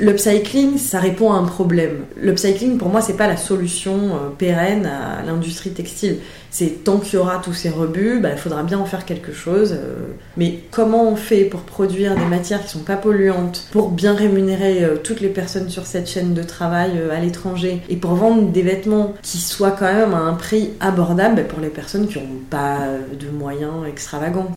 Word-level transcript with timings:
L'upcycling, 0.00 0.78
ça 0.78 0.98
répond 1.00 1.34
à 1.34 1.36
un 1.36 1.44
problème. 1.44 2.06
L'upcycling, 2.16 2.78
pour 2.78 2.88
moi, 2.88 3.02
c'est 3.02 3.16
pas 3.16 3.26
la 3.26 3.36
solution 3.36 3.92
euh, 3.92 4.30
pérenne 4.38 4.86
à 4.86 5.22
l'industrie 5.22 5.72
textile. 5.72 6.16
C'est 6.50 6.82
tant 6.82 6.96
qu'il 6.96 7.14
y 7.14 7.16
aura 7.18 7.42
tous 7.44 7.52
ces 7.52 7.68
rebuts, 7.68 8.18
bah, 8.18 8.30
il 8.32 8.38
faudra 8.38 8.62
bien 8.62 8.78
en 8.78 8.86
faire 8.86 9.04
quelque 9.04 9.34
chose. 9.34 9.72
euh. 9.74 10.06
Mais 10.38 10.60
comment 10.70 11.10
on 11.10 11.14
fait 11.14 11.44
pour 11.44 11.60
produire 11.60 12.16
des 12.16 12.24
matières 12.24 12.62
qui 12.62 12.70
sont 12.70 12.78
pas 12.78 12.96
polluantes, 12.96 13.68
pour 13.70 13.90
bien 13.90 14.14
rémunérer 14.14 14.82
euh, 14.82 14.96
toutes 14.96 15.20
les 15.20 15.28
personnes 15.28 15.68
sur 15.68 15.84
cette 15.84 16.08
chaîne 16.08 16.32
de 16.32 16.42
travail 16.42 16.92
à 17.14 17.20
l'étranger, 17.20 17.82
et 17.90 17.96
pour 17.96 18.14
vendre 18.14 18.50
des 18.50 18.62
vêtements 18.62 19.12
qui 19.20 19.36
soient 19.36 19.72
quand 19.72 19.92
même 19.92 20.14
à 20.14 20.20
un 20.20 20.32
prix 20.32 20.70
abordable 20.80 21.36
bah, 21.36 21.42
pour 21.42 21.60
les 21.60 21.68
personnes 21.68 22.08
qui 22.08 22.18
n'ont 22.18 22.40
pas 22.48 22.78
de 23.20 23.28
moyens 23.28 23.86
extravagants. 23.86 24.52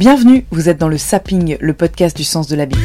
Bienvenue, 0.00 0.46
vous 0.50 0.68
êtes 0.68 0.78
dans 0.78 0.88
le 0.88 0.98
Sapping, 0.98 1.58
le 1.60 1.74
podcast 1.74 2.16
du 2.16 2.24
sens 2.24 2.48
de 2.48 2.56
l'habit. 2.56 2.76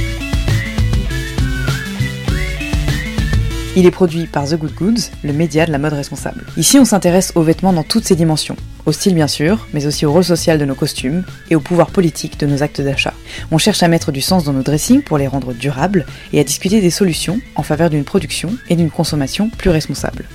Il 3.78 3.86
est 3.86 3.92
produit 3.92 4.26
par 4.26 4.48
The 4.48 4.56
Good 4.56 4.74
Goods, 4.74 5.02
le 5.24 5.34
média 5.34 5.66
de 5.66 5.72
la 5.72 5.78
mode 5.78 5.94
responsable. 5.94 6.46
Ici, 6.56 6.80
on 6.80 6.86
s'intéresse 6.86 7.34
aux 7.36 7.42
vêtements 7.42 7.74
dans 7.74 7.84
toutes 7.84 8.06
ses 8.06 8.16
dimensions. 8.16 8.56
Au 8.86 8.94
style 8.94 9.16
bien 9.16 9.28
sûr, 9.28 9.68
mais 9.74 9.86
aussi 9.86 10.06
au 10.06 10.14
rôle 10.14 10.24
social 10.24 10.58
de 10.58 10.66
nos 10.66 10.76
costumes 10.76 11.26
et 11.50 11.56
au 11.56 11.60
pouvoir 11.60 11.90
politique 11.90 12.40
de 12.40 12.46
nos 12.46 12.64
actes 12.64 12.80
d'achat. 12.80 13.14
On 13.52 13.58
cherche 13.58 13.84
à 13.84 13.90
mettre 13.90 14.14
du 14.14 14.22
sens 14.22 14.46
dans 14.46 14.54
nos 14.54 14.62
dressings 14.62 15.02
pour 15.02 15.18
les 15.18 15.28
rendre 15.28 15.54
durables 15.54 16.06
et 16.32 16.40
à 16.40 16.44
discuter 16.44 16.80
des 16.80 16.92
solutions 16.92 17.42
en 17.56 17.64
faveur 17.64 17.90
d'une 17.90 18.06
production 18.06 18.52
et 18.70 18.76
d'une 18.76 18.92
consommation 18.92 19.50
plus 19.50 19.72
responsable. 19.72 20.26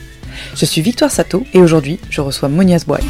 Je 0.54 0.66
suis 0.66 0.82
Victoire 0.82 1.10
Sato 1.10 1.44
et 1.54 1.60
aujourd'hui, 1.60 1.98
je 2.10 2.20
reçois 2.20 2.48
Monia 2.48 2.78
Sboy. 2.78 3.00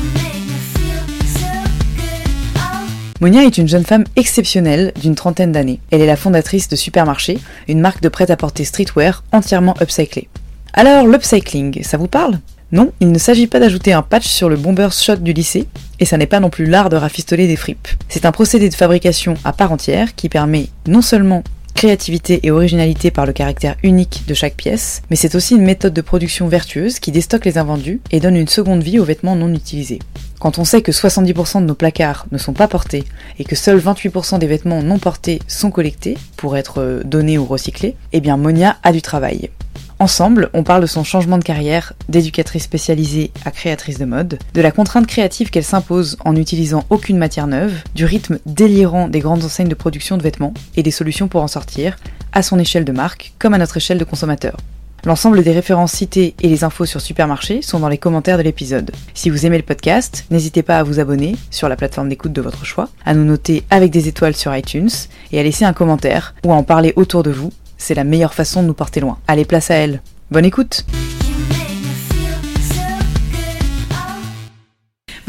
Monia 3.21 3.45
est 3.45 3.59
une 3.59 3.69
jeune 3.69 3.85
femme 3.85 4.05
exceptionnelle 4.17 4.95
d'une 4.99 5.15
trentaine 5.15 5.53
d'années. 5.53 5.79
Elle 5.91 6.01
est 6.01 6.07
la 6.07 6.17
fondatrice 6.17 6.69
de 6.71 6.77
Supermarché, 6.77 7.39
une 7.69 7.81
marque 7.81 8.01
de 8.01 8.09
prêt-à-porter 8.09 8.65
streetwear 8.65 9.23
entièrement 9.31 9.75
upcyclée. 9.83 10.29
Alors, 10.73 11.07
l'upcycling, 11.07 11.83
ça 11.83 11.99
vous 11.99 12.09
parle? 12.09 12.39
Non, 12.73 12.93
il 12.99 13.12
ne 13.12 13.19
s'agit 13.19 13.47
pas 13.47 13.61
d'ajouter 13.61 13.93
un 13.93 14.01
patch 14.01 14.27
sur 14.27 14.49
le 14.49 14.57
bomber 14.57 14.89
shot 14.91 15.17
du 15.17 15.35
lycée, 15.35 15.67
et 15.99 16.07
ça 16.07 16.17
n'est 16.17 16.25
pas 16.25 16.41
non 16.41 16.49
plus 16.49 16.65
l'art 16.65 16.89
de 16.89 16.97
rafistoler 16.97 17.47
des 17.47 17.57
fripes. 17.57 17.89
C'est 18.09 18.25
un 18.25 18.33
procédé 18.33 18.71
de 18.71 18.75
fabrication 18.75 19.34
à 19.45 19.53
part 19.53 19.73
entière 19.73 20.15
qui 20.15 20.31
permet 20.31 20.69
non 20.87 21.03
seulement 21.03 21.45
créativité 21.75 22.41
et 22.43 22.51
originalité 22.51 23.11
par 23.11 23.27
le 23.27 23.34
caractère 23.34 23.77
unique 23.83 24.23
de 24.29 24.34
chaque 24.34 24.57
pièce, 24.57 25.03
mais 25.11 25.17
c'est 25.17 25.34
aussi 25.34 25.57
une 25.57 25.65
méthode 25.65 25.93
de 25.93 26.01
production 26.01 26.49
vertueuse 26.49 26.99
qui 27.01 27.12
déstocke 27.12 27.45
les 27.45 27.59
invendus 27.59 28.01
et 28.12 28.21
donne 28.21 28.37
une 28.37 28.49
seconde 28.49 28.83
vie 28.83 28.99
aux 28.99 29.05
vêtements 29.05 29.37
non 29.37 29.53
utilisés. 29.53 29.99
Quand 30.41 30.59
on 30.59 30.65
sait 30.65 30.81
que 30.81 30.91
70% 30.91 31.61
de 31.61 31.67
nos 31.67 31.75
placards 31.75 32.25
ne 32.33 32.39
sont 32.39 32.55
pas 32.55 32.67
portés 32.67 33.05
et 33.39 33.45
que 33.45 33.55
seuls 33.55 33.79
28% 33.79 34.39
des 34.39 34.47
vêtements 34.47 34.83
non 34.83 34.99
portés 34.99 35.39
sont 35.47 35.71
collectés 35.71 36.17
pour 36.39 36.57
être 36.57 36.81
euh, 36.81 37.03
donnés 37.05 37.37
ou 37.37 37.45
recyclés, 37.45 37.95
eh 38.15 38.23
bien 38.23 38.39
Monia 38.39 38.79
a 38.83 38.91
du 38.91 39.03
travail. 39.03 39.51
Ensemble, 39.99 40.49
on 40.55 40.63
parle 40.63 40.81
de 40.81 40.87
son 40.87 41.05
changement 41.05 41.37
de 41.37 41.45
carrière 41.45 41.93
d'éducatrice 42.09 42.62
spécialisée 42.62 43.33
à 43.45 43.50
créatrice 43.50 43.99
de 43.99 44.06
mode, 44.06 44.39
de 44.55 44.62
la 44.62 44.71
contrainte 44.71 45.06
créative 45.06 45.50
qu'elle 45.50 45.62
s'impose 45.62 46.17
en 46.25 46.33
n'utilisant 46.33 46.87
aucune 46.89 47.19
matière 47.19 47.47
neuve, 47.47 47.75
du 47.95 48.06
rythme 48.06 48.39
délirant 48.47 49.09
des 49.09 49.21
grandes 49.21 49.45
enseignes 49.45 49.69
de 49.69 49.75
production 49.75 50.17
de 50.17 50.23
vêtements 50.23 50.55
et 50.75 50.83
des 50.83 50.91
solutions 50.91 51.29
pour 51.29 51.43
en 51.43 51.49
sortir, 51.49 51.97
à 52.33 52.43
son 52.43 52.59
échelle 52.59 52.87
de 52.87 52.93
marque 52.93 53.34
comme 53.39 53.53
à 53.53 53.59
notre 53.59 53.77
échelle 53.77 53.99
de 53.99 54.05
consommateur. 54.05 54.56
L'ensemble 55.05 55.43
des 55.43 55.53
références 55.53 55.93
citées 55.93 56.34
et 56.41 56.49
les 56.49 56.65
infos 56.65 56.87
sur 56.87 57.00
Supermarché 57.00 57.62
sont 57.62 57.81
dans 57.81 57.88
les 57.88 57.99
commentaires 57.99 58.38
de 58.38 58.43
l'épisode. 58.43 58.91
Si 59.15 59.31
vous 59.31 59.47
aimez 59.47 59.56
le 59.56 59.65
podcast, 59.65 60.27
n'hésitez 60.31 60.62
pas 60.62 60.78
à 60.78 60.83
vous 60.83 61.00
abonner 61.00 61.37
sur 61.50 61.69
la 61.69 61.77
plateforme 61.77 62.09
d'écoute 62.09 62.33
de 62.33 62.43
votre 62.43 62.65
choix, 62.65 62.88
à 63.05 63.15
nous 63.15 63.25
noter 63.25 63.65
avec 63.71 63.91
des 63.91 64.09
étoiles 64.09 64.37
sur 64.37 64.55
iTunes 64.55 64.91
et 65.33 65.41
à 65.41 65.43
laisser 65.43 65.65
un 65.65 65.72
commentaire 65.72 66.34
ou 66.44 66.53
à 66.53 66.56
en 66.56 66.62
parler 66.62 66.93
autour 66.97 67.22
de 67.22 67.31
vous. 67.31 67.53
C'est 67.78 67.94
la 67.94 68.05
meilleure 68.05 68.34
façon 68.34 68.62
de 68.62 68.66
nous 68.66 68.75
porter 68.75 69.00
loin. 69.00 69.19
Allez, 69.27 69.44
place 69.44 69.71
à 69.71 69.75
elle. 69.75 70.03
Bonne 70.31 70.44
écoute 70.44 70.84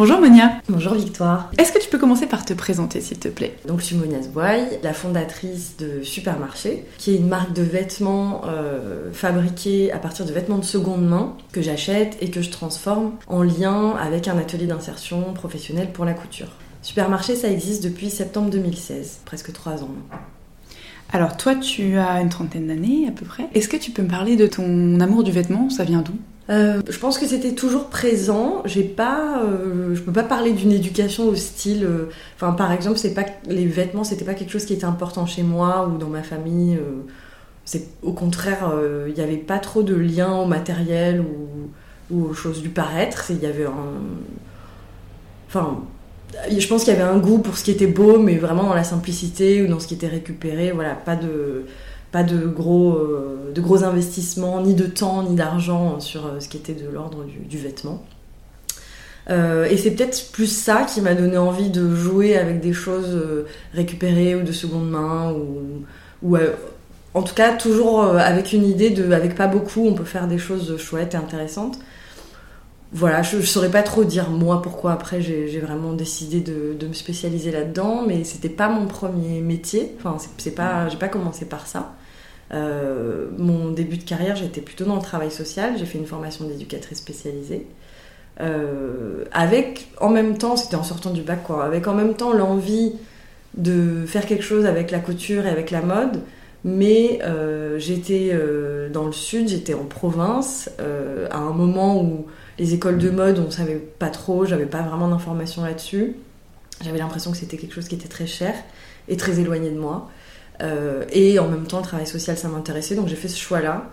Bonjour 0.04 0.20
Monia, 0.20 0.54
Bonjour 0.68 0.96
Victoire. 0.96 1.52
est-ce 1.60 1.72
que 1.72 1.78
tu 1.78 1.88
peux 1.88 2.00
commencer 2.00 2.26
par 2.26 2.44
te 2.44 2.56
présenter 2.56 3.02
s'il 3.02 3.20
te 3.20 3.28
plaît? 3.28 3.56
Donc 3.68 3.82
je 3.82 3.86
suis 3.86 3.96
Monia 3.96 4.20
Sboy, 4.24 4.62
la 4.82 4.94
fondatrice 4.94 5.76
de 5.78 6.02
Supermarché, 6.02 6.86
qui 6.98 7.12
est 7.14 7.18
une 7.18 7.28
marque 7.28 7.54
de 7.54 7.62
vêtements 7.62 8.42
euh, 8.48 9.12
fabriqués 9.14 9.92
à 9.92 10.00
partir 10.00 10.26
de 10.26 10.32
vêtements 10.32 10.58
de 10.58 10.66
seconde 10.66 11.08
main 11.08 11.38
que 11.52 11.62
j'achète 11.62 12.18
et 12.20 12.32
que 12.32 12.42
je 12.42 12.50
transforme 12.50 13.12
en 13.28 13.44
lien 13.44 13.92
avec 13.92 14.28
un 14.28 14.40
atelier 14.40 14.66
d'insertion 14.66 15.34
professionnelle 15.36 15.92
pour 15.92 16.04
la 16.04 16.14
couture. 16.14 16.50
Supermarché, 16.82 17.36
ça 17.36 17.50
existe 17.50 17.84
depuis 17.84 18.10
septembre 18.10 18.50
2016, 18.50 19.20
presque 19.24 19.54
trois 19.54 19.84
ans. 19.84 19.92
Alors 21.14 21.38
toi 21.38 21.54
tu 21.54 22.00
as 22.00 22.22
une 22.22 22.30
trentaine 22.30 22.66
d'années 22.66 23.06
à 23.08 23.12
peu 23.12 23.24
près. 23.26 23.50
Est-ce 23.54 23.70
que 23.70 23.78
tu 23.78 23.92
peux 23.92 24.02
me 24.02 24.10
parler 24.10 24.36
de 24.36 24.48
ton 24.48 25.00
amour 25.00 25.22
du 25.22 25.32
vêtement? 25.32 25.70
Ça 25.70 25.84
vient 25.84 26.02
d'où? 26.02 26.14
Euh, 26.52 26.82
je 26.90 27.00
pense 27.00 27.18
que 27.18 27.26
c'était 27.26 27.54
toujours 27.54 27.86
présent. 27.90 28.62
J'ai 28.66 28.84
pas, 28.84 29.42
euh, 29.44 29.96
je 29.96 30.02
peux 30.02 30.12
pas 30.12 30.24
parler 30.24 30.52
d'une 30.52 30.72
éducation 30.72 31.26
au 31.26 31.36
style. 31.36 31.86
euh, 31.86 32.10
par 32.52 32.72
exemple, 32.72 32.98
c'est 32.98 33.14
pas 33.14 33.26
les 33.48 33.66
vêtements, 33.66 34.04
c'était 34.04 34.26
pas 34.26 34.34
quelque 34.34 34.52
chose 34.52 34.66
qui 34.66 34.74
était 34.74 34.86
important 34.86 35.26
chez 35.26 35.44
moi 35.44 35.88
ou 35.88 35.98
dans 35.98 36.10
ma 36.10 36.24
famille. 36.24 36.78
c'est 37.66 37.88
au 38.04 38.14
contraire, 38.14 38.72
il 39.08 39.14
n'y 39.14 39.22
avait 39.22 39.38
pas 39.38 39.60
trop 39.60 39.84
de 39.84 39.96
lien 39.96 40.34
au 40.34 40.46
matériel 40.46 41.22
ou, 41.22 41.70
aux 42.14 42.34
choses 42.34 42.62
du 42.62 42.70
paraître. 42.70 43.32
Il 43.32 43.40
y 43.40 43.46
avait 43.46 43.66
un, 43.66 45.62
je 46.58 46.68
pense 46.68 46.84
qu'il 46.84 46.94
y 46.94 46.96
avait 46.96 47.10
un 47.10 47.18
goût 47.18 47.40
pour 47.40 47.58
ce 47.58 47.64
qui 47.64 47.72
était 47.72 47.88
beau, 47.88 48.20
mais 48.20 48.38
vraiment 48.38 48.64
dans 48.64 48.74
la 48.74 48.84
simplicité 48.84 49.62
ou 49.64 49.68
dans 49.68 49.80
ce 49.80 49.88
qui 49.88 49.94
était 49.94 50.08
récupéré. 50.08 50.72
Voilà, 50.72 50.96
pas 50.96 51.16
de 51.16 51.66
pas 52.12 52.24
de 52.24 52.46
gros, 52.46 52.94
euh, 52.94 53.52
de 53.54 53.62
gros 53.62 53.84
investissements, 53.84 54.62
ni 54.62 54.74
de 54.76 54.86
temps, 54.86 55.24
ni 55.24 55.36
d'argent 55.36 56.00
sur 56.00 56.26
euh, 56.26 56.40
ce 56.40 56.50
qui 56.50 56.58
était 56.58 56.74
de 56.74 56.90
l'ordre 56.90 57.26
du, 57.26 57.58
vêtement. 57.58 58.04
Euh, 59.30 59.66
et 59.66 59.78
c'est 59.78 59.92
peut-être 59.92 60.32
plus 60.32 60.48
ça 60.48 60.84
qui 60.84 61.00
m'a 61.00 61.14
donné 61.14 61.38
envie 61.38 61.70
de 61.70 61.96
jouer 61.96 62.38
avec 62.38 62.60
des 62.60 62.74
choses 62.74 63.14
euh, 63.14 63.46
récupérées 63.74 64.36
ou 64.36 64.42
de 64.42 64.52
seconde 64.52 64.90
main, 64.90 65.34
ou, 66.24 66.36
euh, 66.36 66.54
en 67.14 67.22
tout 67.24 67.36
cas 67.36 67.56
toujours 67.56 68.04
euh, 68.04 68.18
avec 68.18 68.52
une 68.52 68.66
idée 68.66 68.90
de, 68.90 69.12
avec 69.12 69.36
pas 69.36 69.48
beaucoup, 69.48 69.86
on 69.88 69.94
peut 69.94 70.06
faire 70.06 70.28
des 70.28 70.38
choses 70.38 70.78
chouettes 70.78 71.14
et 71.14 71.18
intéressantes. 71.18 71.80
Voilà, 72.94 73.22
je, 73.22 73.40
je 73.40 73.46
saurais 73.46 73.70
pas 73.72 73.84
trop 73.84 74.04
dire 74.04 74.30
moi 74.30 74.62
pourquoi 74.62 74.92
après 74.92 75.22
j'ai 75.22 75.60
vraiment 75.60 75.94
décidé 75.94 76.42
de, 76.42 76.86
me 76.86 76.94
spécialiser 76.94 77.52
là-dedans, 77.52 78.04
mais 78.06 78.26
c'était 78.26 78.50
pas 78.50 78.68
mon 78.68 78.86
premier 78.86 79.40
métier. 79.40 79.96
Enfin, 79.98 80.18
c'est 80.38 80.56
pas, 80.56 80.90
j'ai 80.90 80.98
pas 80.98 81.08
commencé 81.08 81.46
par 81.46 81.68
ça. 81.68 81.94
Euh, 82.54 83.28
mon 83.38 83.72
début 83.72 83.98
de 83.98 84.04
carrière, 84.04 84.36
j'étais 84.36 84.62
plutôt 84.62 84.86
dans 84.86 84.96
le 84.96 85.02
travail 85.02 85.32
social. 85.32 85.74
J'ai 85.78 85.86
fait 85.86 85.98
une 85.98 86.06
formation 86.06 86.46
d'éducatrice 86.46 86.98
spécialisée. 86.98 87.66
Euh, 88.40 89.26
avec 89.32 89.90
en 90.00 90.10
même 90.10 90.38
temps, 90.38 90.56
c'était 90.56 90.76
en 90.76 90.84
sortant 90.84 91.12
du 91.12 91.22
bac, 91.22 91.40
avec 91.62 91.88
en 91.88 91.94
même 91.94 92.16
temps 92.16 92.34
l'envie 92.34 92.94
de 93.56 94.06
faire 94.06 94.26
quelque 94.26 94.44
chose 94.44 94.66
avec 94.66 94.92
la 94.92 95.00
couture 95.00 95.46
et 95.46 95.50
avec 95.50 95.72
la 95.72 95.82
mode. 95.82 96.22
Mais 96.64 97.20
euh, 97.24 97.80
j'étais 97.80 98.38
dans 98.94 99.06
le 99.06 99.14
sud, 99.14 99.48
j'étais 99.48 99.74
en 99.74 99.86
province, 99.86 100.70
à 101.32 101.38
un 101.38 101.52
moment 101.52 102.02
où 102.02 102.28
les 102.60 102.74
écoles 102.74 102.98
de 102.98 103.10
mode, 103.10 103.40
on 103.40 103.50
savait 103.50 103.76
pas 103.76 104.10
trop, 104.10 104.46
j'avais 104.46 104.66
pas 104.66 104.82
vraiment 104.82 105.08
d'informations 105.08 105.64
là-dessus. 105.64 106.16
J'avais 106.84 107.00
l'impression 107.00 107.32
que 107.32 107.38
c'était 107.38 107.58
quelque 107.58 107.74
chose 107.74 107.88
qui 107.88 107.96
était 107.96 108.08
très 108.08 108.28
cher 108.28 108.54
et 109.08 109.18
très 109.18 109.40
éloigné 109.40 109.70
de 109.70 109.80
moi. 109.80 110.10
Euh, 110.62 111.04
et 111.12 111.40
en 111.40 111.48
même 111.48 111.66
temps, 111.66 111.78
le 111.80 111.84
travail 111.84 112.08
social, 112.08 112.38
ça 112.38 112.48
m'intéressait, 112.48 112.96
donc 112.96 113.08
j'ai 113.08 113.16
fait 113.16 113.28
ce 113.28 113.40
choix-là. 113.40 113.90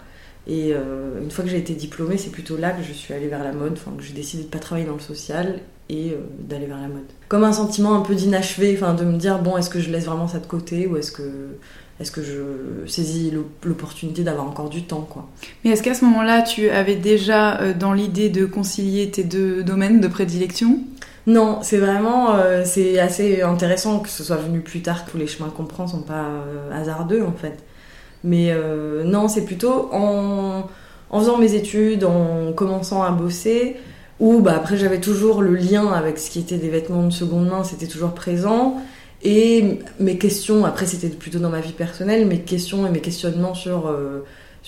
Et 0.47 0.73
euh, 0.73 1.21
une 1.23 1.31
fois 1.31 1.45
que 1.45 1.51
j'ai 1.51 1.59
été 1.59 1.75
diplômée, 1.75 2.17
c'est 2.17 2.31
plutôt 2.31 2.57
là 2.57 2.71
que 2.71 2.83
je 2.83 2.93
suis 2.93 3.13
allée 3.13 3.29
vers 3.29 3.45
la 3.45 3.53
mode, 3.53 3.75
que 3.75 4.03
j'ai 4.03 4.15
décidé 4.15 4.45
de 4.45 4.49
pas 4.49 4.59
travailler 4.59 4.87
dans 4.87 4.95
le 4.95 5.01
social 5.01 5.61
et 5.91 6.11
euh, 6.11 6.17
d'aller 6.41 6.67
vers 6.67 6.81
la 6.81 6.89
mode. 6.89 7.05
Comme 7.29 7.45
un 7.45 7.53
sentiment 7.53 7.95
un 7.95 8.01
peu 8.01 8.15
d'inachevé, 8.15 8.75
enfin 8.77 8.95
de 8.95 9.05
me 9.05 9.19
dire 9.19 9.41
bon, 9.41 9.57
est-ce 9.59 9.69
que 9.69 9.81
je 9.81 9.91
laisse 9.91 10.07
vraiment 10.07 10.29
ça 10.29 10.39
de 10.39 10.47
côté 10.47 10.87
ou 10.87 10.97
est-ce 10.97 11.13
que 11.13 11.23
est-ce 12.01 12.13
que 12.13 12.23
je 12.23 12.87
saisis 12.87 13.31
l'op- 13.33 13.65
l'opportunité 13.65 14.23
d'avoir 14.23 14.47
encore 14.47 14.71
du 14.71 14.83
temps 14.85 15.07
quoi. 15.11 15.29
Mais 15.65 15.73
est-ce 15.73 15.83
qu'à 15.83 15.95
ce 15.95 16.05
moment-là 16.05 16.43
tu 16.43 16.71
avais 16.71 16.95
déjà 16.95 17.75
dans 17.75 17.93
l'idée 17.93 18.29
de 18.29 18.47
concilier 18.47 19.11
tes 19.11 19.25
deux 19.25 19.65
domaines 19.65 20.01
de 20.01 20.07
prédilection? 20.09 20.79
Non, 21.29 21.59
c'est 21.61 21.77
vraiment, 21.77 22.37
euh, 22.37 22.63
c'est 22.65 22.99
assez 22.99 23.43
intéressant 23.43 24.01
que 24.01 24.09
ce 24.09 24.25
soit 24.25 24.39
venu 24.39 24.61
plus 24.61 24.81
tard, 24.81 25.05
que 25.05 25.11
tous 25.11 25.19
les 25.19 25.27
chemins 25.27 25.51
qu'on 25.55 25.67
prend 25.67 25.87
sont 25.87 26.01
pas 26.01 26.25
euh, 26.25 26.73
hasardeux 26.73 27.23
en 27.23 27.33
fait. 27.33 27.59
Mais 28.25 28.49
euh, 28.51 29.05
non, 29.05 29.29
c'est 29.29 29.45
plutôt 29.45 29.91
en, 29.93 30.69
faisant 31.13 31.37
mes 31.37 31.53
études, 31.53 32.05
en 32.05 32.55
commençant 32.55 33.03
à 33.03 33.11
bosser, 33.11 33.77
ou 34.21 34.41
bah, 34.41 34.55
après 34.57 34.79
j'avais 34.79 35.01
toujours 35.01 35.43
le 35.43 35.55
lien 35.55 35.93
avec 35.93 36.19
ce 36.19 36.31
qui 36.31 36.39
était 36.39 36.57
des 36.57 36.71
vêtements 36.71 37.03
de 37.03 37.13
seconde 37.13 37.47
main, 37.47 37.63
c'était 37.63 37.89
toujours 37.89 38.15
présent. 38.15 38.81
Et 39.23 39.81
mes 40.01 40.17
questions, 40.17 40.65
après 40.65 40.87
c'était 40.87 41.11
plutôt 41.11 41.41
dans 41.41 41.51
ma 41.51 41.61
vie 41.61 41.73
personnelle, 41.73 42.27
mes 42.27 42.41
questions 42.41 42.87
et 42.87 42.91
mes 42.91 43.01
questionnements 43.01 43.53
sur, 43.53 43.95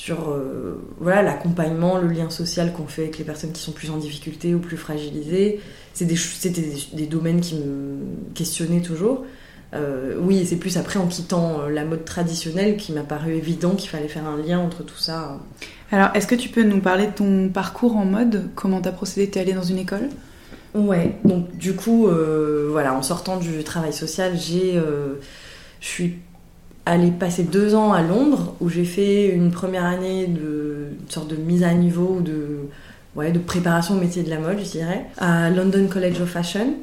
sur 0.00 0.30
euh, 0.30 0.80
voilà 0.98 1.20
l'accompagnement, 1.20 1.98
le 1.98 2.08
lien 2.08 2.30
social 2.30 2.72
qu'on 2.72 2.86
fait 2.86 3.02
avec 3.02 3.18
les 3.18 3.24
personnes 3.24 3.52
qui 3.52 3.60
sont 3.60 3.72
plus 3.72 3.90
en 3.90 3.98
difficulté 3.98 4.54
ou 4.54 4.58
plus 4.58 4.78
fragilisées, 4.78 5.60
c'est 5.92 6.06
des, 6.06 6.16
c'était 6.16 6.62
des, 6.62 6.86
des 6.94 7.06
domaines 7.06 7.42
qui 7.42 7.56
me 7.56 7.98
questionnaient 8.34 8.80
toujours. 8.80 9.26
Euh, 9.74 10.16
oui, 10.18 10.46
c'est 10.46 10.56
plus 10.56 10.78
après 10.78 10.98
en 10.98 11.06
quittant 11.06 11.60
euh, 11.60 11.68
la 11.68 11.84
mode 11.84 12.06
traditionnelle 12.06 12.78
qui 12.78 12.92
m'a 12.92 13.02
paru 13.02 13.34
évident 13.34 13.74
qu'il 13.74 13.90
fallait 13.90 14.08
faire 14.08 14.26
un 14.26 14.38
lien 14.38 14.58
entre 14.58 14.84
tout 14.84 14.96
ça. 14.96 15.38
Alors, 15.92 16.08
est-ce 16.14 16.26
que 16.26 16.34
tu 16.34 16.48
peux 16.48 16.62
nous 16.62 16.80
parler 16.80 17.08
de 17.08 17.12
ton 17.12 17.50
parcours 17.50 17.94
en 17.98 18.06
mode? 18.06 18.48
Comment 18.54 18.80
t'as 18.80 18.92
procédé? 18.92 19.28
T'es 19.28 19.40
allée 19.40 19.52
dans 19.52 19.62
une 19.62 19.78
école? 19.78 20.08
Ouais, 20.72 21.16
donc 21.26 21.54
du 21.58 21.74
coup, 21.74 22.08
euh, 22.08 22.68
voilà, 22.70 22.94
en 22.94 23.02
sortant 23.02 23.36
du 23.36 23.62
travail 23.64 23.92
social, 23.92 24.32
j'ai, 24.38 24.80
je 25.80 25.86
suis 25.86 26.16
allée 26.86 27.10
passer 27.10 27.44
deux 27.44 27.74
ans 27.74 27.92
à 27.92 28.02
Londres 28.02 28.54
où 28.60 28.68
j'ai 28.68 28.84
fait 28.84 29.28
une 29.28 29.50
première 29.50 29.84
année 29.84 30.26
de 30.26 30.88
sorte 31.08 31.28
de 31.28 31.36
mise 31.36 31.62
à 31.62 31.72
niveau 31.74 32.20
de, 32.20 32.68
ouais, 33.14 33.32
de 33.32 33.38
préparation 33.38 33.96
au 33.96 34.00
métier 34.00 34.22
de 34.22 34.30
la 34.30 34.38
mode, 34.38 34.58
je 34.58 34.70
dirais, 34.70 35.06
à 35.18 35.50
London 35.50 35.86
College 35.88 36.20
of 36.20 36.28
Fashion. 36.28 36.74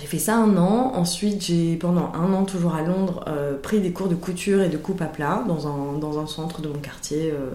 J'ai 0.00 0.06
fait 0.06 0.18
ça 0.18 0.36
un 0.36 0.56
an. 0.56 0.92
Ensuite, 0.94 1.44
j'ai 1.44 1.76
pendant 1.76 2.12
un 2.14 2.32
an, 2.32 2.44
toujours 2.44 2.74
à 2.74 2.82
Londres, 2.82 3.24
euh, 3.28 3.58
pris 3.60 3.80
des 3.80 3.90
cours 3.90 4.08
de 4.08 4.14
couture 4.14 4.62
et 4.62 4.68
de 4.68 4.78
coupe 4.78 5.02
à 5.02 5.06
plat 5.06 5.44
dans 5.46 5.68
un, 5.68 5.98
dans 5.98 6.18
un 6.18 6.26
centre 6.26 6.62
de 6.62 6.68
mon 6.68 6.78
quartier. 6.78 7.30
euh. 7.30 7.54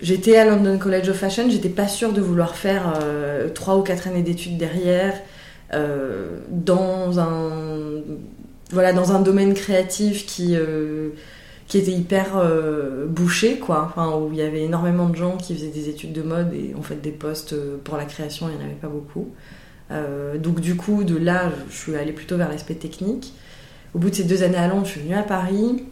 J'étais 0.00 0.36
à 0.38 0.44
London 0.44 0.78
College 0.78 1.08
of 1.10 1.16
Fashion, 1.16 1.48
j'étais 1.48 1.68
pas 1.68 1.86
sûre 1.86 2.12
de 2.12 2.20
vouloir 2.20 2.56
faire 2.56 2.94
euh, 3.00 3.48
trois 3.50 3.76
ou 3.76 3.82
quatre 3.82 4.08
années 4.08 4.22
d'études 4.22 4.56
derrière 4.56 5.14
euh, 5.74 6.38
dans 6.48 7.20
un 7.20 7.61
voilà 8.72 8.92
dans 8.92 9.12
un 9.12 9.20
domaine 9.20 9.54
créatif 9.54 10.26
qui 10.26 10.56
euh, 10.56 11.10
était 11.74 11.90
hyper 11.92 12.36
euh, 12.36 13.06
bouché 13.06 13.58
quoi, 13.58 13.94
où 14.20 14.30
il 14.32 14.38
y 14.38 14.42
avait 14.42 14.62
énormément 14.62 15.08
de 15.08 15.16
gens 15.16 15.36
qui 15.36 15.54
faisaient 15.54 15.68
des 15.68 15.88
études 15.88 16.12
de 16.12 16.22
mode 16.22 16.52
et 16.52 16.74
en 16.78 16.82
fait 16.82 17.00
des 17.00 17.12
postes 17.12 17.52
euh, 17.54 17.76
pour 17.82 17.96
la 17.96 18.04
création 18.04 18.48
il 18.48 18.56
n'y 18.56 18.62
en 18.62 18.66
avait 18.66 18.74
pas 18.80 18.88
beaucoup. 18.88 19.28
Donc 20.42 20.60
du 20.60 20.74
coup 20.74 21.04
de 21.04 21.18
là 21.18 21.52
je 21.70 21.76
suis 21.76 21.94
allée 21.96 22.12
plutôt 22.12 22.38
vers 22.38 22.48
l'aspect 22.48 22.74
technique. 22.74 23.34
Au 23.94 23.98
bout 23.98 24.08
de 24.08 24.14
ces 24.14 24.24
deux 24.24 24.42
années 24.42 24.56
à 24.56 24.66
Londres, 24.66 24.86
je 24.86 24.92
suis 24.92 25.00
venue 25.02 25.14
à 25.14 25.22
Paris, 25.22 25.84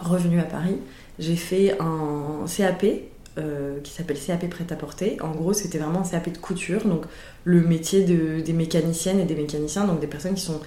revenue 0.00 0.40
à 0.40 0.44
Paris. 0.44 0.76
J'ai 1.18 1.36
fait 1.36 1.76
un 1.78 2.46
CAP 2.46 2.86
qui 3.84 3.92
s'appelle 3.92 4.16
CAP 4.18 4.48
prêt-à-porter. 4.48 5.18
En 5.20 5.32
gros, 5.32 5.52
c'était 5.52 5.76
vraiment 5.76 6.00
un 6.00 6.08
CAP 6.08 6.32
de 6.32 6.38
couture, 6.38 6.86
donc 6.86 7.02
le 7.44 7.60
métier 7.60 8.02
de- 8.04 8.40
des 8.40 8.54
mécaniciennes 8.54 9.20
et 9.20 9.26
des 9.26 9.34
mécaniciens, 9.36 9.84
donc 9.84 10.00
des 10.00 10.06
personnes 10.06 10.34
qui 10.34 10.42
sont 10.42 10.60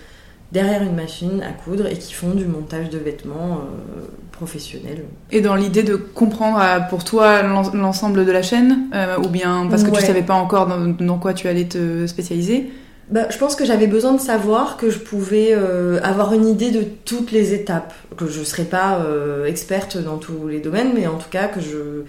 derrière 0.52 0.84
une 0.84 0.96
machine 0.96 1.42
à 1.44 1.52
coudre 1.52 1.88
et 1.88 1.94
qui 1.98 2.14
font 2.14 2.32
du 2.32 2.46
montage 2.46 2.90
de 2.90 2.98
vêtements 2.98 3.60
euh, 3.62 4.02
professionnels. 4.32 5.04
Et 5.32 5.42
dans 5.42 5.56
l'idée 5.56 5.84
de 5.84 5.96
comprendre 5.96 6.60
euh, 6.62 6.80
pour 6.90 7.04
toi 7.04 7.42
l'en- 7.42 7.72
l'ensemble 7.74 8.26
de 8.26 8.32
la 8.32 8.42
chaîne, 8.42 8.90
euh, 8.94 9.18
ou 9.18 9.30
bien 9.30 9.68
parce 9.70 9.84
que 9.84 9.90
Ouais. 9.92 10.00
tu 10.00 10.06
savais 10.06 10.24
pas 10.24 10.34
encore 10.36 10.68
dans, 10.68 10.80
dans 10.88 11.18
quoi 11.20 11.34
tu 11.34 11.48
allais 11.48 11.66
te 11.66 12.06
spécialiser? 12.08 12.70
Bah, 13.10 13.28
je 13.30 13.38
pense 13.38 13.56
que 13.56 13.66
j'avais 13.66 13.88
besoin 13.88 14.14
de 14.14 14.22
savoir 14.22 14.78
que 14.78 14.90
je 14.90 14.98
pouvais 15.00 15.50
euh, 15.52 16.00
avoir 16.02 16.34
une 16.34 16.48
idée 16.48 16.72
de 16.72 16.84
toutes 17.04 17.32
les 17.32 17.54
étapes, 17.54 17.94
que 18.16 18.28
je 18.28 18.40
ne 18.40 18.46
serais 18.46 18.64
pas 18.64 19.00
experte 19.46 19.98
dans 19.98 20.18
tous 20.18 20.48
les 20.48 20.60
domaines, 20.60 20.92
mais 20.96 21.08
en 21.08 21.18
tout 21.18 21.30
cas 21.30 21.48
que 21.48 21.60
je- 21.60 22.04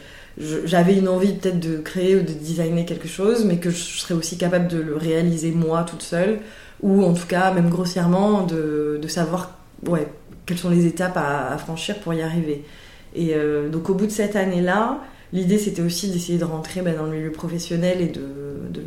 j'avais 0.64 0.96
une 0.96 1.08
envie 1.08 1.32
peut-être 1.34 1.60
de 1.60 1.76
créer 1.78 2.16
ou 2.16 2.20
de 2.22 2.32
designer 2.32 2.86
quelque 2.86 3.08
chose, 3.08 3.44
mais 3.44 3.56
que 3.56 3.70
je 3.70 3.98
serais 3.98 4.14
aussi 4.14 4.38
capable 4.38 4.68
de 4.68 4.78
le 4.78 4.96
réaliser 4.96 5.50
moi 5.50 5.84
toute 5.88 6.02
seule, 6.02 6.38
ou 6.82 7.04
en 7.04 7.14
tout 7.14 7.26
cas 7.26 7.52
même 7.52 7.70
grossièrement 7.70 8.44
de, 8.44 8.98
de 9.00 9.08
savoir 9.08 9.58
quelles 10.46 10.58
sont 10.58 10.70
les 10.70 10.86
étapes 10.86 11.16
à, 11.16 11.56
franchir 11.58 11.98
pour 12.00 12.14
y 12.14 12.22
arriver. 12.22 12.64
Et 13.14 13.34
euh, 13.34 13.68
donc 13.68 13.88
au 13.90 13.94
bout 13.94 14.06
de 14.06 14.10
cette 14.12 14.36
année-là, 14.36 14.98
l'idée 15.32 15.58
c'était 15.58 15.82
aussi 15.82 16.10
d'essayer 16.10 16.38
de 16.38 16.44
rentrer 16.44 16.82
bah, 16.82 16.92
dans 16.92 17.04
le 17.04 17.12
milieu 17.12 17.30
professionnel 17.30 18.00
et 18.00 18.08
de, 18.08 18.22
de- 18.70 18.82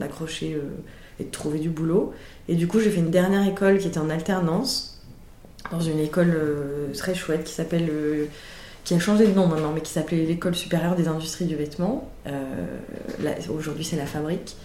d'accrocher 0.00 0.54
euh, 0.54 1.20
et 1.20 1.24
de 1.24 1.30
trouver 1.30 1.58
du 1.58 1.68
boulot. 1.70 2.12
Et 2.48 2.54
du 2.56 2.66
coup 2.66 2.80
j'ai 2.80 2.90
fait 2.90 3.00
une 3.00 3.10
dernière 3.10 3.46
école 3.46 3.78
qui 3.78 3.86
était 3.86 4.00
en 4.00 4.10
alternance, 4.10 5.00
dans 5.70 5.80
une 5.80 6.00
école 6.00 6.34
euh, 6.34 6.92
très 6.94 7.14
chouette 7.14 7.44
qui 7.44 7.52
s'appelle... 7.52 7.88
euh, 7.90 8.26
qui 8.84 8.92
a 8.92 8.98
changé 8.98 9.26
de 9.26 9.32
nom 9.32 9.46
maintenant, 9.46 9.72
mais 9.74 9.80
qui 9.80 9.90
s'appelait 9.90 10.26
l'École 10.26 10.54
supérieure 10.54 10.94
des 10.94 11.08
industries 11.08 11.46
du 11.46 11.56
vêtement. 11.56 12.10
Aujourd'hui, 13.48 13.82
c'est 13.82 13.96
la 13.96 14.04
fabrique. 14.04 14.56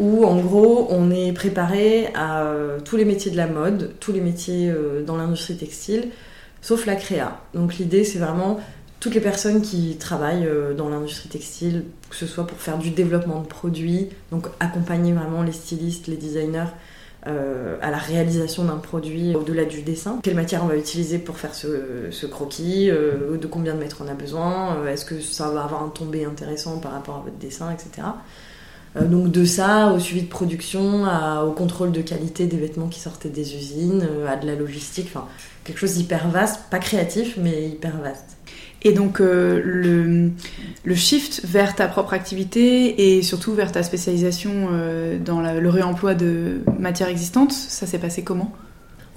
Où, 0.00 0.24
en 0.24 0.38
gros, 0.38 0.86
on 0.90 1.10
est 1.10 1.32
préparé 1.32 2.08
à 2.14 2.42
euh, 2.42 2.78
tous 2.84 2.96
les 2.96 3.04
métiers 3.04 3.30
de 3.30 3.36
la 3.36 3.48
mode, 3.48 3.94
tous 4.00 4.12
les 4.12 4.20
métiers 4.20 4.70
euh, 4.70 5.02
dans 5.02 5.16
l'industrie 5.16 5.56
textile, 5.56 6.08
sauf 6.62 6.86
la 6.86 6.94
créa. 6.94 7.40
Donc, 7.54 7.76
l'idée, 7.78 8.04
c'est 8.04 8.18
vraiment 8.18 8.60
toutes 9.00 9.14
les 9.14 9.20
personnes 9.20 9.60
qui 9.60 9.96
travaillent 9.96 10.46
euh, 10.46 10.74
dans 10.74 10.88
l'industrie 10.88 11.28
textile, 11.28 11.84
que 12.10 12.16
ce 12.16 12.26
soit 12.26 12.46
pour 12.46 12.58
faire 12.58 12.78
du 12.78 12.90
développement 12.90 13.40
de 13.40 13.46
produits, 13.46 14.10
donc 14.30 14.46
accompagner 14.60 15.12
vraiment 15.12 15.42
les 15.42 15.52
stylistes, 15.52 16.06
les 16.06 16.16
designers 16.16 16.70
à 17.82 17.90
la 17.90 17.98
réalisation 17.98 18.64
d'un 18.64 18.78
produit 18.78 19.34
au-delà 19.36 19.66
du 19.66 19.82
dessin. 19.82 20.18
Quelle 20.22 20.36
matière 20.36 20.64
on 20.64 20.66
va 20.66 20.76
utiliser 20.76 21.18
pour 21.18 21.36
faire 21.36 21.54
ce, 21.54 22.26
croquis, 22.26 22.86
de 22.86 23.46
combien 23.46 23.74
de 23.74 23.80
mètres 23.80 23.98
on 24.02 24.08
a 24.08 24.14
besoin, 24.14 24.86
est-ce 24.86 25.04
que 25.04 25.20
ça 25.20 25.50
va 25.50 25.64
avoir 25.64 25.82
un 25.82 25.90
tombé 25.90 26.24
intéressant 26.24 26.78
par 26.78 26.92
rapport 26.92 27.16
à 27.16 27.20
votre 27.20 27.36
dessin, 27.36 27.70
etc. 27.70 28.06
Euh, 28.96 29.04
donc 29.04 29.30
de 29.30 29.44
ça 29.44 29.92
au 29.92 29.98
suivi 29.98 30.22
de 30.22 30.28
production, 30.28 31.04
au 31.46 31.52
contrôle 31.52 31.92
de 31.92 32.00
qualité 32.00 32.46
des 32.46 32.56
vêtements 32.56 32.88
qui 32.88 33.00
sortaient 33.00 33.28
des 33.28 33.54
usines, 33.54 34.06
euh, 34.10 34.28
à 34.28 34.36
de 34.36 34.46
la 34.46 34.54
logistique, 34.54 35.08
enfin 35.08 35.26
quelque 35.64 35.78
chose 35.78 35.94
d'hyper 35.94 36.28
vaste, 36.28 36.60
pas 36.70 36.78
créatif 36.78 37.36
mais 37.40 37.68
hyper 37.68 37.98
vaste. 37.98 38.36
Et 38.82 38.92
donc 38.92 39.20
euh, 39.20 39.60
le, 39.64 40.30
le 40.84 40.94
shift 40.94 41.42
vers 41.44 41.74
ta 41.74 41.88
propre 41.88 42.14
activité 42.14 43.16
et 43.16 43.22
surtout 43.22 43.52
vers 43.52 43.72
ta 43.72 43.82
spécialisation 43.82 44.68
dans 45.24 45.40
le 45.40 45.68
réemploi 45.68 46.14
de 46.14 46.60
matières 46.78 47.08
existantes, 47.08 47.52
ça 47.52 47.86
s'est 47.86 47.98
passé 47.98 48.22
comment? 48.22 48.52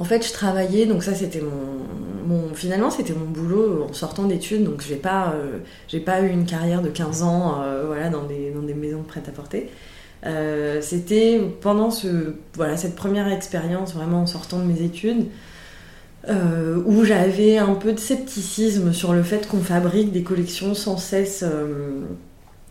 En 0.01 0.03
fait, 0.03 0.27
je 0.27 0.33
travaillais, 0.33 0.87
donc 0.87 1.03
ça 1.03 1.13
c'était 1.13 1.41
mon, 1.41 2.55
finalement 2.55 2.89
c'était 2.89 3.13
mon 3.13 3.27
boulot 3.27 3.85
en 3.87 3.93
sortant 3.93 4.23
d'études, 4.23 4.63
donc 4.63 4.81
j'ai 4.81 4.95
pas, 4.95 5.35
euh, 5.35 5.99
pas 5.99 6.21
eu 6.21 6.29
une 6.29 6.45
carrière 6.45 6.81
de 6.81 6.89
15 6.89 7.21
ans, 7.21 7.61
euh, 7.61 7.83
voilà, 7.85 8.09
dans 8.09 8.23
des, 8.23 8.51
maisons 8.73 9.03
prêtes 9.03 9.29
à 9.29 9.31
porter. 9.31 9.69
Euh, 10.25 10.81
c'était 10.81 11.39
pendant 11.61 11.91
ce, 11.91 12.33
voilà, 12.55 12.77
cette 12.77 12.95
première 12.95 13.31
expérience 13.31 13.93
vraiment 13.93 14.23
en 14.23 14.25
sortant 14.25 14.57
de 14.57 14.63
mes 14.63 14.81
études, 14.81 15.27
où 16.27 17.03
j'avais 17.03 17.59
un 17.59 17.75
peu 17.75 17.93
de 17.93 17.99
scepticisme 17.99 18.93
sur 18.93 19.13
le 19.13 19.21
fait 19.21 19.47
qu'on 19.47 19.61
fabrique 19.61 20.11
des 20.11 20.23
collections 20.23 20.73
sans 20.73 20.97
cesse, 20.97 21.45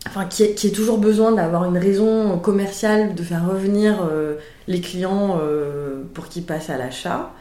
enfin 0.07 0.25
qui 0.25 0.43
est, 0.43 0.75
toujours 0.75 0.97
besoin 0.97 1.31
d'avoir 1.31 1.65
une 1.65 1.77
raison 1.77 2.37
commerciale 2.39 3.15
de 3.15 3.23
faire 3.23 3.47
revenir 3.47 4.07
euh, 4.09 4.35
les 4.67 4.81
clients 4.81 5.39
euh, 5.41 6.01
pour 6.13 6.27
qu'ils 6.27 6.43
passent 6.43 6.69
à 6.69 6.77
l'achat. 6.77 7.33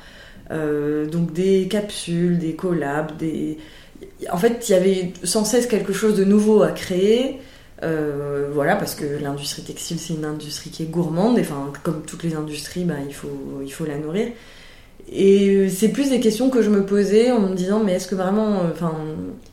Euh, 0.51 1.07
donc 1.07 1.33
des 1.33 1.69
capsules, 1.69 2.39
des 2.39 2.55
collabs, 2.55 3.17
des... 3.17 3.59
En 4.31 4.37
fait, 4.37 4.69
il 4.69 4.73
y 4.73 4.75
avait 4.75 5.13
sans 5.23 5.45
cesse 5.45 5.67
quelque 5.67 5.93
chose 5.93 6.17
de 6.17 6.25
nouveau 6.25 6.63
à 6.63 6.73
créer. 6.73 7.41
Voilà, 8.53 8.77
parce 8.77 8.95
que 8.95 9.05
l'industrie 9.23 9.63
textile, 9.63 9.99
c'est 9.99 10.13
une 10.13 10.25
industrie 10.25 10.71
qui 10.71 10.83
est 10.83 10.87
gourmande. 10.87 11.39
Et, 11.39 11.43
enfin, 11.43 11.73
comme 11.83 12.03
toutes 12.03 12.23
les 12.25 12.35
industries, 12.35 12.85
bah, 12.85 12.97
il, 13.07 13.15
faut, 13.15 13.61
il 13.63 13.73
faut 13.73 13.87
la 13.87 13.97
nourrir. 13.97 14.29
Et 15.13 15.69
c'est 15.69 15.89
plus 15.89 16.09
des 16.09 16.21
questions 16.21 16.51
que 16.51 16.63
je 16.63 16.71
me 16.71 16.87
posais 16.87 17.33
en 17.33 17.41
me 17.41 17.55
disant, 17.57 17.83
mais 17.85 17.95
est-ce 17.95 18.07
que 18.07 18.15
vraiment, 18.15 18.61
euh, 18.61 18.71
enfin, 18.73 18.95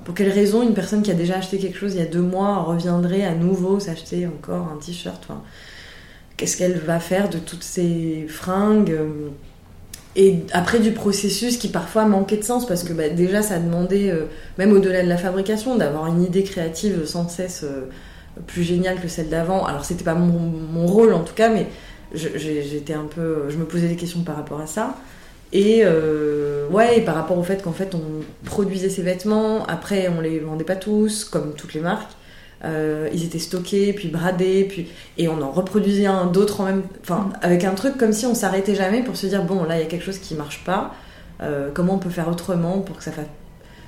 pour 0.06 0.14
quelle 0.14 0.30
raison 0.30 0.62
une 0.62 0.76
personne 0.76 1.02
qui 1.02 1.10
a 1.10 1.16
déjà 1.16 1.38
acheté 1.38 1.58
quelque 1.58 1.80
chose 1.80 1.96
il 1.96 2.00
y 2.00 2.04
a 2.04 2.06
deux 2.06 2.22
mois 2.22 2.58
reviendrait 2.58 3.26
à 3.26 3.34
nouveau 3.34 3.80
s'acheter 3.80 4.28
encore 4.28 4.72
un 4.72 4.78
t-shirt 4.78 5.28
Qu'est-ce 6.38 6.56
qu'elle 6.56 6.78
va 6.78 7.00
faire 7.00 7.30
de 7.30 7.40
toutes 7.40 7.64
ces 7.64 8.28
fringues 8.30 8.92
euh, 8.92 9.30
Et 10.16 10.42
après 10.52 10.78
du 10.78 10.92
processus 10.92 11.58
qui 11.58 11.70
parfois 11.70 12.06
manquait 12.06 12.38
de 12.38 12.44
sens 12.44 12.68
parce 12.68 12.84
que 12.84 12.94
bah, 12.94 13.10
déjà 13.10 13.42
ça 13.42 13.58
demandait, 13.58 14.12
euh, 14.12 14.26
même 14.60 14.72
au-delà 14.74 15.02
de 15.02 15.10
la 15.10 15.18
fabrication, 15.18 15.76
d'avoir 15.76 16.06
une 16.06 16.22
idée 16.22 16.44
créative 16.44 17.08
sans 17.08 17.28
cesse 17.28 17.64
euh, 17.64 17.90
plus 18.46 18.62
géniale 18.62 19.02
que 19.02 19.08
celle 19.08 19.30
d'avant. 19.30 19.66
Alors 19.66 19.84
c'était 19.84 20.04
pas 20.04 20.14
mon, 20.14 20.38
mon 20.38 20.86
rôle 20.86 21.16
en 21.16 21.24
tout 21.24 21.34
cas, 21.34 21.50
mais 21.50 21.66
j'étais 22.14 22.94
un 22.94 23.06
peu, 23.06 23.50
je 23.50 23.58
me 23.58 23.66
posais 23.66 23.88
des 23.88 23.96
questions 23.96 24.22
par 24.22 24.36
rapport 24.36 24.62
à 24.62 24.68
ça. 24.68 24.96
Et 25.54 25.82
euh, 25.84 26.68
ouais, 26.70 27.02
par 27.02 27.16
rapport 27.16 27.38
au 27.38 27.44
fait 27.44 27.62
qu'en 27.64 27.72
fait 27.72 27.96
on 27.96 28.02
produisait 28.46 28.90
ces 28.90 29.02
vêtements, 29.02 29.66
après 29.68 30.10
on 30.10 30.20
les 30.22 30.40
vendait 30.40 30.66
pas 30.66 30.76
tous, 30.76 31.24
comme 31.26 31.54
toutes 31.56 31.74
les 31.74 31.82
marques. 31.82 32.12
euh, 32.66 33.10
ils 33.14 33.24
étaient 33.26 33.40
stockés, 33.40 33.94
puis 33.94 34.10
bradés, 34.10 34.66
puis 34.66 34.88
et 35.18 35.28
on 35.28 35.42
en 35.42 35.52
reproduisait 35.52 36.08
un 36.08 36.26
d'autres 36.26 36.62
en 36.62 36.66
même, 36.66 36.84
enfin 37.02 37.30
avec 37.42 37.64
un 37.64 37.76
truc 37.76 37.98
comme 37.98 38.14
si 38.14 38.26
on 38.26 38.34
s'arrêtait 38.36 38.76
jamais 38.76 39.04
pour 39.04 39.16
se 39.16 39.28
dire 39.28 39.44
bon 39.44 39.64
là 39.64 39.78
il 39.78 39.82
y 39.82 39.84
a 39.84 39.88
quelque 39.88 40.04
chose 40.06 40.20
qui 40.20 40.36
marche 40.36 40.64
pas, 40.66 40.96
euh, 41.42 41.70
comment 41.74 41.96
on 41.96 42.00
peut 42.00 42.10
faire 42.10 42.28
autrement 42.30 42.80
pour 42.80 42.98
que 42.98 43.04
ça 43.04 43.12
fasse 43.12 43.28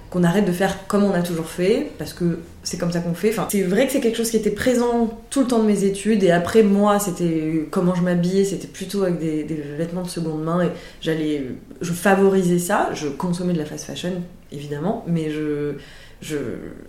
qu'on 0.09 0.23
arrête 0.23 0.45
de 0.45 0.51
faire 0.51 0.87
comme 0.87 1.03
on 1.03 1.13
a 1.13 1.21
toujours 1.21 1.47
fait, 1.47 1.91
parce 1.97 2.13
que 2.13 2.39
c'est 2.63 2.77
comme 2.77 2.91
ça 2.91 2.99
qu'on 2.99 3.13
fait. 3.13 3.29
Enfin, 3.29 3.47
c'est 3.51 3.61
vrai 3.61 3.85
que 3.85 3.91
c'est 3.91 3.99
quelque 3.99 4.17
chose 4.17 4.31
qui 4.31 4.37
était 4.37 4.49
présent 4.51 5.19
tout 5.29 5.41
le 5.41 5.47
temps 5.47 5.59
de 5.59 5.67
mes 5.67 5.83
études, 5.83 6.23
et 6.23 6.31
après 6.31 6.63
moi, 6.63 6.99
c'était 6.99 7.67
comment 7.69 7.93
je 7.93 8.01
m'habillais, 8.01 8.43
c'était 8.43 8.67
plutôt 8.67 9.03
avec 9.03 9.19
des, 9.19 9.43
vêtements 9.77 10.03
de 10.03 10.09
seconde 10.09 10.43
main, 10.43 10.63
et 10.63 10.69
j'allais, 11.01 11.45
je 11.81 11.93
favorisais 11.93 12.59
ça, 12.59 12.89
je 12.93 13.07
consommais 13.07 13.53
de 13.53 13.59
la 13.59 13.65
fast 13.65 13.85
fashion, 13.85 14.13
évidemment, 14.51 15.03
mais 15.07 15.29
je, 15.29 15.73
je, 16.21 16.37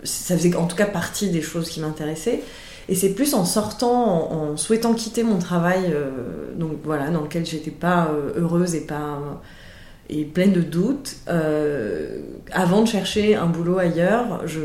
ça 0.02 0.36
faisait 0.36 0.54
en 0.56 0.66
tout 0.66 0.76
cas 0.76 0.86
partie 0.86 1.28
des 1.28 1.42
choses 1.42 1.68
qui 1.68 1.80
m'intéressaient. 1.80 2.40
Et 2.88 2.96
c'est 2.96 3.10
plus 3.10 3.34
en 3.34 3.44
sortant, 3.44 4.32
en, 4.32 4.56
souhaitant 4.56 4.94
quitter 4.94 5.22
mon 5.22 5.38
travail, 5.38 5.92
euh, 5.92 6.52
donc 6.56 6.78
voilà, 6.82 7.10
dans 7.10 7.20
lequel 7.20 7.46
j'étais 7.46 7.70
pas 7.70 8.10
euh, 8.10 8.40
heureuse 8.40 8.74
et 8.74 8.80
pas 8.80 9.40
et 10.10 10.24
pleine 10.24 10.52
de 10.52 10.60
doutes. 10.60 11.16
Euh, 11.28 12.18
avant 12.52 12.82
de 12.82 12.88
chercher 12.88 13.36
un 13.36 13.46
boulot 13.46 13.78
ailleurs, 13.78 14.42
je, 14.46 14.60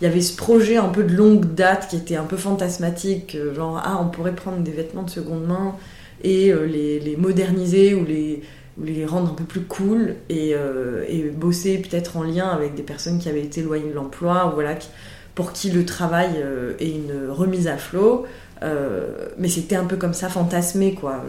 il 0.00 0.04
y 0.04 0.06
avait 0.06 0.20
ce 0.20 0.36
projet 0.36 0.76
un 0.76 0.88
peu 0.88 1.02
de 1.02 1.14
longue 1.14 1.54
date 1.54 1.88
qui 1.88 1.96
était 1.96 2.16
un 2.16 2.24
peu 2.24 2.36
fantasmatique, 2.36 3.36
genre 3.54 3.80
ah 3.84 3.98
on 4.00 4.08
pourrait 4.08 4.34
prendre 4.34 4.58
des 4.58 4.72
vêtements 4.72 5.02
de 5.02 5.10
seconde 5.10 5.46
main 5.46 5.74
et 6.22 6.52
les, 6.52 7.00
les, 7.00 7.16
moderniser 7.16 7.94
ou 7.94 8.04
les 8.04 8.42
rendre 9.06 9.30
un 9.32 9.34
peu 9.34 9.44
plus 9.44 9.62
cool 9.62 10.16
et, 10.28 10.52
euh, 10.54 11.04
bosser 11.34 11.78
peut-être 11.78 12.16
en 12.16 12.22
lien 12.22 12.48
avec 12.48 12.74
des 12.74 12.82
personnes 12.82 13.18
qui 13.18 13.28
avaient 13.28 13.42
été 13.42 13.60
éloignées 13.60 13.90
de 13.90 13.94
l'emploi 13.94 14.48
ou 14.48 14.54
voilà, 14.54 14.76
pour 15.34 15.52
qui 15.52 15.70
le 15.70 15.84
travail 15.84 16.30
euh, 16.36 16.74
est 16.78 16.90
une 16.90 17.30
remise 17.30 17.68
à 17.68 17.76
flot. 17.76 18.26
Euh, 18.62 19.28
mais 19.38 19.48
c'était 19.48 19.76
un 19.76 19.84
peu 19.84 19.96
comme 19.96 20.14
ça, 20.14 20.28
fantasmé, 20.28 20.94
quoi. 20.94 21.24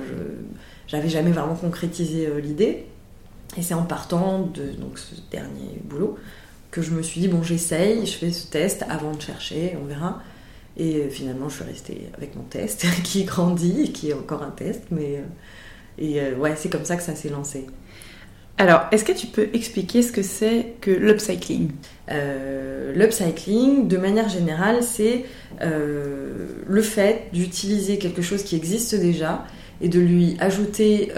J'avais 0.87 1.09
jamais 1.09 1.31
vraiment 1.31 1.55
concrétisé 1.55 2.29
l'idée. 2.41 2.85
Et 3.57 3.61
c'est 3.61 3.73
en 3.73 3.83
partant 3.83 4.39
de 4.41 4.71
donc, 4.71 4.97
ce 4.97 5.15
dernier 5.31 5.79
boulot 5.83 6.17
que 6.71 6.81
je 6.81 6.91
me 6.91 7.03
suis 7.03 7.21
dit, 7.21 7.27
bon, 7.27 7.43
j'essaye, 7.43 8.05
je 8.05 8.13
fais 8.13 8.31
ce 8.31 8.47
test 8.47 8.83
avant 8.89 9.11
de 9.11 9.21
chercher, 9.21 9.77
on 9.81 9.85
verra. 9.85 10.21
Et 10.75 11.07
finalement, 11.09 11.49
je 11.49 11.55
suis 11.55 11.63
restée 11.63 12.09
avec 12.17 12.35
mon 12.35 12.43
test 12.43 12.85
qui 13.03 13.25
grandit, 13.25 13.91
qui 13.91 14.09
est 14.09 14.13
encore 14.13 14.41
un 14.41 14.49
test, 14.49 14.85
mais 14.89 15.21
et 15.97 16.19
euh, 16.19 16.35
ouais, 16.35 16.53
c'est 16.55 16.69
comme 16.69 16.85
ça 16.85 16.95
que 16.95 17.03
ça 17.03 17.15
s'est 17.15 17.29
lancé. 17.29 17.65
Alors, 18.57 18.81
est-ce 18.91 19.03
que 19.03 19.11
tu 19.11 19.27
peux 19.27 19.49
expliquer 19.53 20.01
ce 20.03 20.11
que 20.11 20.21
c'est 20.21 20.75
que 20.79 20.91
l'upcycling? 20.91 21.71
Euh, 22.11 22.93
L'upcycling, 22.93 23.87
de 23.87 23.97
manière 23.97 24.29
générale, 24.29 24.83
c'est 24.83 25.25
euh, 25.61 26.49
le 26.67 26.81
fait 26.83 27.29
d'utiliser 27.33 27.97
quelque 27.97 28.21
chose 28.21 28.43
qui 28.43 28.55
existe 28.55 28.93
déjà 28.93 29.45
et 29.81 29.89
de 29.89 29.99
lui 29.99 30.37
ajouter 30.39 31.11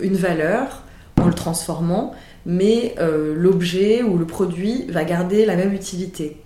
une 0.00 0.14
valeur 0.14 0.83
le 1.26 1.34
transformant, 1.34 2.14
mais 2.46 2.94
l'objet 2.98 4.02
ou 4.02 4.18
le 4.18 4.26
produit 4.26 4.86
va 4.90 5.04
garder 5.04 5.46
la 5.46 5.56
même 5.56 5.72
utilité. 5.72 6.36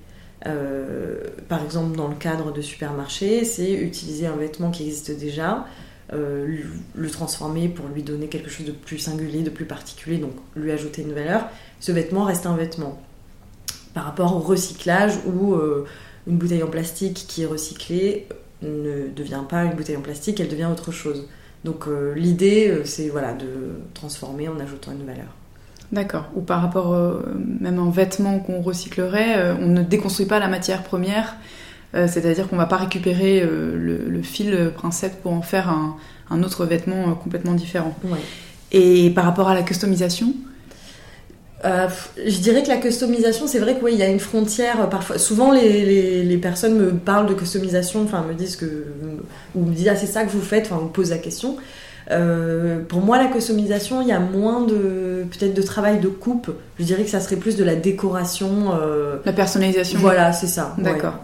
par 1.49 1.65
exemple, 1.65 1.97
dans 1.97 2.09
le 2.09 2.15
cadre 2.15 2.53
de 2.53 2.61
supermarché, 2.61 3.45
c'est 3.45 3.73
utiliser 3.73 4.27
un 4.27 4.37
vêtement 4.37 4.71
qui 4.71 4.85
existe 4.85 5.11
déjà, 5.19 5.67
euh, 6.15 6.63
le 6.95 7.11
transformer 7.11 7.69
pour 7.69 7.87
lui 7.89 8.03
donner 8.03 8.29
quelque 8.29 8.49
chose 8.49 8.65
de 8.65 8.73
plus 8.73 8.97
singulier, 8.97 9.43
de 9.43 9.51
plus 9.51 9.67
particulier, 9.67 10.17
donc 10.17 10.33
lui 10.57 10.73
ajouter 10.73 11.03
une 11.03 11.13
valeur, 11.13 11.47
ce 11.81 11.93
vêtement 11.93 12.25
reste 12.25 12.47
un 12.47 12.57
vêtement. 12.57 12.99
Par 13.93 14.05
rapport 14.05 14.35
au 14.35 14.39
recyclage 14.39 15.19
où 15.27 15.53
euh, 15.53 15.85
une 16.27 16.39
bouteille 16.39 16.63
en 16.63 16.69
plastique 16.69 17.27
qui 17.29 17.43
est 17.43 17.47
recyclée 17.47 18.27
ne 18.63 19.09
devient 19.09 19.43
pas 19.47 19.65
une 19.65 19.75
bouteille 19.75 19.99
en 19.99 20.01
plastique, 20.01 20.41
elle 20.41 20.49
devient 20.49 20.69
autre 20.73 20.93
chose. 20.93 21.29
Donc 21.65 21.87
euh, 21.87 22.15
l'idée, 22.15 22.83
c'est 22.85 23.09
voilà, 23.09 23.33
de 23.33 23.47
transformer 23.95 24.49
en 24.49 24.59
ajoutant 24.61 24.93
une 24.93 25.07
valeur. 25.07 25.27
D'accord. 25.91 26.27
Ou 26.35 26.43
par 26.43 26.61
rapport 26.61 26.95
même 27.61 27.79
en 27.79 27.89
vêtements 27.89 28.41
qu'on 28.41 28.61
recyclerait, 28.61 29.53
on 29.59 29.69
ne 29.69 29.83
déconstruit 29.83 30.27
pas 30.27 30.39
la 30.39 30.49
matière 30.49 30.83
première, 30.83 31.37
euh, 31.95 32.07
c'est-à-dire 32.07 32.49
qu'on 32.49 32.57
va 32.57 32.67
pas 32.67 32.77
récupérer 32.77 33.41
euh, 33.43 33.75
le, 33.77 34.23
fil 34.23 34.73
princette 34.75 35.23
pour 35.23 35.33
en 35.33 35.43
faire 35.43 35.71
un, 36.31 36.43
autre 36.43 36.67
vêtement 36.67 37.09
euh, 37.09 37.13
complètement 37.13 37.55
différent. 37.55 37.97
Et 38.73 39.11
par 39.11 39.25
rapport 39.25 39.49
à 39.49 39.55
la 39.55 39.63
customisation 39.63 40.35
je 41.65 42.39
dirais 42.39 42.63
que 42.63 42.69
la 42.69 42.77
customisation, 42.77 43.47
c'est 43.47 43.59
vrai 43.59 43.79
qu'il 43.79 43.99
y 43.99 44.03
a 44.03 44.09
une 44.09 44.21
frontière. 44.21 44.89
Parfois, 44.89 45.19
souvent, 45.19 45.53
les, 45.53 46.39
personnes 46.41 46.79
me 46.79 46.93
parlent 46.93 47.27
de 47.27 47.35
customisation, 47.35 48.03
enfin 48.03 48.25
me 48.27 48.35
disent 48.35 48.57
que, 48.57 48.87
ou 49.55 49.65
me 49.65 49.75
disent 49.75 49.89
ah 49.89 49.97
c'est 49.97 50.07
ça 50.07 50.25
que 50.25 50.31
vous 50.31 50.41
faites, 50.41 50.69
enfin 50.71 50.83
me 50.83 50.89
posent 50.89 51.11
la 51.11 51.19
question. 51.19 51.57
pour 52.89 53.01
moi, 53.01 53.19
la 53.19 53.27
customisation, 53.27 54.03
il 54.03 54.09
y 54.09 54.13
a 54.13 54.21
moins 54.21 54.63
de 54.63 55.25
peut-être 55.31 55.55
de 55.55 55.63
travail 55.63 55.99
de 55.99 56.09
coupe. 56.09 56.51
Je 56.79 56.85
dirais 56.85 57.03
que 57.05 57.11
ça 57.11 57.21
serait 57.21 57.37
plus 57.37 57.57
de 57.57 57.65
la 57.65 57.75
décoration. 57.75 58.73
La 59.25 59.33
personnalisation. 59.33 59.99
Voilà, 59.99 60.33
c'est 60.33 60.47
ça. 60.47 60.75
D'accord. 60.79 61.15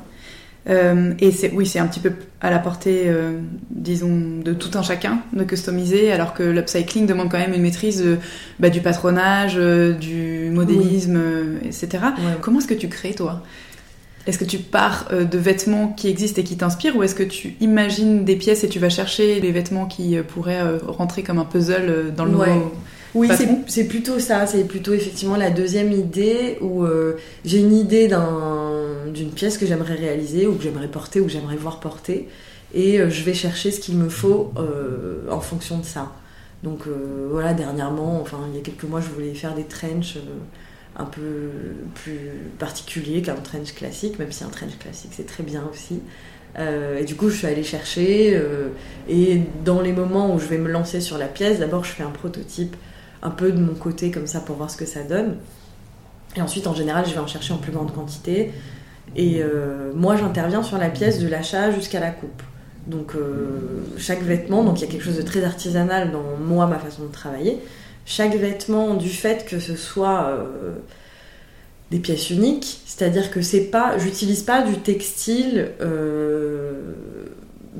Euh, 0.68 1.12
et 1.18 1.30
c'est 1.30 1.52
oui, 1.52 1.66
c'est 1.66 1.78
un 1.78 1.86
petit 1.86 2.00
peu 2.00 2.12
à 2.40 2.50
la 2.50 2.58
portée, 2.58 3.02
euh, 3.06 3.38
disons, 3.70 4.40
de 4.42 4.52
tout 4.52 4.76
un 4.78 4.82
chacun 4.82 5.20
de 5.32 5.44
customiser, 5.44 6.10
alors 6.10 6.34
que 6.34 6.42
l'upcycling 6.42 7.06
demande 7.06 7.30
quand 7.30 7.38
même 7.38 7.52
une 7.52 7.62
maîtrise 7.62 8.02
euh, 8.02 8.16
bah, 8.58 8.70
du 8.70 8.80
patronage, 8.80 9.56
du 9.56 10.50
modélisme, 10.50 11.20
etc. 11.64 12.04
Comment 12.40 12.60
est-ce 12.60 12.68
que 12.68 12.74
tu 12.74 12.88
crées 12.88 13.14
toi? 13.14 13.42
Est-ce 14.26 14.38
que 14.38 14.46
tu 14.46 14.56
pars 14.56 15.10
de 15.10 15.38
vêtements 15.38 15.88
qui 15.88 16.08
existent 16.08 16.40
et 16.40 16.44
qui 16.44 16.56
t'inspirent, 16.56 16.96
ou 16.96 17.02
est-ce 17.02 17.14
que 17.14 17.22
tu 17.22 17.56
imagines 17.60 18.24
des 18.24 18.36
pièces 18.36 18.64
et 18.64 18.70
tu 18.70 18.78
vas 18.78 18.88
chercher 18.88 19.38
les 19.38 19.52
vêtements 19.52 19.84
qui 19.84 20.16
pourraient 20.26 20.62
rentrer 20.86 21.22
comme 21.22 21.38
un 21.38 21.44
puzzle 21.44 22.14
dans 22.16 22.24
le 22.24 22.30
nouveau 22.30 22.72
oui, 23.14 23.28
c'est 23.68 23.84
plutôt 23.84 24.18
ça. 24.18 24.46
C'est 24.46 24.64
plutôt 24.64 24.92
effectivement 24.92 25.36
la 25.36 25.50
deuxième 25.50 25.92
idée 25.92 26.58
où 26.60 26.84
j'ai 27.44 27.60
une 27.60 27.74
idée 27.74 28.08
d'un 28.08 28.84
d'une 29.14 29.30
pièce 29.30 29.56
que 29.56 29.64
j'aimerais 29.64 29.94
réaliser 29.94 30.46
ou 30.46 30.54
que 30.56 30.62
j'aimerais 30.62 30.88
porter 30.88 31.20
ou 31.20 31.26
que 31.26 31.30
j'aimerais 31.30 31.56
voir 31.56 31.80
porter. 31.80 32.28
Et 32.74 33.00
euh, 33.00 33.08
je 33.08 33.22
vais 33.22 33.34
chercher 33.34 33.70
ce 33.70 33.80
qu'il 33.80 33.96
me 33.96 34.08
faut 34.08 34.52
euh, 34.58 35.30
en 35.30 35.40
fonction 35.40 35.78
de 35.78 35.84
ça. 35.84 36.12
Donc 36.62 36.86
euh, 36.86 37.28
voilà, 37.30 37.54
dernièrement, 37.54 38.20
enfin 38.20 38.40
il 38.50 38.56
y 38.56 38.58
a 38.58 38.62
quelques 38.62 38.84
mois, 38.84 39.00
je 39.00 39.08
voulais 39.08 39.34
faire 39.34 39.54
des 39.54 39.64
trenches 39.64 40.18
un 40.96 41.04
peu 41.04 41.50
plus 41.94 42.30
particuliers 42.58 43.22
qu'un 43.22 43.34
trench 43.34 43.74
classique, 43.74 44.18
même 44.18 44.32
si 44.32 44.44
un 44.44 44.48
trench 44.48 44.78
classique 44.78 45.10
c'est 45.12 45.26
très 45.26 45.42
bien 45.42 45.64
aussi. 45.72 46.00
et 46.56 47.04
du 47.04 47.16
coup, 47.16 47.30
je 47.30 47.36
suis 47.36 47.46
allée 47.48 47.64
chercher. 47.64 48.40
et 49.08 49.40
dans 49.64 49.80
les 49.80 49.92
moments 49.92 50.32
où 50.32 50.38
je 50.38 50.46
vais 50.46 50.56
me 50.56 50.70
lancer 50.70 51.00
sur 51.00 51.18
la 51.18 51.26
pièce, 51.26 51.58
d'abord 51.58 51.84
je 51.84 51.90
fais 51.90 52.04
un 52.04 52.10
prototype 52.10 52.76
un 53.24 53.30
peu 53.30 53.50
de 53.50 53.58
mon 53.58 53.74
côté 53.74 54.10
comme 54.10 54.26
ça 54.26 54.40
pour 54.40 54.56
voir 54.56 54.70
ce 54.70 54.76
que 54.76 54.86
ça 54.86 55.02
donne. 55.02 55.36
Et 56.36 56.42
ensuite, 56.42 56.66
en 56.66 56.74
général, 56.74 57.06
je 57.06 57.14
vais 57.14 57.20
en 57.20 57.26
chercher 57.26 57.52
en 57.52 57.58
plus 57.58 57.72
grande 57.72 57.92
quantité. 57.92 58.52
Et 59.16 59.42
euh, 59.42 59.92
moi, 59.94 60.16
j'interviens 60.16 60.62
sur 60.62 60.78
la 60.78 60.90
pièce 60.90 61.18
de 61.18 61.28
l'achat 61.28 61.70
jusqu'à 61.70 62.00
la 62.00 62.10
coupe. 62.10 62.42
Donc, 62.86 63.14
euh, 63.14 63.82
chaque 63.96 64.22
vêtement, 64.22 64.62
donc 64.62 64.80
il 64.80 64.84
y 64.84 64.88
a 64.88 64.90
quelque 64.90 65.04
chose 65.04 65.16
de 65.16 65.22
très 65.22 65.42
artisanal 65.42 66.12
dans 66.12 66.36
moi, 66.44 66.66
ma 66.66 66.78
façon 66.78 67.04
de 67.04 67.12
travailler. 67.12 67.58
Chaque 68.04 68.34
vêtement, 68.36 68.94
du 68.94 69.08
fait 69.08 69.46
que 69.46 69.58
ce 69.58 69.74
soit 69.76 70.26
euh, 70.28 70.74
des 71.90 71.98
pièces 71.98 72.28
uniques, 72.28 72.82
c'est-à-dire 72.84 73.30
que 73.30 73.40
c'est 73.40 73.64
pas, 73.64 73.96
j'utilise 73.96 74.42
pas 74.42 74.62
du 74.62 74.76
textile 74.78 75.70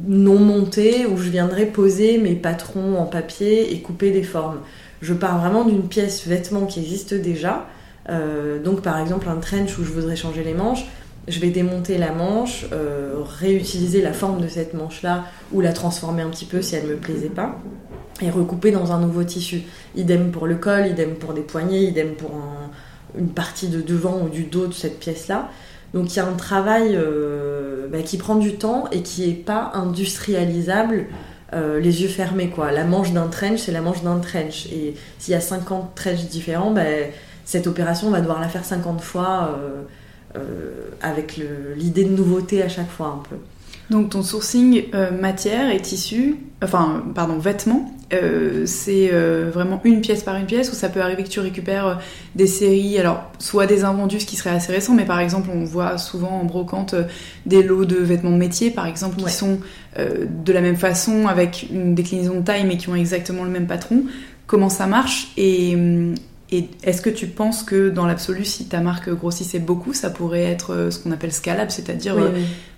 non 0.06 0.38
monté 0.38 1.06
où 1.06 1.16
je 1.16 1.30
viendrais 1.30 1.66
poser 1.66 2.18
mes 2.18 2.34
patrons 2.34 2.98
en 2.98 3.06
papier 3.06 3.72
et 3.72 3.80
couper 3.80 4.10
des 4.10 4.22
formes. 4.22 4.60
Je 5.04 5.14
pars 5.14 5.38
vraiment 5.38 5.64
d'une 5.64 5.86
pièce 5.86 6.26
vêtement 6.26 6.66
qui 6.66 6.80
existe 6.80 7.14
déjà. 7.14 7.66
donc, 8.64 8.80
par 8.80 8.98
exemple, 8.98 9.28
un 9.28 9.36
trench 9.36 9.78
où 9.78 9.84
je 9.84 9.92
voudrais 9.92 10.16
changer 10.16 10.42
les 10.42 10.54
manches 10.54 10.86
je 11.28 11.40
vais 11.40 11.50
démonter 11.50 11.98
la 11.98 12.12
manche, 12.12 12.66
euh, 12.72 13.14
réutiliser 13.40 14.02
la 14.02 14.12
forme 14.12 14.40
de 14.40 14.48
cette 14.48 14.74
manche-là 14.74 15.24
ou 15.52 15.60
la 15.60 15.72
transformer 15.72 16.22
un 16.22 16.28
petit 16.28 16.44
peu 16.44 16.60
si 16.60 16.76
elle 16.76 16.86
ne 16.86 16.90
me 16.92 16.96
plaisait 16.96 17.30
pas 17.30 17.58
et 18.20 18.30
recouper 18.30 18.70
dans 18.70 18.92
un 18.92 19.00
nouveau 19.00 19.24
tissu. 19.24 19.62
Idem 19.96 20.30
pour 20.30 20.46
le 20.46 20.56
col, 20.56 20.86
idem 20.86 21.14
pour 21.14 21.32
des 21.32 21.40
poignets, 21.40 21.84
idem 21.84 22.14
pour 22.14 22.30
une 23.18 23.28
partie 23.28 23.68
de 23.68 23.80
devant 23.80 24.20
ou 24.22 24.28
du 24.28 24.44
dos 24.44 24.66
de 24.66 24.74
cette 24.74 24.98
pièce-là. 24.98 25.48
Donc 25.94 26.12
il 26.12 26.16
y 26.16 26.20
a 26.20 26.26
un 26.26 26.34
travail 26.34 26.94
euh, 26.94 27.88
bah, 27.88 28.02
qui 28.02 28.18
prend 28.18 28.36
du 28.36 28.54
temps 28.56 28.84
et 28.92 29.02
qui 29.02 29.26
n'est 29.26 29.34
pas 29.34 29.72
industrialisable 29.74 31.06
euh, 31.54 31.80
les 31.80 32.02
yeux 32.02 32.08
fermés. 32.08 32.50
Quoi. 32.50 32.72
La 32.72 32.84
manche 32.84 33.12
d'un 33.12 33.28
trench, 33.28 33.60
c'est 33.60 33.72
la 33.72 33.80
manche 33.80 34.02
d'un 34.02 34.18
trench. 34.18 34.66
Et 34.66 34.94
s'il 35.18 35.32
y 35.32 35.36
a 35.36 35.40
50 35.40 35.94
trenches 35.94 36.26
différents, 36.26 36.70
bah, 36.70 36.82
cette 37.44 37.66
opération, 37.66 38.08
on 38.08 38.10
va 38.10 38.20
devoir 38.20 38.40
la 38.40 38.48
faire 38.48 38.64
50 38.64 39.00
fois. 39.00 39.58
Euh, 39.58 39.82
avec 41.00 41.40
l'idée 41.76 42.02
de 42.02 42.10
nouveauté 42.10 42.60
à 42.60 42.68
chaque 42.68 42.90
fois 42.90 43.06
un 43.06 43.22
peu. 43.28 43.36
Donc 43.90 44.10
ton 44.10 44.22
sourcing 44.22 44.84
euh, 44.94 45.10
matière 45.10 45.70
et 45.70 45.80
tissu, 45.80 46.36
enfin 46.62 47.04
pardon 47.14 47.36
vêtements, 47.38 47.92
euh, 48.14 48.64
c'est 48.64 49.10
euh, 49.12 49.50
vraiment 49.52 49.80
une 49.84 50.00
pièce 50.00 50.22
par 50.22 50.36
une 50.36 50.46
pièce 50.46 50.72
ou 50.72 50.74
ça 50.74 50.88
peut 50.88 51.02
arriver 51.02 51.22
que 51.22 51.28
tu 51.28 51.40
récupères 51.40 52.00
des 52.34 52.46
séries, 52.46 52.98
alors 52.98 53.30
soit 53.38 53.66
des 53.66 53.84
invendus 53.84 54.20
ce 54.20 54.26
qui 54.26 54.36
serait 54.36 54.50
assez 54.50 54.72
récent, 54.72 54.94
mais 54.94 55.04
par 55.04 55.20
exemple 55.20 55.50
on 55.52 55.64
voit 55.64 55.98
souvent 55.98 56.30
en 56.30 56.44
brocante 56.44 56.94
des 57.44 57.62
lots 57.62 57.84
de 57.84 57.96
vêtements 57.96 58.30
de 58.30 58.36
métier 58.36 58.70
par 58.70 58.86
exemple 58.86 59.16
qui 59.16 59.30
sont 59.30 59.58
de 59.98 60.52
la 60.52 60.60
même 60.62 60.76
façon 60.76 61.28
avec 61.28 61.66
une 61.70 61.94
déclinaison 61.94 62.40
de 62.40 62.44
taille 62.44 62.64
mais 62.64 62.78
qui 62.78 62.88
ont 62.88 62.96
exactement 62.96 63.44
le 63.44 63.50
même 63.50 63.66
patron. 63.66 64.04
Comment 64.46 64.70
ça 64.70 64.86
marche 64.86 65.28
et 65.36 65.74
hum, 65.74 66.14
et 66.50 66.68
est-ce 66.82 67.00
que 67.00 67.10
tu 67.10 67.26
penses 67.26 67.62
que 67.62 67.88
dans 67.88 68.06
l'absolu, 68.06 68.44
si 68.44 68.66
ta 68.66 68.80
marque 68.80 69.10
grossissait 69.10 69.58
beaucoup, 69.58 69.94
ça 69.94 70.10
pourrait 70.10 70.44
être 70.44 70.72
euh, 70.72 70.90
ce 70.90 70.98
qu'on 70.98 71.10
appelle 71.10 71.32
scalable, 71.32 71.70
c'est-à-dire 71.70 72.16
euh, 72.16 72.30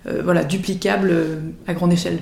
euh, 0.07 0.23
voilà, 0.25 0.45
duplicable 0.45 1.13
à 1.67 1.75
grande 1.75 1.93
échelle? 1.93 2.19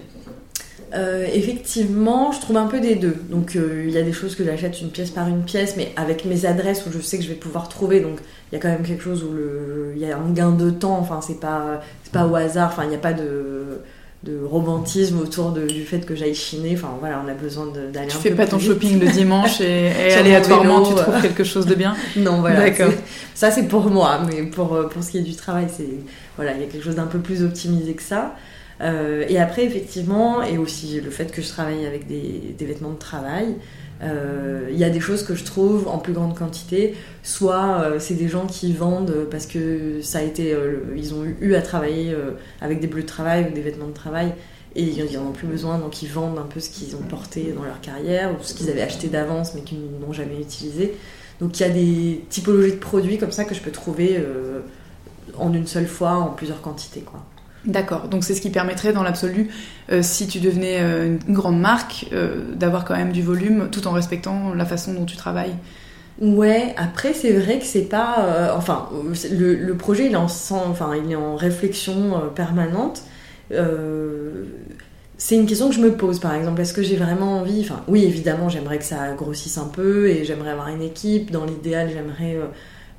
Effectivement, 1.33 2.31
je 2.31 2.41
trouve 2.41 2.57
un 2.57 2.69
peu 2.69 2.79
des 2.79 2.95
deux. 2.95 3.17
Donc 3.29 3.57
il 3.57 3.91
y 3.91 3.99
a 3.99 4.03
des 4.03 4.13
choses 4.13 4.37
que 4.37 4.45
j'achète 4.45 4.81
une 4.81 4.91
pièce 4.91 5.11
par 5.11 5.27
une 5.27 5.43
pièce, 5.43 5.75
mais 5.77 5.93
avec 5.97 6.25
mes 6.25 6.47
adresses 6.47 6.87
où 6.87 6.93
je 6.93 7.01
sais 7.01 7.19
que 7.19 7.25
je 7.25 7.31
vais 7.31 7.35
pouvoir 7.35 7.69
trouver. 7.69 7.99
Donc 7.99 8.21
il 8.53 8.55
y 8.55 8.59
a 8.59 8.61
quand 8.61 8.69
même 8.69 8.85
quelque 8.85 9.03
chose 9.03 9.25
où 9.25 9.35
il 9.93 10.01
y 10.01 10.09
a 10.09 10.17
un 10.17 10.31
gain 10.31 10.53
de 10.53 10.71
temps. 10.71 10.97
Enfin 10.97 11.19
c'est 11.21 11.41
pas 11.41 11.81
c'est 12.05 12.13
pas 12.13 12.29
au 12.29 12.37
hasard. 12.37 12.71
Enfin 12.73 12.85
il 12.85 12.91
n'y 12.91 12.95
a 12.95 12.99
pas 12.99 13.13
de 13.13 13.81
de 14.25 14.43
romantisme 14.43 15.19
autour 15.19 15.52
du 15.52 15.85
fait 15.85 16.07
que 16.07 16.14
j'aille 16.14 16.35
chiner. 16.35 16.75
Enfin 16.75 16.97
voilà, 17.00 17.23
on 17.25 17.28
a 17.28 17.35
besoin 17.35 17.66
d'aller 17.66 17.99
un 17.99 18.02
peu. 18.04 18.09
Tu 18.09 18.19
fais 18.19 18.31
pas 18.31 18.47
ton 18.47 18.59
shopping 18.59 18.99
le 18.99 19.09
dimanche 19.09 19.61
et, 19.61 19.90
aléatoirement 20.16 20.83
tu 20.83 20.95
trouves 20.95 21.21
quelque 21.21 21.45
chose 21.45 21.66
de 21.66 21.75
bien? 21.75 21.95
non 22.16 22.40
voilà. 22.40 22.61
D'accord. 22.61 22.93
Ça 23.35 23.50
c'est 23.50 23.69
pour 23.69 23.90
moi, 23.90 24.21
mais 24.26 24.43
pour 24.45 24.88
pour 24.88 25.02
ce 25.02 25.11
qui 25.11 25.19
est 25.19 25.23
du 25.23 25.35
travail, 25.35 25.66
c'est 25.75 25.88
voilà, 26.37 26.52
il 26.54 26.61
y 26.61 26.64
a 26.64 26.66
quelque 26.66 26.85
chose 26.85 26.97
d'un 26.97 27.07
peu 27.07 27.19
plus 27.19 27.43
optimisé 27.43 27.95
que 27.95 28.02
ça. 28.02 28.35
Euh, 28.81 29.25
et 29.28 29.38
après 29.38 29.64
effectivement, 29.64 30.43
et 30.43 30.59
aussi 30.59 31.00
le 31.00 31.11
fait 31.11 31.31
que 31.31 31.43
je 31.43 31.49
travaille 31.49 31.87
avec 31.87 32.07
des, 32.07 32.54
des 32.57 32.64
vêtements 32.64 32.93
de 32.93 32.99
travail. 32.99 33.54
Euh, 34.04 34.68
il 34.70 34.76
y 34.76 34.84
a 34.84 34.90
des 34.90 35.00
choses 35.00 35.23
que 35.23 35.34
je 35.34 35.44
trouve 35.44 35.88
en 35.88 35.99
plus 35.99 36.12
grande 36.12 36.37
quantité. 36.37 36.94
Soit 37.23 37.80
euh, 37.80 37.99
c'est 37.99 38.14
des 38.14 38.28
gens 38.28 38.46
qui 38.46 38.73
vendent 38.73 39.26
parce 39.30 39.46
que 39.46 40.00
ça 40.02 40.18
a 40.18 40.23
été, 40.23 40.52
euh, 40.52 40.94
ils 40.96 41.14
ont 41.14 41.25
eu 41.25 41.54
à 41.54 41.62
travailler 41.62 42.14
avec 42.61 42.80
des 42.80 42.87
bleus 42.87 43.02
de 43.02 43.06
travail 43.06 43.46
ou 43.50 43.54
des 43.54 43.62
vêtements 43.62 43.88
de 43.88 43.92
travail 43.92 44.32
et 44.76 44.82
ils 44.82 45.16
n'en 45.16 45.28
ont 45.28 45.32
plus 45.32 45.46
besoin, 45.46 45.78
donc 45.78 46.02
ils 46.02 46.08
vendent 46.08 46.38
un 46.38 46.46
peu 46.52 46.58
ce 46.58 46.68
qu'ils 46.68 46.96
ont 46.96 47.02
porté 47.02 47.54
dans 47.56 47.62
leur 47.62 47.80
carrière 47.80 48.32
ou 48.32 48.42
ce 48.42 48.54
qu'ils 48.54 48.68
avaient 48.70 48.82
acheté 48.82 49.06
d'avance 49.06 49.54
mais 49.54 49.61
qu'ils 49.61 49.78
n'ont 50.00 50.12
jamais 50.12 50.40
utilisé. 50.40 50.94
Donc 51.40 51.58
il 51.58 51.62
y 51.62 51.66
a 51.66 51.70
des 51.70 52.25
typologies 52.28 52.73
de 52.73 52.78
produits 52.78 53.18
comme 53.18 53.32
ça 53.32 53.44
que 53.44 53.54
je 53.54 53.61
peux 53.61 53.70
trouver 53.70 54.20
en 55.38 55.52
une 55.52 55.66
seule 55.66 55.87
fois, 55.87 56.12
en 56.14 56.30
plusieurs 56.30 56.61
quantités. 56.61 57.00
Quoi. 57.00 57.25
D'accord, 57.66 58.09
donc 58.09 58.25
c'est 58.25 58.35
ce 58.35 58.42
qui 58.42 58.50
permettrait 58.50 58.92
dans 58.92 59.02
l'absolu, 59.02 59.49
euh, 59.90 60.02
si 60.02 60.26
tu 60.26 60.38
devenais 60.38 60.80
euh, 60.80 61.16
une 61.26 61.35
grande 61.35 61.59
marque, 61.59 62.06
euh, 62.12 62.52
d'avoir 62.54 62.85
quand 62.85 62.94
même 62.94 63.12
du 63.12 63.23
volume 63.23 63.68
tout 63.71 63.87
en 63.87 63.92
respectant 63.92 64.52
la 64.52 64.66
façon 64.66 64.92
dont 64.92 65.06
tu 65.06 65.16
travailles. 65.16 65.54
Ouais, 66.21 66.75
après 66.76 67.14
c'est 67.14 67.33
vrai 67.33 67.59
que 67.59 67.64
c'est 67.64 67.88
pas... 67.88 68.54
enfin, 68.56 68.88
le, 69.33 69.73
projet 69.73 70.06
il 70.06 70.12
est 70.12 70.16
en, 70.16 70.26
enfin, 70.26 70.92
il 70.94 71.11
est 71.11 71.16
en 71.16 71.35
réflexion 71.35 72.30
permanente. 72.37 73.02
c'est 75.18 75.35
une 75.35 75.47
question 75.47 75.71
que 75.71 75.75
je 75.75 75.80
me 75.80 75.92
pose 75.92 76.21
par 76.21 76.35
exemple. 76.35 76.61
Est-ce 76.61 76.75
que 76.75 76.83
j'ai 76.83 76.97
vraiment 76.97 77.38
envie... 77.38 77.62
Enfin, 77.62 77.83
oui, 77.88 78.04
évidemment, 78.04 78.49
j'aimerais 78.49 78.78
que 78.78 78.85
ça 78.85 79.12
grossisse 79.16 79.59
un 79.59 79.66
peu 79.66 80.09
et 80.09 80.25
j'aimerais 80.25 80.50
avoir 80.50 80.68
une 80.68 80.83
équipe. 80.83 81.33
Dans 81.33 81.47
l'idéal, 81.47 81.90
j'aimerais 81.92 82.38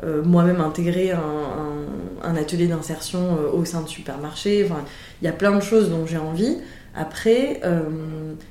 euh, 0.03 0.21
moi-même 0.23 0.59
intégrer 0.59 1.11
un, 1.11 2.35
atelier 2.35 2.67
d'insertion 2.67 3.37
euh, 3.37 3.51
au 3.51 3.63
sein 3.63 3.81
de 3.81 3.87
supermarché. 3.87 4.65
Enfin, 4.65 4.83
il 5.21 5.25
y 5.25 5.27
a 5.27 5.31
plein 5.31 5.55
de 5.55 5.61
choses 5.61 5.89
dont 5.89 6.05
j'ai 6.05 6.17
envie. 6.17 6.57
Après, 6.95 7.61
euh, 7.63 7.81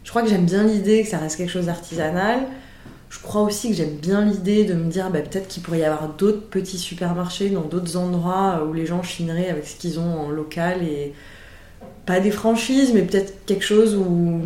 je 0.04 0.10
crois 0.10 0.22
que 0.22 0.28
j'aime 0.28 0.46
bien 0.46 0.62
l'idée 0.62 1.02
que 1.02 1.08
ça 1.08 1.18
reste 1.18 1.36
quelque 1.36 1.50
chose 1.50 1.66
d'artisanal. 1.66 2.40
Je 3.10 3.20
crois 3.20 3.42
aussi 3.42 3.68
que 3.68 3.74
j'aime 3.74 3.96
bien 3.96 4.24
l'idée 4.24 4.64
de 4.64 4.74
me 4.74 4.90
dire 4.90 5.10
bah, 5.10 5.20
peut-être 5.20 5.46
qu'il 5.48 5.62
pourrait 5.62 5.80
y 5.80 5.84
avoir 5.84 6.08
d'autres 6.08 6.48
petits 6.48 6.78
supermarchés 6.78 7.50
dans 7.50 7.62
d'autres 7.62 7.96
endroits 7.96 8.66
où 8.68 8.72
les 8.72 8.86
gens 8.86 9.02
chineraient 9.02 9.50
avec 9.50 9.66
ce 9.66 9.76
qu'ils 9.76 10.00
ont 10.00 10.20
en 10.20 10.30
local 10.30 10.82
et 10.82 11.12
pas 12.06 12.20
des 12.20 12.30
franchises, 12.30 12.92
mais 12.94 13.02
peut-être 13.02 13.44
quelque 13.44 13.64
chose 13.64 13.94
où 13.94 14.40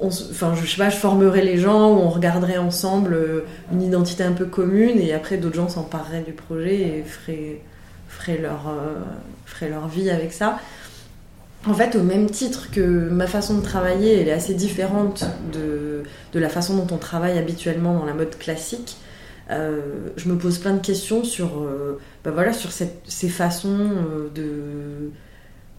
enfin, 0.00 0.54
je 0.54 0.66
sais 0.66 0.76
pas, 0.76 0.90
je 0.90 0.96
formerais 0.96 1.42
les 1.42 1.58
gens, 1.58 1.90
ou 1.90 1.98
on 1.98 2.08
regarderait 2.08 2.58
ensemble 2.58 3.14
euh, 3.14 3.40
une 3.72 3.82
identité 3.82 4.22
un 4.22 4.32
peu 4.32 4.46
commune, 4.46 4.98
et 4.98 5.12
après 5.12 5.36
d'autres 5.36 5.56
gens 5.56 5.68
s'empareraient 5.68 6.22
du 6.22 6.32
projet 6.32 6.80
et 6.80 7.04
feraient, 7.04 8.38
leur, 8.38 8.68
euh, 8.68 9.68
leur 9.68 9.88
vie 9.88 10.10
avec 10.10 10.32
ça. 10.32 10.58
En 11.66 11.74
fait, 11.74 11.96
au 11.96 12.02
même 12.02 12.30
titre 12.30 12.70
que 12.70 13.08
ma 13.08 13.26
façon 13.26 13.58
de 13.58 13.62
travailler, 13.62 14.20
elle 14.20 14.28
est 14.28 14.32
assez 14.32 14.54
différente 14.54 15.24
de, 15.52 16.02
de 16.32 16.38
la 16.38 16.48
façon 16.48 16.76
dont 16.76 16.94
on 16.94 16.98
travaille 16.98 17.38
habituellement 17.38 17.94
dans 17.94 18.04
la 18.04 18.14
mode 18.14 18.38
classique. 18.38 18.96
Euh, 19.50 19.80
je 20.16 20.28
me 20.28 20.36
pose 20.36 20.58
plein 20.58 20.74
de 20.74 20.84
questions 20.84 21.24
sur, 21.24 21.64
bah 22.24 22.30
voilà, 22.32 22.52
sur 22.52 22.70
ces 22.70 23.28
façons 23.28 23.90
de 24.34 25.10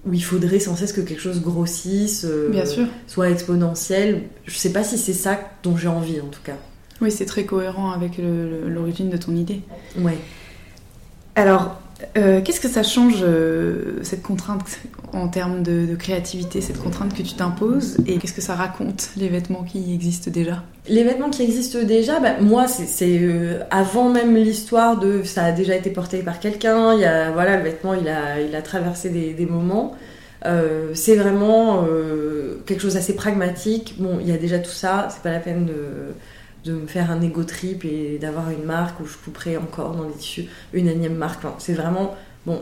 où 0.05 0.13
il 0.13 0.23
faudrait 0.23 0.59
sans 0.59 0.75
cesse 0.75 0.93
que 0.93 1.01
quelque 1.01 1.19
chose 1.21 1.41
grossisse, 1.41 2.25
euh, 2.25 2.53
soit 3.07 3.29
exponentiel. 3.29 4.23
Je 4.45 4.55
sais 4.55 4.71
pas 4.71 4.83
si 4.83 4.97
c'est 4.97 5.13
ça 5.13 5.39
dont 5.63 5.75
j'ai 5.75 5.87
envie 5.87 6.21
en 6.21 6.27
tout 6.27 6.41
cas. 6.43 6.57
Oui, 7.01 7.11
c'est 7.11 7.25
très 7.25 7.45
cohérent 7.45 7.91
avec 7.91 8.13
l'origine 8.17 9.09
de 9.09 9.17
ton 9.17 9.35
idée. 9.35 9.61
Ouais. 9.99 10.17
Alors, 11.35 11.79
euh, 12.17 12.41
qu'est-ce 12.41 12.59
que 12.59 12.67
ça 12.67 12.83
change, 12.83 13.19
euh, 13.21 13.99
cette 14.03 14.21
contrainte 14.21 14.79
en 15.13 15.27
termes 15.27 15.63
de, 15.63 15.95
créativité, 15.95 16.61
cette 16.61 16.79
contrainte 16.79 17.15
que 17.15 17.23
tu 17.23 17.33
t'imposes 17.33 17.97
Et 18.05 18.17
qu'est-ce 18.17 18.33
que 18.33 18.41
ça 18.41 18.55
raconte, 18.55 19.09
les 19.17 19.29
vêtements 19.29 19.63
qui 19.63 19.93
existent 19.93 20.29
déjà? 20.29 20.63
Les 20.87 21.03
vêtements 21.03 21.29
qui 21.29 21.41
existent 21.43 21.79
déjà, 21.83 22.19
bah, 22.19 22.39
moi, 22.39 22.67
c'est 22.67 23.19
euh, 23.21 23.63
avant 23.71 24.09
même 24.09 24.35
l'histoire 24.35 24.99
de 24.99 25.23
ça 25.23 25.45
a 25.45 25.51
déjà 25.51 25.75
été 25.75 25.89
porté 25.89 26.19
par 26.19 26.39
quelqu'un, 26.39 26.95
voilà, 27.33 27.57
le 27.57 27.63
vêtement, 27.63 27.93
il 27.93 28.07
a, 28.07 28.41
il 28.41 28.55
a 28.55 28.61
traversé 28.61 29.09
des, 29.09 29.33
des 29.33 29.45
moments. 29.45 29.95
c'est 30.93 31.15
vraiment 31.15 31.85
quelque 32.65 32.81
chose 32.81 32.93
d'assez 32.93 33.15
pragmatique. 33.15 33.95
Bon, 33.97 34.19
il 34.21 34.27
y 34.27 34.31
a 34.31 34.37
déjà 34.37 34.59
tout 34.59 34.71
ça, 34.71 35.07
c'est 35.11 35.23
pas 35.23 35.31
la 35.31 35.39
peine 35.39 35.65
de 35.65 36.13
de 36.65 36.73
me 36.73 36.87
faire 36.87 37.11
un 37.11 37.21
ego 37.21 37.43
trip 37.43 37.85
et 37.85 38.17
d'avoir 38.19 38.49
une 38.49 38.63
marque 38.63 38.99
où 38.99 39.05
je 39.05 39.15
couperai 39.17 39.57
encore 39.57 39.95
dans 39.95 40.03
les 40.03 40.13
tissus 40.13 40.45
une 40.73 40.87
énième 40.87 41.15
marque. 41.15 41.43
c'est 41.59 41.73
vraiment, 41.73 42.15
bon, 42.45 42.61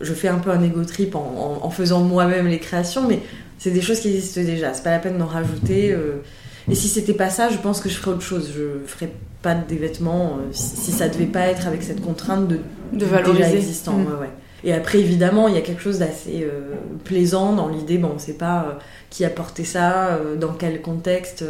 je 0.00 0.12
fais 0.14 0.28
un 0.28 0.38
peu 0.38 0.50
un 0.50 0.62
ego 0.62 0.84
trip 0.84 1.14
en, 1.14 1.70
faisant 1.70 2.00
moi-même 2.00 2.46
les 2.48 2.58
créations, 2.58 3.06
mais 3.08 3.20
c'est 3.58 3.70
des 3.70 3.80
choses 3.80 4.00
qui 4.00 4.08
existent 4.08 4.42
déjà. 4.42 4.74
C'est 4.74 4.82
pas 4.82 4.90
la 4.90 4.98
peine 4.98 5.18
d'en 5.18 5.26
rajouter. 5.26 5.92
Euh. 5.92 6.22
et 6.68 6.74
si 6.74 6.88
c'était 6.88 7.14
pas 7.14 7.30
ça, 7.30 7.48
je 7.48 7.56
pense 7.58 7.80
que 7.80 7.88
je 7.88 7.94
ferais 7.94 8.10
autre 8.10 8.22
chose. 8.22 8.52
Je 8.54 8.86
ferais 8.86 9.10
pas 9.42 9.54
des 9.54 9.76
vêtements 9.76 10.38
euh, 10.38 10.48
si, 10.52 10.92
ça 10.92 11.08
devait 11.08 11.26
pas 11.26 11.46
être 11.46 11.66
avec 11.66 11.82
cette 11.82 12.00
contrainte 12.00 12.48
de, 12.48 12.58
de 12.92 13.04
valoriser. 13.04 13.44
déjà 13.44 13.56
existant. 13.56 13.94
Mm. 13.94 14.06
Ouais, 14.20 14.30
Et 14.64 14.72
après, 14.72 14.98
évidemment, 14.98 15.48
il 15.48 15.54
y 15.54 15.58
a 15.58 15.62
quelque 15.62 15.82
chose 15.82 16.00
d'assez 16.00 16.42
euh, 16.42 16.74
plaisant 17.04 17.52
dans 17.52 17.68
l'idée, 17.68 17.98
bon, 17.98 18.12
on 18.14 18.18
sait 18.18 18.34
pas 18.34 18.78
qui 19.10 19.24
a 19.24 19.30
porté 19.30 19.64
ça, 19.64 20.18
dans 20.40 20.54
quel 20.54 20.80
contexte 20.80 21.44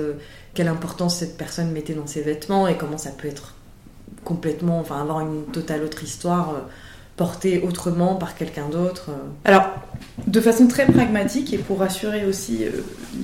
quelle 0.54 0.68
importance 0.68 1.16
cette 1.16 1.36
personne 1.36 1.70
mettait 1.70 1.94
dans 1.94 2.06
ses 2.06 2.20
vêtements 2.20 2.68
et 2.68 2.76
comment 2.76 2.98
ça 2.98 3.10
peut 3.10 3.28
être 3.28 3.54
complètement, 4.24 4.78
enfin 4.78 5.00
avoir 5.00 5.20
une 5.20 5.44
totale 5.52 5.82
autre 5.82 6.04
histoire 6.04 6.50
euh, 6.50 6.58
portée 7.16 7.62
autrement 7.66 8.14
par 8.14 8.36
quelqu'un 8.36 8.68
d'autre. 8.68 9.06
Euh. 9.10 9.14
Alors, 9.44 9.66
de 10.26 10.40
façon 10.40 10.66
très 10.66 10.86
pragmatique 10.86 11.52
et 11.52 11.58
pour 11.58 11.80
rassurer 11.80 12.24
aussi 12.26 12.64
euh, 12.64 12.70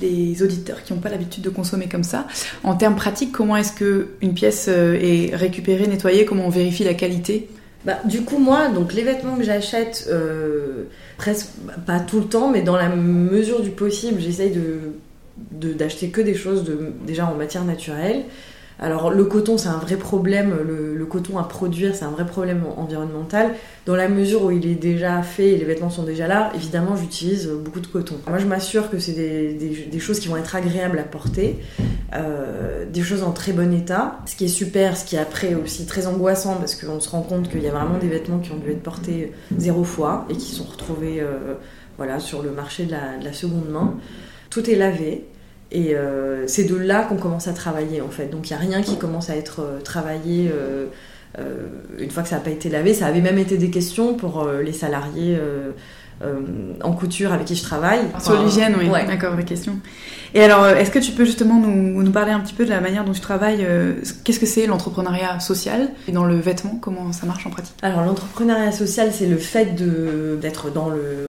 les 0.01 0.43
auditeurs 0.43 0.83
qui 0.83 0.93
n'ont 0.93 0.99
pas 0.99 1.09
l'habitude 1.09 1.43
de 1.43 1.49
consommer 1.49 1.87
comme 1.87 2.03
ça, 2.03 2.27
en 2.63 2.75
termes 2.75 2.95
pratiques, 2.95 3.31
comment 3.31 3.55
est-ce 3.55 3.73
que 3.73 4.09
une 4.21 4.33
pièce 4.33 4.67
est 4.67 5.35
récupérée, 5.35 5.87
nettoyée, 5.87 6.25
comment 6.25 6.45
on 6.45 6.49
vérifie 6.49 6.83
la 6.83 6.95
qualité? 6.95 7.49
Bah, 7.85 7.99
du 8.03 8.23
coup, 8.23 8.39
moi, 8.39 8.67
donc 8.69 8.93
les 8.93 9.03
vêtements 9.03 9.37
que 9.37 9.43
j'achète, 9.43 10.09
presque 11.17 11.47
pas 11.85 11.99
tout 11.99 12.19
le 12.19 12.25
temps, 12.25 12.49
mais 12.49 12.61
dans 12.61 12.75
la 12.75 12.89
mesure 12.89 13.61
du 13.61 13.69
possible, 13.69 14.19
j'essaye 14.19 14.51
de 14.51 14.91
d'acheter 15.51 16.09
que 16.09 16.21
des 16.21 16.35
choses 16.35 16.65
déjà 17.05 17.25
en 17.25 17.35
matière 17.35 17.63
naturelle. 17.65 18.23
Alors 18.81 19.11
le 19.11 19.25
coton 19.25 19.57
c'est 19.57 19.67
un 19.67 19.77
vrai 19.77 19.97
problème, 19.97 20.55
le, 20.65 21.05
coton 21.05 21.37
à 21.37 21.43
produire 21.43 21.93
c'est 21.95 22.05
un 22.05 22.11
vrai 22.11 22.25
problème 22.25 22.63
environnemental. 22.77 23.53
Dans 23.85 23.95
la 23.95 24.07
mesure 24.07 24.45
où 24.45 24.51
il 24.51 24.65
est 24.65 24.75
déjà 24.75 25.21
fait 25.21 25.49
et 25.49 25.57
les 25.57 25.65
vêtements 25.65 25.89
sont 25.89 26.03
déjà 26.03 26.27
là, 26.27 26.51
évidemment 26.55 26.95
j'utilise 26.95 27.49
beaucoup 27.49 27.81
de 27.81 27.87
coton. 27.87 28.15
Moi 28.27 28.37
je 28.37 28.45
m'assure 28.45 28.89
que 28.89 28.97
c'est 28.97 29.11
des, 29.11 29.99
choses 29.99 30.21
qui 30.21 30.29
vont 30.29 30.37
être 30.37 30.55
agréables 30.55 30.97
à 30.97 31.03
porter, 31.03 31.59
euh, 32.15 32.85
des 32.85 33.01
choses 33.01 33.23
en 33.23 33.31
très 33.31 33.51
bon 33.51 33.73
état. 33.73 34.19
Ce 34.25 34.37
qui 34.37 34.45
est 34.45 34.47
super, 34.47 34.95
ce 34.95 35.03
qui 35.03 35.17
est 35.17 35.19
après 35.19 35.55
aussi 35.55 35.85
très 35.85 36.07
angoissant 36.07 36.55
parce 36.55 36.75
qu'on 36.75 37.01
se 37.01 37.09
rend 37.09 37.21
compte 37.21 37.49
qu'il 37.49 37.61
y 37.61 37.67
a 37.67 37.71
vraiment 37.71 37.97
des 37.97 38.07
vêtements 38.07 38.39
qui 38.39 38.51
ont 38.53 38.57
dû 38.57 38.71
être 38.71 38.83
portés 38.83 39.33
zéro 39.57 39.83
fois 39.83 40.25
et 40.29 40.35
qui 40.35 40.55
sont 40.55 40.63
retrouvés 40.63 41.19
euh, 41.19 41.55
voilà, 41.97 42.21
sur 42.21 42.41
le 42.43 42.51
marché 42.51 42.85
de 42.85 42.93
la 42.93 43.33
seconde 43.33 43.69
main 43.69 43.95
tout 44.49 44.69
est 44.69 44.75
lavé. 44.75 45.25
Et 45.71 45.95
euh, 45.95 46.47
c'est 46.47 46.63
de 46.63 46.75
là 46.75 47.03
qu'on 47.03 47.17
commence 47.17 47.47
à 47.47 47.53
travailler 47.53 48.01
en 48.01 48.09
fait. 48.09 48.27
Donc 48.27 48.49
il 48.49 48.53
n'y 48.53 48.57
a 48.57 48.61
rien 48.61 48.81
qui 48.81 48.97
commence 48.97 49.29
à 49.29 49.35
être 49.35 49.61
euh, 49.61 49.79
travaillé 49.81 50.51
euh, 50.51 50.87
une 51.99 52.09
fois 52.09 52.23
que 52.23 52.29
ça 52.29 52.35
n'a 52.35 52.41
pas 52.41 52.49
été 52.49 52.69
lavé. 52.69 52.93
Ça 52.93 53.05
avait 53.05 53.21
même 53.21 53.37
été 53.37 53.57
des 53.57 53.69
questions 53.69 54.15
pour 54.15 54.47
les 54.47 54.73
salariés 54.73 55.37
en 56.83 56.91
couture 56.93 57.31
avec 57.31 57.45
qui 57.45 57.55
je 57.55 57.61
travaille. 57.61 58.01
Sur 58.19 58.41
l'hygiène, 58.43 58.75
oui, 58.77 58.89
d'accord, 59.07 59.35
la 59.35 59.43
question. 59.43 59.77
Et 60.33 60.41
alors, 60.43 60.65
est-ce 60.67 60.89
que 60.89 60.99
tu 60.99 61.11
peux 61.11 61.25
justement 61.25 61.61
nous, 61.61 62.01
nous, 62.03 62.11
parler 62.11 62.31
un 62.31 62.39
petit 62.39 62.55
peu 62.55 62.65
de 62.65 62.71
la 62.71 62.81
manière 62.81 63.05
dont 63.05 63.13
tu 63.13 63.21
travailles 63.21 63.65
Qu'est-ce 64.23 64.39
que 64.39 64.47
c'est 64.47 64.65
l'entrepreneuriat 64.65 65.39
social 65.39 65.91
Et 66.07 66.11
dans 66.11 66.25
le 66.25 66.35
vêtement, 66.35 66.77
comment 66.81 67.13
ça 67.13 67.27
marche 67.27 67.45
en 67.45 67.51
pratique? 67.51 67.75
Alors, 67.83 68.01
l'entrepreneuriat 68.01 68.71
social, 68.71 69.11
c'est 69.13 69.27
le 69.27 69.37
fait 69.37 69.75
d'être 70.41 70.71
dans 70.71 70.89
le 70.89 71.28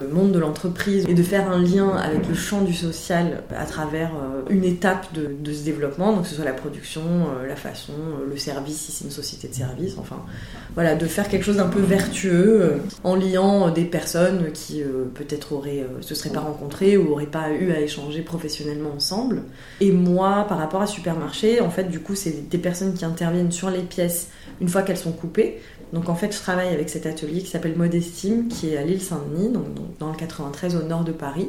le 0.00 0.08
monde 0.08 0.32
de 0.32 0.38
l'entreprise 0.38 1.06
et 1.08 1.14
de 1.14 1.22
faire 1.22 1.50
un 1.50 1.60
lien 1.60 1.90
avec 1.90 2.28
le 2.28 2.34
champ 2.34 2.62
du 2.62 2.74
social 2.74 3.42
à 3.56 3.64
travers 3.66 4.10
euh, 4.14 4.42
une 4.50 4.64
étape 4.64 5.06
de, 5.12 5.52
ce 5.52 5.64
développement, 5.64 6.12
donc 6.12 6.22
que 6.22 6.28
ce 6.28 6.34
soit 6.34 6.44
la 6.44 6.52
production, 6.52 7.02
euh, 7.02 7.46
la 7.46 7.56
façon, 7.56 7.92
euh, 7.92 8.28
le 8.28 8.36
service, 8.36 8.78
si 8.78 8.92
c'est 8.92 9.04
une 9.04 9.10
société 9.10 9.48
de 9.48 9.54
service, 9.54 9.94
enfin 9.98 10.24
voilà, 10.74 10.94
de 10.94 11.06
faire 11.06 11.28
quelque 11.28 11.44
chose 11.44 11.56
d'un 11.56 11.68
peu 11.68 11.80
vertueux 11.80 12.80
en 13.04 13.14
liant 13.14 13.70
des 13.70 13.84
personnes 13.84 14.50
qui 14.52 14.82
peut-être 15.14 15.52
auraient, 15.52 15.86
se 16.00 16.14
seraient 16.14 16.32
pas 16.32 16.40
rencontrées 16.40 16.96
ou 16.96 17.12
auraient 17.12 17.26
pas 17.26 17.50
eu 17.50 17.72
à 17.72 17.80
échanger 17.80 18.22
professionnellement 18.22 18.92
ensemble. 18.96 19.42
Et 19.80 19.92
moi, 19.92 20.46
par 20.48 20.58
rapport 20.58 20.80
à 20.80 20.86
supermarché, 20.86 21.60
en 21.60 21.68
fait, 21.68 21.84
du 21.84 22.00
coup, 22.00 22.14
c'est 22.14 22.48
des 22.48 22.58
personnes 22.58 22.94
qui 22.94 23.04
interviennent 23.04 23.52
sur 23.52 23.70
les 23.70 23.82
pièces 23.82 24.28
une 24.62 24.68
fois 24.68 24.82
qu'elles 24.82 24.96
sont 24.96 25.12
coupées. 25.12 25.60
Donc 25.92 26.08
en 26.08 26.14
fait, 26.14 26.32
je 26.32 26.38
travaille 26.38 26.68
avec 26.68 26.88
cet 26.88 27.06
atelier 27.06 27.40
qui 27.40 27.48
s'appelle 27.48 27.76
Modestime, 27.76 28.48
qui 28.48 28.70
est 28.70 28.76
à 28.78 28.82
l'île 28.82 29.02
Saint-Denis, 29.02 29.50
donc, 29.52 29.66
dans 29.98 30.10
le 30.10 30.16
93 30.16 30.76
au 30.76 30.82
nord 30.82 31.04
de 31.04 31.12
Paris, 31.12 31.48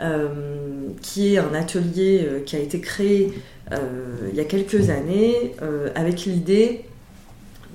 euh, 0.00 0.88
qui 1.02 1.34
est 1.34 1.38
un 1.38 1.54
atelier 1.54 2.24
euh, 2.24 2.40
qui 2.40 2.56
a 2.56 2.58
été 2.58 2.80
créé 2.80 3.32
euh, 3.70 4.28
il 4.28 4.34
y 4.36 4.40
a 4.40 4.44
quelques 4.44 4.90
années 4.90 5.54
avec 5.94 6.24
l'idée 6.24 6.84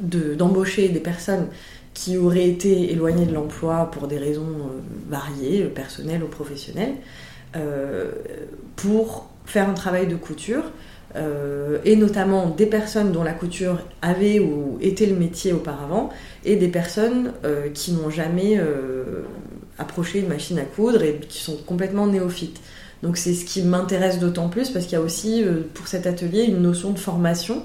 d'embaucher 0.02 0.90
des 0.90 1.00
personnes 1.00 1.48
qui 1.94 2.18
auraient 2.18 2.48
été 2.48 2.92
éloignées 2.92 3.26
de 3.26 3.34
l'emploi 3.34 3.90
pour 3.92 4.08
des 4.08 4.18
raisons 4.18 4.70
variées, 5.10 5.64
personnelles 5.64 6.24
ou 6.24 6.28
professionnelles, 6.28 6.94
pour 8.76 9.30
faire 9.46 9.68
un 9.68 9.74
travail 9.74 10.08
de 10.08 10.16
couture 10.16 10.64
euh, 11.16 11.80
et 11.86 11.96
notamment 11.96 12.50
des 12.50 12.68
personnes 12.68 13.12
dont 13.12 13.24
la 13.24 13.34
couture 13.34 13.80
avait 14.02 14.40
ou 14.40 14.78
était 14.82 15.08
le 15.08 15.16
métier 15.16 15.54
auparavant, 15.54 16.10
et 16.46 16.56
des 16.56 16.68
personnes 16.68 17.34
euh, 17.46 17.70
qui 17.70 17.94
n'ont 17.94 18.10
jamais 18.10 18.58
euh, 18.58 19.24
approché 19.78 20.20
une 20.20 20.28
machine 20.28 20.60
à 20.60 20.64
coudre 20.64 21.02
et 21.02 21.20
qui 21.28 21.40
sont 21.40 21.58
complètement 21.66 22.08
néophytes. 22.08 22.60
Donc 23.02 23.18
c'est 23.18 23.34
ce 23.34 23.46
qui 23.46 23.62
m'intéresse 23.62 24.20
d'autant 24.20 24.50
plus 24.50 24.70
parce 24.70 24.86
qu'il 24.86 24.94
y 24.94 25.02
a 25.02 25.02
aussi 25.02 25.44
pour 25.74 25.88
cet 25.88 26.06
atelier 26.06 26.44
une 26.44 26.62
notion 26.62 26.92
de 26.92 27.00
formation 27.00 27.64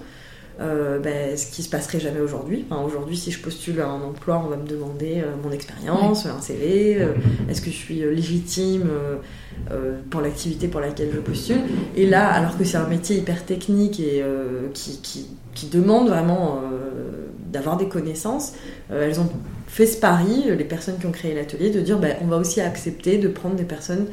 euh, 0.61 1.01
ben, 1.01 1.37
ce 1.37 1.47
qui 1.47 1.65
se 1.65 1.69
passerait 1.69 1.99
jamais 1.99 2.21
aujourd'hui. 2.21 2.65
aujourd'hui, 2.71 3.17
si 3.17 3.33
je 3.33 3.41
postule 3.41 3.81
à 3.81 3.89
un 3.89 4.01
emploi, 4.03 4.41
on 4.45 4.49
va 4.49 4.57
me 4.57 4.67
demander 4.67 5.17
euh, 5.17 5.35
mon 5.43 5.51
expérience, 5.51 6.27
un 6.27 6.41
CV, 6.41 6.99
euh, 7.01 7.15
est-ce 7.51 7.61
que 7.61 7.71
je 7.71 7.77
suis 7.77 8.01
légitime 8.01 8.89
pour 10.11 10.21
l'activité 10.21 10.69
pour 10.69 10.81
laquelle 10.81 11.11
je 11.13 11.19
postule. 11.19 11.61
Et 11.97 12.07
là, 12.07 12.29
alors 12.29 12.59
que 12.59 12.65
c'est 12.65 12.77
un 12.77 12.87
métier 12.87 13.17
hyper 13.17 13.45
technique 13.45 13.99
et 14.01 14.23
qui, 14.75 14.99
qui, 15.01 15.27
qui, 15.55 15.67
demande 15.69 16.09
vraiment 16.09 16.61
d'avoir 17.53 17.77
des 17.77 17.89
connaissances, 17.89 18.55
elles 18.91 19.21
ont 19.21 19.29
fait 19.67 19.87
ce 19.87 19.97
pari, 19.99 20.45
les 20.47 20.65
personnes 20.65 20.99
qui 20.99 21.07
ont 21.07 21.13
créé 21.13 21.35
l'atelier, 21.35 21.71
de 21.71 21.81
dire 21.81 21.99
ben, 21.99 22.17
on 22.21 22.27
va 22.27 22.37
aussi 22.37 22.61
accepter 22.61 23.19
de 23.19 23.29
prendre 23.29 23.55
des 23.55 23.65
personnes 23.65 24.07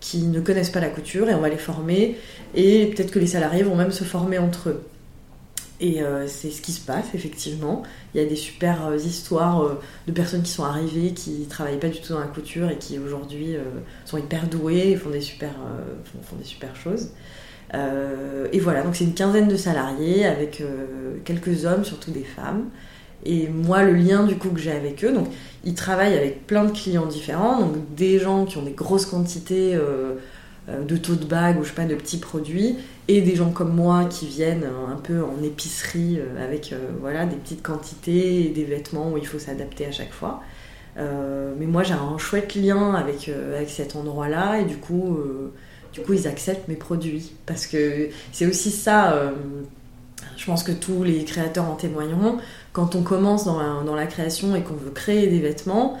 qui 0.00 0.22
ne 0.22 0.40
connaissent 0.40 0.70
pas 0.70 0.80
la 0.80 0.90
couture 0.90 1.28
et 1.30 1.34
on 1.34 1.40
va 1.40 1.48
les 1.48 1.56
former 1.56 2.16
et 2.54 2.86
peut-être 2.86 3.10
que 3.10 3.18
les 3.18 3.26
salariés 3.26 3.62
vont 3.62 3.76
même 3.76 3.92
se 3.92 4.04
former 4.04 4.38
entre 4.38 4.70
eux. 4.70 4.82
Et 5.80 6.02
euh, 6.02 6.26
c'est 6.26 6.50
ce 6.50 6.60
qui 6.60 6.72
se 6.72 6.80
passe, 6.80 7.14
effectivement. 7.14 7.82
Il 8.14 8.20
y 8.20 8.24
a 8.24 8.28
des 8.28 8.36
super 8.36 8.86
euh, 8.86 8.96
histoires 8.96 9.62
euh, 9.62 9.80
de 10.06 10.12
personnes 10.12 10.42
qui 10.42 10.50
sont 10.50 10.64
arrivées, 10.64 11.12
qui 11.12 11.46
travaillaient 11.48 11.78
pas 11.78 11.88
du 11.88 12.00
tout 12.00 12.12
dans 12.12 12.20
la 12.20 12.26
couture 12.26 12.68
et 12.68 12.76
qui 12.76 12.98
aujourd'hui 12.98 13.56
sont 14.04 14.18
hyper 14.18 14.48
douées 14.48 14.90
et 14.90 14.96
font 14.96 15.10
des 15.10 15.20
super, 15.20 15.52
font, 16.22 16.36
des 16.36 16.44
super 16.44 16.74
choses. 16.74 17.10
et 17.74 18.58
voilà, 18.60 18.82
donc 18.82 18.96
c'est 18.96 19.04
une 19.04 19.14
quinzaine 19.14 19.48
de 19.48 19.56
salariés 19.56 20.26
avec 20.26 20.62
quelques 21.24 21.64
hommes, 21.64 21.84
surtout 21.84 22.10
des 22.10 22.24
femmes. 22.24 22.66
Et 23.24 23.48
moi, 23.48 23.82
le 23.82 23.94
lien 23.94 24.24
du 24.24 24.36
coup 24.36 24.50
que 24.50 24.60
j'ai 24.60 24.72
avec 24.72 25.04
eux, 25.04 25.12
donc 25.12 25.28
ils 25.64 25.74
travaillent 25.74 26.16
avec 26.16 26.46
plein 26.46 26.64
de 26.64 26.70
clients 26.70 27.06
différents, 27.06 27.60
donc 27.60 27.94
des 27.94 28.18
gens 28.18 28.44
qui 28.44 28.56
ont 28.56 28.62
des 28.62 28.72
grosses 28.72 29.06
quantités 29.06 29.78
de 30.68 30.96
taux 30.96 31.14
de 31.14 31.24
bague 31.24 31.58
ou 31.58 31.64
je 31.64 31.68
sais 31.68 31.74
pas 31.74 31.84
de 31.84 31.94
petits 31.94 32.18
produits 32.18 32.76
et 33.08 33.22
des 33.22 33.34
gens 33.34 33.50
comme 33.50 33.74
moi 33.74 34.04
qui 34.04 34.26
viennent 34.26 34.64
euh, 34.64 34.92
un 34.92 34.96
peu 34.96 35.22
en 35.22 35.42
épicerie 35.42 36.18
euh, 36.18 36.44
avec 36.44 36.74
voilà 37.00 37.24
des 37.24 37.36
petites 37.36 37.62
quantités 37.62 38.46
et 38.46 38.48
des 38.50 38.64
vêtements 38.64 39.12
où 39.12 39.18
il 39.18 39.26
faut 39.26 39.38
s'adapter 39.38 39.86
à 39.86 39.92
chaque 39.92 40.12
fois. 40.12 40.42
mais 40.96 41.66
moi 41.66 41.82
j'ai 41.84 41.94
un 41.94 42.18
chouette 42.18 42.54
lien 42.54 42.94
avec, 42.94 43.28
avec 43.28 43.70
cet 43.70 43.96
endroit 43.96 44.28
là 44.28 44.58
et 44.58 44.64
du 44.64 44.76
coup, 44.76 45.18
du 45.92 46.00
coup 46.00 46.12
ils 46.12 46.26
acceptent 46.26 46.68
mes 46.68 46.76
produits 46.76 47.32
parce 47.46 47.66
que 47.66 48.08
c'est 48.32 48.46
aussi 48.46 48.70
ça 48.70 49.32
je 50.36 50.44
pense 50.44 50.62
que 50.64 50.72
tous 50.72 51.04
les 51.04 51.24
créateurs 51.24 51.66
en 51.66 51.76
témoigneront 51.76 52.38
quand 52.72 52.96
on 52.96 53.02
commence 53.02 53.44
dans 53.44 53.84
dans 53.84 53.94
la 53.94 54.06
création 54.06 54.56
et 54.56 54.62
qu'on 54.62 54.74
veut 54.74 54.90
créer 54.90 55.28
des 55.28 55.40
vêtements 55.40 55.98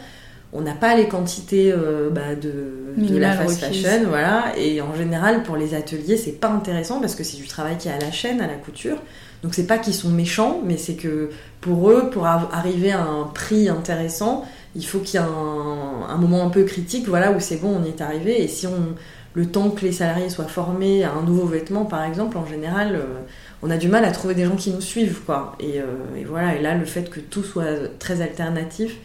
on 0.52 0.62
n'a 0.62 0.72
pas 0.72 0.96
les 0.96 1.08
quantités 1.08 1.70
euh, 1.72 2.08
bah, 2.10 2.34
de, 2.34 3.18
la 3.18 3.32
fast 3.32 3.60
fashion, 3.60 4.04
voilà. 4.08 4.54
Et 4.56 4.80
en 4.80 4.94
général, 4.94 5.42
pour 5.42 5.56
les 5.56 5.74
ateliers, 5.74 6.16
c'est 6.16 6.40
pas 6.40 6.48
intéressant 6.48 7.00
parce 7.00 7.14
que 7.14 7.22
c'est 7.22 7.36
du 7.36 7.46
travail 7.46 7.76
qui 7.76 7.88
est 7.88 7.92
à 7.92 7.98
la 7.98 8.10
chaîne, 8.10 8.40
à 8.40 8.46
la 8.46 8.54
couture. 8.54 8.96
Donc 9.42 9.54
c'est 9.54 9.66
pas 9.66 9.78
qu'ils 9.78 9.94
sont 9.94 10.08
méchants, 10.08 10.60
mais 10.64 10.78
c'est 10.78 10.94
que 10.94 11.30
pour 11.60 11.90
eux, 11.90 12.10
pour 12.10 12.26
arriver 12.26 12.92
à 12.92 13.02
un 13.02 13.24
prix 13.24 13.68
intéressant, 13.68 14.46
il 14.74 14.84
faut 14.84 14.98
qu'il 14.98 15.20
y 15.20 15.22
ait 15.22 15.26
un, 15.26 16.16
moment 16.16 16.44
un 16.44 16.48
peu 16.48 16.64
critique, 16.64 17.06
voilà, 17.08 17.30
où 17.32 17.40
c'est 17.40 17.56
bon, 17.56 17.76
on 17.80 17.84
y 17.84 17.88
est 17.88 18.00
arrivé. 18.00 18.42
Et 18.42 18.48
si 18.48 18.66
on, 18.66 18.94
le 19.34 19.46
temps 19.46 19.70
que 19.70 19.82
les 19.82 19.92
salariés 19.92 20.30
soient 20.30 20.46
formés 20.46 21.04
à 21.04 21.12
un 21.12 21.22
nouveau 21.22 21.46
vêtement, 21.46 21.84
par 21.84 22.04
exemple, 22.04 22.38
en 22.38 22.46
général, 22.46 22.96
euh, 22.96 23.20
on 23.62 23.70
a 23.70 23.76
du 23.76 23.88
mal 23.88 24.04
à 24.04 24.12
trouver 24.12 24.34
des 24.34 24.46
gens 24.46 24.56
qui 24.56 24.70
nous 24.70 24.80
suivent, 24.80 25.20
quoi. 25.26 25.56
Et, 25.60 25.80
euh, 25.80 25.84
et 26.16 26.24
voilà. 26.24 26.56
Et 26.56 26.62
là, 26.62 26.74
le 26.74 26.86
fait 26.86 27.10
que 27.10 27.20
tout 27.20 27.44
soit 27.44 27.98
très 27.98 28.22
alternatif 28.22 28.96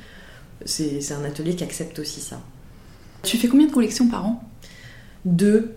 c'est 0.65 1.13
un 1.13 1.23
atelier 1.25 1.55
qui 1.55 1.63
accepte 1.63 1.99
aussi 1.99 2.21
ça. 2.21 2.39
Tu 3.23 3.37
fais 3.37 3.47
combien 3.47 3.67
de 3.67 3.71
collections 3.71 4.07
par 4.09 4.25
an? 4.25 4.43
Deux. 5.25 5.75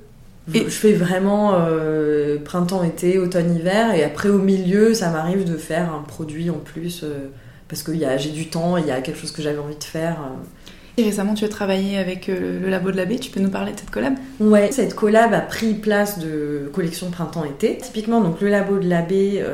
Et... 0.55 0.61
Je 0.61 0.69
fais 0.69 0.93
vraiment 0.93 1.55
euh, 1.55 2.39
printemps-été, 2.39 3.19
automne-hiver, 3.19 3.95
et 3.95 4.05
après 4.05 4.29
au 4.29 4.39
milieu, 4.39 4.95
ça 4.95 5.11
m'arrive 5.11 5.45
de 5.45 5.57
faire 5.57 5.93
un 5.93 6.03
produit 6.03 6.51
en 6.51 6.59
plus, 6.59 7.03
euh, 7.03 7.29
parce 7.69 7.83
que 7.83 7.93
j'ai 8.19 8.31
du 8.31 8.49
temps, 8.49 8.77
il 8.77 8.87
y 8.87 8.91
a 8.91 9.01
quelque 9.01 9.19
chose 9.19 9.33
que 9.33 9.43
j'avais 9.43 9.59
envie 9.59 9.77
de 9.77 9.85
faire. 9.85 10.19
Euh. 10.21 10.99
Et 10.99 11.05
récemment, 11.05 11.35
tu 11.35 11.45
as 11.45 11.49
travaillé 11.49 11.99
avec 11.99 12.29
le 12.29 12.71
Labo 12.71 12.91
de 12.91 12.97
l'abbé, 12.97 13.19
tu 13.19 13.31
peux 13.31 13.41
nous 13.41 13.51
parler 13.51 13.73
de 13.73 13.79
cette 13.79 13.91
collab? 13.91 14.15
Ouais, 14.41 14.73
cette 14.73 14.95
collab 14.95 15.35
a 15.35 15.41
pris 15.41 15.75
place 15.75 16.19
de 16.19 16.71
collection 16.73 17.11
printemps-été. 17.11 17.79
Typiquement, 17.79 18.21
donc 18.21 18.41
le 18.41 18.49
Labo 18.49 18.79
de 18.79 18.89
l'abbé, 18.89 19.45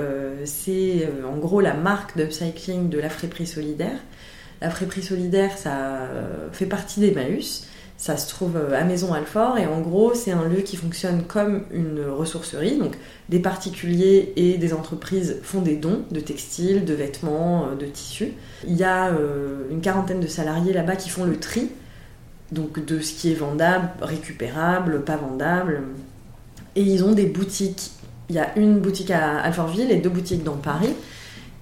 c'est 0.45 1.09
en 1.29 1.37
gros 1.39 1.61
la 1.61 1.75
marque 1.75 2.17
d'upcycling 2.17 2.91
de 2.91 2.99
la 3.01 3.11
friperie 3.11 3.49
solidaire. 3.49 3.99
La 4.63 4.71
friperie 4.71 5.03
solidaire, 5.03 5.59
ça 5.59 5.73
euh, 5.73 6.49
fait 6.53 6.67
partie 6.67 7.01
d'Emmaüs. 7.01 7.67
Ça 7.99 8.17
se 8.17 8.29
trouve 8.29 8.57
euh, 8.57 8.81
à 8.81 8.85
Maison 8.85 9.13
Alfort 9.13 9.59
et 9.59 9.67
en 9.67 9.81
gros, 9.81 10.15
c'est 10.15 10.31
un 10.31 10.49
lieu 10.49 10.61
qui 10.61 10.77
fonctionne 10.77 11.25
comme 11.25 11.65
une 11.73 12.05
ressourcerie. 12.05 12.79
Donc, 12.79 12.97
des 13.29 13.41
particuliers 13.41 14.33
et 14.37 14.59
des 14.59 14.73
entreprises 14.73 15.39
font 15.43 15.63
des 15.63 15.75
dons 15.75 16.03
de 16.13 16.21
textiles, 16.21 16.85
de 16.85 16.95
vêtements, 16.95 17.67
euh, 17.67 17.75
de 17.75 17.87
tissus. 17.87 18.35
Il 18.69 18.77
y 18.77 18.85
a 18.85 19.11
une 19.69 19.81
quarantaine 19.81 20.21
de 20.21 20.29
salariés 20.29 20.73
là-bas 20.73 20.95
qui 20.95 21.11
font 21.11 21.25
le 21.25 21.37
tri 21.37 21.69
donc 22.53 22.85
de 22.85 23.01
ce 23.01 23.15
qui 23.15 23.33
est 23.33 23.35
vendable, 23.35 23.89
récupérable, 24.01 25.03
pas 25.03 25.17
vendable. 25.17 25.83
Et 26.77 26.83
ils 26.83 27.03
ont 27.03 27.13
des 27.13 27.27
boutiques. 27.27 27.91
Il 28.29 28.37
y 28.37 28.39
a 28.39 28.57
une 28.57 28.79
boutique 28.79 29.11
à 29.11 29.41
Alfortville 29.41 29.91
et 29.91 29.97
deux 29.97 30.11
boutiques 30.11 30.45
dans 30.45 30.57
Paris 30.57 30.95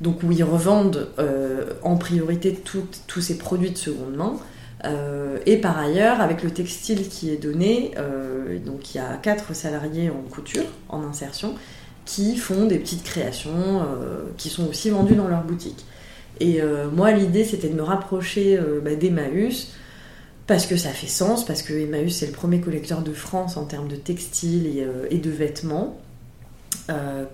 donc 0.00 0.22
où 0.22 0.32
ils 0.32 0.44
revendent 0.44 1.08
euh, 1.18 1.74
en 1.82 1.96
priorité 1.96 2.58
tous 3.06 3.20
ces 3.20 3.38
produits 3.38 3.70
de 3.70 3.78
seconde 3.78 4.14
main. 4.16 4.36
Euh, 4.84 5.38
et 5.44 5.58
par 5.58 5.78
ailleurs, 5.78 6.20
avec 6.20 6.42
le 6.42 6.50
textile 6.50 7.08
qui 7.08 7.30
est 7.30 7.36
donné, 7.36 7.92
euh, 7.98 8.58
donc 8.58 8.94
il 8.94 8.98
y 8.98 9.00
a 9.00 9.16
quatre 9.16 9.54
salariés 9.54 10.10
en 10.10 10.22
couture, 10.30 10.64
en 10.88 11.02
insertion, 11.02 11.54
qui 12.06 12.36
font 12.36 12.64
des 12.66 12.78
petites 12.78 13.04
créations 13.04 13.86
qui 14.36 14.48
sont 14.48 14.66
aussi 14.66 14.90
vendues 14.90 15.14
dans 15.14 15.28
leur 15.28 15.44
boutique. 15.44 15.84
Et 16.40 16.60
moi, 16.92 17.12
l'idée, 17.12 17.44
c'était 17.44 17.68
de 17.68 17.74
me 17.74 17.82
rapprocher 17.82 18.58
bah, 18.82 18.96
d'Emmaüs 18.96 19.68
parce 20.48 20.66
que 20.66 20.76
ça 20.76 20.88
fait 20.88 21.06
sens, 21.06 21.44
parce 21.44 21.62
que 21.62 21.72
Emmaüs 21.72 22.12
c'est 22.12 22.26
le 22.26 22.32
premier 22.32 22.60
collecteur 22.60 23.02
de 23.02 23.12
France 23.12 23.56
en 23.56 23.66
termes 23.66 23.86
de 23.86 23.94
textiles 23.94 24.66
et, 25.08 25.18
de 25.18 25.30
vêtements. 25.30 26.00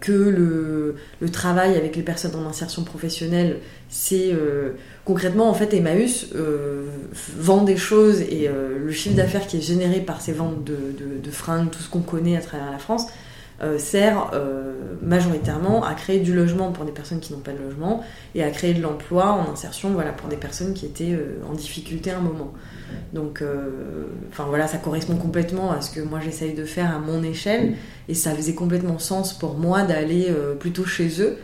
Que 0.01 0.13
le, 0.13 1.31
travail 1.31 1.77
avec 1.77 1.97
les 1.97 2.03
personnes 2.03 2.35
en 2.35 2.49
insertion 2.49 2.85
professionnelle, 2.85 3.59
c'est 3.89 4.33
concrètement, 5.07 5.49
en 5.49 5.55
fait, 5.55 5.73
Emmaüs 5.73 6.27
euh, 6.35 6.85
vend 7.39 7.63
des 7.63 7.77
choses 7.77 8.21
et 8.21 8.49
euh, 8.49 8.79
le 8.85 8.93
chiffre 8.93 9.15
d'affaires 9.15 9.47
qui 9.47 9.57
est 9.57 9.63
généré 9.63 10.01
par 10.01 10.21
ces 10.21 10.33
ventes 10.33 10.65
de, 10.65 10.75
de, 10.75 11.31
tout 11.71 11.79
ce 11.79 11.89
qu'on 11.89 12.01
connaît 12.01 12.37
à 12.37 12.41
travers 12.41 12.71
la 12.71 12.79
France, 12.79 13.07
euh, 13.63 13.79
sert 13.79 14.33
majoritairement 15.01 15.85
à 15.85 15.95
créer 15.95 16.21
du 16.21 16.35
logement 16.35 16.73
pour 16.73 16.85
des 16.85 16.93
personnes 16.93 17.21
qui 17.21 17.33
n'ont 17.33 17.39
pas 17.39 17.53
de 17.53 17.63
logement 17.63 18.05
et 18.35 18.43
à 18.43 18.51
créer 18.51 18.75
de 18.75 18.83
l'emploi 18.83 19.33
en 19.33 19.51
insertion 19.51 19.91
voilà, 19.91 20.13
pour 20.13 20.29
des 20.29 20.37
personnes 20.37 20.75
qui 20.75 20.85
étaient 20.85 21.17
en 21.49 21.55
difficulté 21.55 22.11
à 22.11 22.19
un 22.19 22.21
moment. 22.21 22.53
Donc, 23.13 23.43
enfin 24.31 24.45
voilà, 24.49 24.67
ça 24.67 24.79
correspond 24.79 25.17
complètement 25.17 25.73
à 25.73 25.81
ce 25.81 25.91
que 25.91 26.01
moi 26.01 26.21
j'essaye 26.21 26.55
de 26.55 26.65
faire 26.65 26.95
à 26.95 26.99
mon 26.99 27.23
échelle 27.23 27.75
et 28.09 28.15
ça 28.15 28.35
faisait 28.35 28.55
complètement 28.55 28.99
sens 28.99 29.37
pour 29.37 29.55
moi 29.55 29.83
d'aller 29.83 30.33
plutôt 30.59 30.85
chez 30.85 31.21
eux 31.21 31.39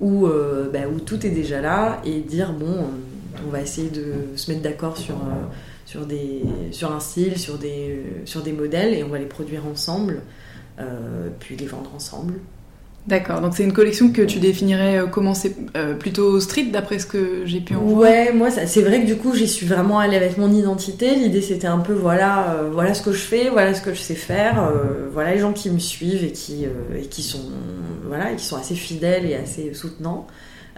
où, 0.00 0.26
euh, 0.26 0.70
bah, 0.70 0.88
où 0.92 1.00
tout 1.00 1.24
est 1.26 1.30
déjà 1.30 1.60
là 1.60 2.00
et 2.04 2.20
dire 2.20 2.52
bon, 2.52 2.86
on 3.46 3.50
va 3.50 3.60
essayer 3.60 3.90
de 3.90 4.36
se 4.36 4.50
mettre 4.50 4.62
d'accord 4.62 4.96
sur, 4.96 5.16
euh, 5.16 5.46
sur, 5.86 6.06
sur 6.72 6.92
un 6.92 7.00
style, 7.00 7.38
sur 7.38 7.58
des, 7.58 8.04
sur 8.24 8.42
des 8.42 8.52
modèles 8.52 8.94
et 8.94 9.02
on 9.02 9.08
va 9.08 9.18
les 9.18 9.26
produire 9.26 9.66
ensemble, 9.66 10.22
euh, 10.78 11.28
puis 11.40 11.56
les 11.56 11.66
vendre 11.66 11.90
ensemble. 11.94 12.34
D'accord, 13.06 13.40
donc 13.40 13.54
c'est 13.56 13.64
une 13.64 13.72
collection 13.72 14.12
que 14.12 14.20
tu 14.20 14.38
définirais 14.38 15.04
comment 15.10 15.32
c'est 15.32 15.54
plutôt 15.98 16.40
street 16.40 16.66
d'après 16.66 16.98
ce 16.98 17.06
que 17.06 17.46
j'ai 17.46 17.60
pu 17.60 17.74
en 17.74 17.80
voir 17.80 18.00
Ouais, 18.00 18.32
moi 18.34 18.50
c'est 18.50 18.82
vrai 18.82 19.00
que 19.00 19.06
du 19.06 19.16
coup 19.16 19.34
j'y 19.34 19.48
suis 19.48 19.66
vraiment 19.66 19.98
allée 19.98 20.16
avec 20.16 20.36
mon 20.36 20.52
identité. 20.52 21.14
L'idée 21.14 21.40
c'était 21.40 21.68
un 21.68 21.78
peu 21.78 21.94
voilà, 21.94 22.58
voilà 22.70 22.92
ce 22.92 23.00
que 23.00 23.12
je 23.12 23.22
fais, 23.22 23.48
voilà 23.48 23.72
ce 23.72 23.80
que 23.80 23.94
je 23.94 24.00
sais 24.00 24.14
faire, 24.14 24.70
voilà 25.12 25.32
les 25.32 25.40
gens 25.40 25.54
qui 25.54 25.70
me 25.70 25.78
suivent 25.78 26.22
et 26.22 26.32
qui, 26.32 26.66
et 26.94 27.06
qui 27.06 27.22
sont 27.22 27.40
voilà, 28.06 28.34
qui 28.34 28.44
sont 28.44 28.56
assez 28.56 28.74
fidèles 28.74 29.24
et 29.24 29.36
assez 29.36 29.72
soutenants. 29.72 30.26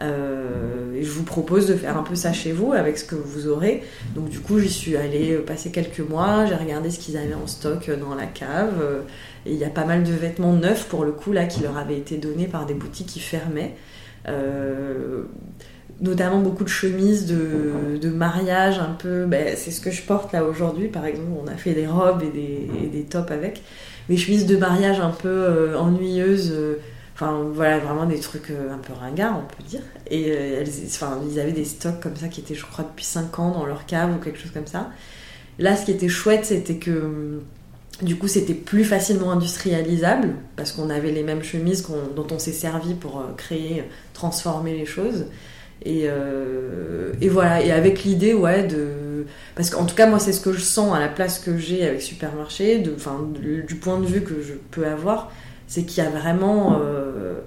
Euh, 0.02 0.94
et 0.94 1.02
je 1.02 1.10
vous 1.10 1.24
propose 1.24 1.66
de 1.66 1.74
faire 1.74 1.98
un 1.98 2.02
peu 2.02 2.14
ça 2.14 2.32
chez 2.32 2.52
vous 2.52 2.72
avec 2.72 2.98
ce 2.98 3.04
que 3.04 3.14
vous 3.14 3.48
aurez. 3.48 3.82
Donc 4.14 4.28
du 4.28 4.40
coup, 4.40 4.58
j'y 4.58 4.70
suis 4.70 4.96
allée 4.96 5.36
passer 5.36 5.70
quelques 5.70 6.00
mois, 6.00 6.46
j'ai 6.46 6.54
regardé 6.54 6.90
ce 6.90 6.98
qu'ils 6.98 7.16
avaient 7.16 7.34
en 7.34 7.46
stock 7.46 7.90
dans 7.90 8.14
la 8.14 8.26
cave. 8.26 8.74
Euh, 8.80 9.00
et 9.46 9.52
il 9.52 9.58
y 9.58 9.64
a 9.64 9.70
pas 9.70 9.84
mal 9.84 10.02
de 10.02 10.12
vêtements 10.12 10.52
neufs 10.52 10.86
pour 10.88 11.04
le 11.04 11.12
coup 11.12 11.32
là 11.32 11.46
qui 11.46 11.62
leur 11.62 11.78
avaient 11.78 11.96
été 11.96 12.18
donnés 12.18 12.46
par 12.46 12.66
des 12.66 12.74
boutiques 12.74 13.08
qui 13.08 13.20
fermaient. 13.20 13.74
Euh, 14.28 15.22
notamment 16.02 16.38
beaucoup 16.38 16.64
de 16.64 16.68
chemises 16.68 17.26
de, 17.26 18.08
mariage 18.08 18.78
un 18.78 18.94
peu. 18.98 19.26
Ben, 19.26 19.54
c'est 19.56 19.70
ce 19.70 19.80
que 19.80 19.90
je 19.90 20.02
porte 20.02 20.32
là 20.32 20.44
aujourd'hui 20.44 20.88
par 20.88 21.04
exemple. 21.04 21.28
On 21.42 21.46
a 21.46 21.56
fait 21.56 21.72
des 21.72 21.86
robes 21.86 22.22
et 22.22 22.30
des, 22.30 22.88
des 22.88 23.02
tops 23.04 23.30
avec. 23.30 23.62
Mes 24.08 24.16
chemises 24.16 24.46
de 24.46 24.56
mariage 24.56 24.98
un 24.98 25.10
peu 25.10 25.76
ennuyeuses 25.76 26.54
Enfin, 27.22 27.50
voilà, 27.52 27.78
vraiment 27.78 28.06
des 28.06 28.18
trucs 28.18 28.48
euh, 28.48 28.72
un 28.72 28.78
peu 28.78 28.94
ringards, 28.94 29.38
on 29.38 29.42
peut 29.42 29.62
dire. 29.68 29.82
Et 30.10 30.30
euh, 30.30 30.64
enfin, 30.86 31.20
ils 31.30 31.38
avaient 31.38 31.52
des 31.52 31.66
stocks 31.66 32.00
comme 32.00 32.16
ça 32.16 32.28
qui 32.28 32.40
étaient, 32.40 32.54
je 32.54 32.64
crois, 32.64 32.82
depuis 32.82 33.04
5 33.04 33.38
ans 33.38 33.50
dans 33.50 33.66
leur 33.66 33.84
cave 33.84 34.16
ou 34.16 34.18
quelque 34.24 34.38
chose 34.38 34.52
comme 34.52 34.66
ça. 34.66 34.88
Là, 35.58 35.76
ce 35.76 35.84
qui 35.84 35.90
était 35.90 36.08
chouette, 36.08 36.46
c'était 36.46 36.76
que 36.76 36.90
hum, 36.90 37.42
du 38.00 38.16
coup, 38.16 38.26
c'était 38.26 38.54
plus 38.54 38.84
facilement 38.84 39.32
industrialisable 39.32 40.30
parce 40.56 40.72
qu'on 40.72 40.88
avait 40.88 41.10
les 41.10 41.22
mêmes 41.22 41.42
chemises 41.42 41.86
dont 42.16 42.26
on 42.30 42.38
s'est 42.38 42.52
servi 42.52 42.94
pour 42.94 43.18
euh, 43.18 43.24
créer, 43.36 43.84
transformer 44.14 44.74
les 44.74 44.86
choses. 44.86 45.26
Et, 45.84 46.08
voilà, 47.28 47.62
et 47.62 47.70
avec 47.70 48.02
l'idée, 48.04 48.32
ouais, 48.32 48.66
de. 48.66 49.26
Parce 49.54 49.68
qu'en 49.68 49.84
tout 49.84 49.94
cas, 49.94 50.06
moi, 50.06 50.18
c'est 50.18 50.32
ce 50.32 50.40
que 50.40 50.52
je 50.54 50.60
sens 50.60 50.94
à 50.96 51.00
la 51.00 51.08
place 51.08 51.38
que 51.38 51.58
j'ai 51.58 51.86
avec 51.86 52.00
Supermarché, 52.00 52.78
du 52.78 53.74
point 53.74 53.98
de 53.98 54.06
vue 54.06 54.22
que 54.22 54.40
je 54.42 54.54
peux 54.70 54.86
avoir 54.86 55.30
c'est 55.70 55.84
qu'il 55.84 56.02
y 56.02 56.06
a 56.06 56.10
vraiment 56.10 56.80
euh, 56.82 57.38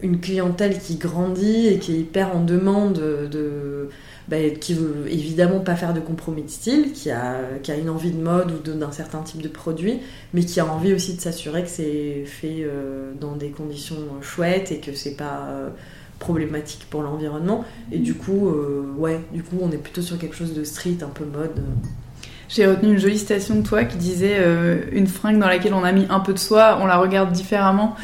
une 0.00 0.20
clientèle 0.20 0.78
qui 0.78 0.96
grandit 0.96 1.66
et 1.66 1.78
qui 1.78 1.94
est 1.94 1.98
hyper 1.98 2.34
en 2.34 2.42
demande 2.42 2.94
de, 2.94 3.90
bah, 4.26 4.38
qui 4.58 4.72
veut 4.72 5.04
évidemment 5.06 5.60
pas 5.60 5.76
faire 5.76 5.92
de 5.92 6.00
compromis 6.00 6.42
de 6.42 6.48
style, 6.48 6.92
qui 6.94 7.10
a, 7.10 7.36
qui 7.62 7.70
a 7.70 7.76
une 7.76 7.90
envie 7.90 8.10
de 8.10 8.22
mode 8.22 8.52
ou 8.52 8.72
d'un 8.72 8.90
certain 8.90 9.20
type 9.20 9.42
de 9.42 9.48
produit, 9.48 10.00
mais 10.32 10.44
qui 10.44 10.60
a 10.60 10.66
envie 10.66 10.94
aussi 10.94 11.14
de 11.14 11.20
s'assurer 11.20 11.62
que 11.62 11.68
c'est 11.68 12.24
fait 12.24 12.60
euh, 12.62 13.12
dans 13.20 13.36
des 13.36 13.50
conditions 13.50 13.96
chouettes 14.22 14.72
et 14.72 14.78
que 14.78 14.94
c'est 14.94 15.16
pas 15.16 15.48
euh, 15.48 15.68
problématique 16.20 16.86
pour 16.88 17.02
l'environnement. 17.02 17.66
Et 17.92 17.98
du 17.98 18.14
coup, 18.14 18.50
ouais, 18.96 19.20
du 19.34 19.42
coup, 19.42 19.58
on 19.60 19.70
est 19.70 19.76
plutôt 19.78 20.02
sur 20.02 20.16
quelque 20.18 20.34
chose 20.34 20.54
de 20.54 20.64
street, 20.64 20.98
un 21.02 21.10
peu 21.10 21.26
mode. 21.26 21.62
J'ai 22.48 22.66
retenu 22.66 22.92
une 22.92 22.98
jolie 22.98 23.18
citation 23.18 23.56
de 23.56 23.62
toi 23.62 23.84
qui 23.84 23.98
disait 23.98 24.36
euh, 24.38 24.80
une 24.92 25.06
fringue 25.06 25.38
dans 25.38 25.48
laquelle 25.48 25.74
on 25.74 25.84
a 25.84 25.92
mis 25.92 26.06
un 26.08 26.20
peu 26.20 26.32
de 26.32 26.38
soi, 26.38 26.78
on 26.80 26.86
la 26.86 26.96
regarde 26.96 27.30
différemment. 27.30 27.94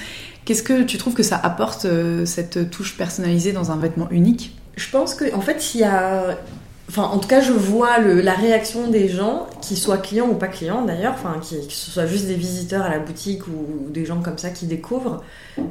Qu'est-ce 0.44 0.62
que 0.62 0.82
tu 0.82 0.98
trouves 0.98 1.14
que 1.14 1.22
ça 1.22 1.40
apporte 1.42 1.86
euh, 1.86 2.26
cette 2.26 2.70
touche 2.70 2.98
personnalisée 2.98 3.52
dans 3.52 3.72
un 3.72 3.76
vêtement 3.76 4.08
unique? 4.10 4.54
Je 4.76 4.90
pense 4.90 5.14
que 5.14 5.34
en 5.34 5.40
fait 5.40 5.74
il 5.74 5.80
y 5.80 5.84
a 5.84 6.38
Enfin, 6.86 7.04
en 7.04 7.18
tout 7.18 7.28
cas, 7.28 7.40
je 7.40 7.50
vois 7.50 7.98
la 7.98 8.34
réaction 8.34 8.88
des 8.90 9.08
gens, 9.08 9.46
qu'ils 9.62 9.78
soient 9.78 9.96
clients 9.96 10.28
ou 10.28 10.34
pas 10.34 10.48
clients 10.48 10.84
d'ailleurs, 10.84 11.14
enfin, 11.14 11.40
qui, 11.40 11.66
que 11.66 11.72
ce 11.72 11.90
soit 11.90 12.04
juste 12.04 12.26
des 12.26 12.34
visiteurs 12.34 12.82
à 12.82 12.90
la 12.90 12.98
boutique 12.98 13.48
ou, 13.48 13.88
des 13.88 14.04
gens 14.04 14.20
comme 14.20 14.36
ça 14.36 14.50
qui 14.50 14.66
découvrent. 14.66 15.24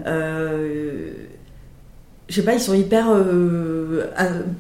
Euh, 0.07 1.11
je 2.27 2.33
sais 2.33 2.41
pas, 2.41 2.55
ils 2.55 2.59
sont 2.59 2.73
hyper 2.73 3.05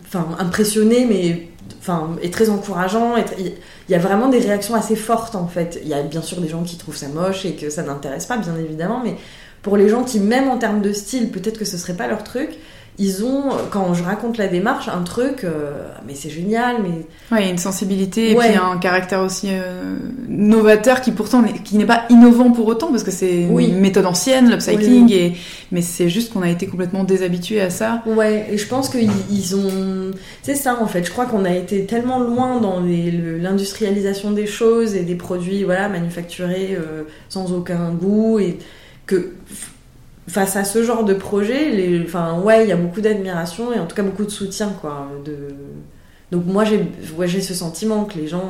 enfin, 0.05 0.27
impressionnés, 0.37 1.07
mais 1.09 1.47
enfin, 1.79 2.15
est 2.21 2.33
très 2.33 2.49
encourageant. 2.49 3.15
il 3.37 3.53
y 3.89 3.95
a 3.95 3.99
vraiment 3.99 4.29
des 4.29 4.39
réactions 4.39 4.75
assez 4.75 4.95
fortes 4.95 5.35
en 5.35 5.47
fait. 5.47 5.79
Il 5.83 5.87
y 5.87 5.93
a 5.93 6.01
bien 6.01 6.21
sûr 6.21 6.41
des 6.41 6.47
gens 6.47 6.63
qui 6.63 6.77
trouvent 6.77 6.95
ça 6.95 7.07
moche 7.07 7.45
et 7.45 7.55
que 7.55 7.69
ça 7.69 7.83
n'intéresse 7.83 8.25
pas, 8.25 8.37
bien 8.37 8.55
évidemment, 8.57 9.01
mais 9.03 9.15
pour 9.61 9.77
les 9.77 9.89
gens 9.89 10.03
qui, 10.03 10.19
même 10.19 10.49
en 10.49 10.57
termes 10.57 10.81
de 10.81 10.91
style, 10.91 11.31
peut-être 11.31 11.57
que 11.57 11.65
ce 11.65 11.77
serait 11.77 11.95
pas 11.95 12.07
leur 12.07 12.23
truc, 12.23 12.51
ils 12.99 13.25
ont, 13.25 13.49
quand 13.71 13.95
je 13.95 14.03
raconte 14.03 14.37
la 14.37 14.47
démarche, 14.47 14.87
un 14.87 15.01
truc, 15.01 15.43
euh, 15.43 15.87
mais 16.05 16.13
c'est 16.13 16.29
génial, 16.29 16.75
mais... 16.83 17.07
Ouais, 17.35 17.49
une 17.49 17.57
sensibilité 17.57 18.31
et 18.31 18.35
puis 18.35 18.49
un 18.49 18.77
caractère 18.77 19.21
aussi 19.21 19.47
euh, 19.49 19.97
novateur 20.27 21.01
qui 21.01 21.11
pourtant 21.11 21.43
qui 21.63 21.77
n'est 21.77 21.87
pas 21.87 22.03
innovant 22.11 22.51
pour 22.51 22.67
autant, 22.67 22.91
parce 22.91 23.03
que 23.03 23.09
c'est 23.09 23.41
une 23.43 23.79
méthode 23.79 24.05
ancienne, 24.05 24.49
l'upcycling, 24.51 25.11
et... 25.11 25.33
mais 25.71 25.81
c'est 25.81 26.07
juste 26.07 26.33
qu'on 26.33 26.43
a 26.43 26.49
été 26.49 26.67
complètement 26.67 27.03
déshabitué 27.03 27.61
à 27.61 27.71
ça. 27.71 28.03
Ouais, 28.05 28.47
et 28.51 28.59
je 28.59 28.67
pense 28.67 28.89
qu'ils 28.89 29.55
ont... 29.55 30.11
C'est 30.43 30.55
ça 30.55 30.77
en 30.79 30.85
fait, 30.85 31.03
je 31.03 31.11
crois 31.11 31.25
qu'on 31.25 31.45
a 31.45 31.53
été 31.53 31.85
tellement 31.85 32.19
loin 32.19 32.61
dans 32.61 32.79
l'industrialisation 32.79 34.31
des 34.31 34.45
choses 34.45 34.93
et 34.93 35.01
des 35.01 35.15
produits 35.15 35.63
voilà, 35.63 35.89
manufacturés 35.89 36.77
euh, 36.79 37.03
sans 37.27 37.53
aucun 37.53 37.89
goût, 37.89 38.37
et 38.37 38.59
que 39.07 39.33
face 40.27 40.55
à 40.55 40.63
ce 40.63 40.83
genre 40.83 41.03
de 41.03 41.13
projet, 41.13 41.69
les, 41.71 42.03
enfin, 42.03 42.39
ouais, 42.39 42.63
il 42.63 42.69
y 42.69 42.71
a 42.71 42.77
beaucoup 42.77 43.01
d'admiration 43.01 43.73
et 43.73 43.79
en 43.79 43.85
tout 43.85 43.95
cas 43.95 44.03
beaucoup 44.03 44.25
de 44.25 44.31
soutien, 44.31 44.73
quoi. 44.81 45.09
De... 45.25 45.49
Donc 46.31 46.45
moi, 46.45 46.63
j'ai 46.63 46.87
ouais, 47.17 47.27
ce 47.27 47.53
sentiment 47.53 48.05
que 48.05 48.17
les 48.17 48.27
gens 48.27 48.49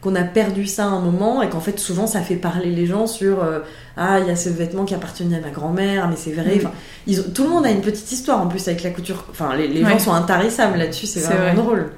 qu'on 0.00 0.14
a 0.14 0.22
perdu 0.22 0.66
ça 0.66 0.86
un 0.86 1.00
moment 1.00 1.42
et 1.42 1.48
qu'en 1.48 1.60
fait 1.60 1.78
souvent 1.78 2.06
ça 2.06 2.20
fait 2.22 2.36
parler 2.36 2.70
les 2.70 2.86
gens 2.86 3.06
sur 3.06 3.42
euh, 3.42 3.60
ah 3.96 4.18
il 4.20 4.26
y 4.26 4.30
a 4.30 4.36
ce 4.36 4.48
vêtement 4.48 4.84
qui 4.84 4.94
appartenait 4.94 5.36
à 5.36 5.40
ma 5.40 5.50
grand-mère 5.50 6.08
mais 6.08 6.16
c'est 6.16 6.32
vrai 6.32 6.56
mm. 6.56 6.70
ils 7.06 7.32
tout 7.32 7.44
le 7.44 7.50
monde 7.50 7.66
a 7.66 7.70
une 7.70 7.82
petite 7.82 8.10
histoire 8.10 8.40
en 8.40 8.46
plus 8.46 8.66
avec 8.68 8.82
la 8.82 8.90
couture 8.90 9.26
enfin 9.30 9.54
les, 9.56 9.84
gens 9.84 9.98
sont 9.98 10.12
intarissables 10.12 10.78
là-dessus 10.78 11.06
c'est 11.06 11.20
vraiment 11.20 11.62
drôle 11.62 11.90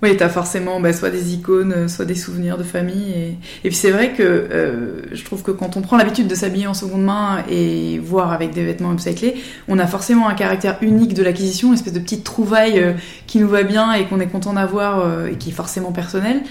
oui, 0.00 0.16
t'as 0.16 0.28
forcément 0.28 0.78
bah, 0.80 0.92
soit 0.92 1.10
des 1.10 1.34
icônes, 1.34 1.72
euh, 1.72 1.88
soit 1.88 2.04
des 2.04 2.14
souvenirs 2.14 2.56
de 2.56 2.62
famille. 2.62 3.12
Et, 3.12 3.36
et 3.64 3.68
puis 3.68 3.74
c'est 3.74 3.90
vrai 3.90 4.12
que 4.12 4.22
euh, 4.22 5.02
je 5.10 5.24
trouve 5.24 5.42
que 5.42 5.50
quand 5.50 5.76
on 5.76 5.80
prend 5.80 5.96
l'habitude 5.96 6.28
de 6.28 6.34
s'habiller 6.36 6.68
en 6.68 6.74
seconde 6.74 7.02
main 7.02 7.42
et 7.50 7.98
voir 7.98 8.32
avec 8.32 8.52
des 8.52 8.64
vêtements 8.64 8.92
upcyclés, 8.92 9.34
on 9.66 9.78
a 9.80 9.88
forcément 9.88 10.28
un 10.28 10.34
caractère 10.34 10.78
unique 10.82 11.14
de 11.14 11.22
l'acquisition, 11.24 11.68
une 11.68 11.74
espèce 11.74 11.94
de 11.94 11.98
petite 11.98 12.22
trouvaille 12.22 12.78
euh, 12.78 12.92
qui 13.26 13.40
nous 13.40 13.48
va 13.48 13.64
bien 13.64 13.92
et 13.92 14.06
qu'on 14.06 14.20
est 14.20 14.28
content 14.28 14.52
d'avoir 14.52 15.26
et 15.26 15.36
qui 15.36 15.50
est 15.50 15.52
forcément 15.52 15.90
personnelle. 15.90 16.42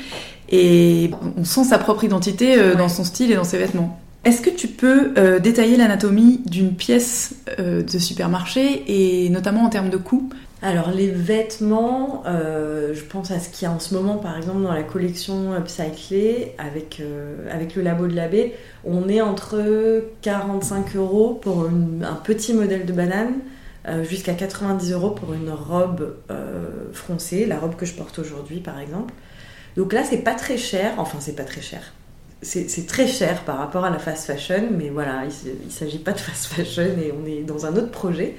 Et 0.49 1.11
on 1.37 1.43
sent 1.45 1.65
sa 1.65 1.77
propre 1.77 2.03
identité 2.03 2.55
dans 2.77 2.89
son 2.89 3.03
style 3.03 3.31
et 3.31 3.35
dans 3.35 3.43
ses 3.43 3.57
vêtements. 3.57 3.99
Est-ce 4.23 4.41
que 4.41 4.49
tu 4.49 4.67
peux 4.67 5.13
détailler 5.39 5.75
l'anatomie 5.75 6.41
d'une 6.45 6.73
pièce 6.73 7.35
de 7.57 7.97
supermarché 7.99 8.83
et 8.87 9.29
notamment 9.29 9.63
en 9.63 9.69
termes 9.69 9.89
de 9.89 9.97
coût? 9.97 10.29
Alors 10.63 10.89
les 10.89 11.11
vêtements, 11.11 12.23
euh, 12.25 12.95
je 12.95 13.03
pense 13.03 13.29
à 13.29 13.39
ce 13.39 13.49
qu'il 13.49 13.67
y 13.67 13.69
a 13.69 13.71
en 13.71 13.79
ce 13.79 13.93
moment 13.93 14.17
par 14.17 14.35
exemple 14.37 14.63
dans 14.63 14.73
la 14.73 14.81
collection 14.81 15.55
Upcyclé 15.55 16.55
avec, 16.57 16.99
euh, 16.99 17.47
le 17.75 17.81
labo 17.83 18.07
de 18.07 18.15
l'abbé, 18.15 18.55
on 18.83 19.07
est 19.07 19.21
entre 19.21 20.03
45 20.23 20.95
euros 20.95 21.35
pour 21.39 21.65
un 21.65 22.15
petit 22.23 22.55
modèle 22.55 22.87
de 22.87 22.93
banane 22.93 23.35
euh, 23.87 24.03
jusqu'à 24.03 24.33
90 24.33 24.93
euros 24.93 25.11
pour 25.11 25.33
une 25.33 25.51
robe 25.51 26.15
froncée, 26.91 27.45
la 27.45 27.59
robe 27.59 27.75
que 27.75 27.85
je 27.85 27.93
porte 27.93 28.17
aujourd'hui 28.17 28.59
par 28.59 28.79
exemple. 28.79 29.13
Donc 29.75 29.93
là 29.93 30.03
c'est 30.03 30.23
pas 30.23 30.33
très 30.33 30.57
cher, 30.57 30.93
enfin 30.97 31.19
c'est 31.21 31.35
pas 31.35 31.43
très 31.43 31.61
cher. 31.61 31.93
C'est 32.41 32.87
très 32.87 33.07
cher 33.07 33.43
par 33.45 33.57
rapport 33.57 33.85
à 33.85 33.89
la 33.89 33.99
fast 33.99 34.25
fashion, 34.25 34.69
mais 34.71 34.89
voilà, 34.89 35.23
il 35.25 35.65
ne 35.67 35.71
s'agit 35.71 35.97
pas 35.99 36.13
de 36.13 36.19
fast 36.19 36.45
fashion 36.45 36.83
et 36.83 37.11
on 37.11 37.25
est 37.27 37.41
dans 37.41 37.67
un 37.67 37.75
autre 37.75 37.91
projet. 37.91 38.35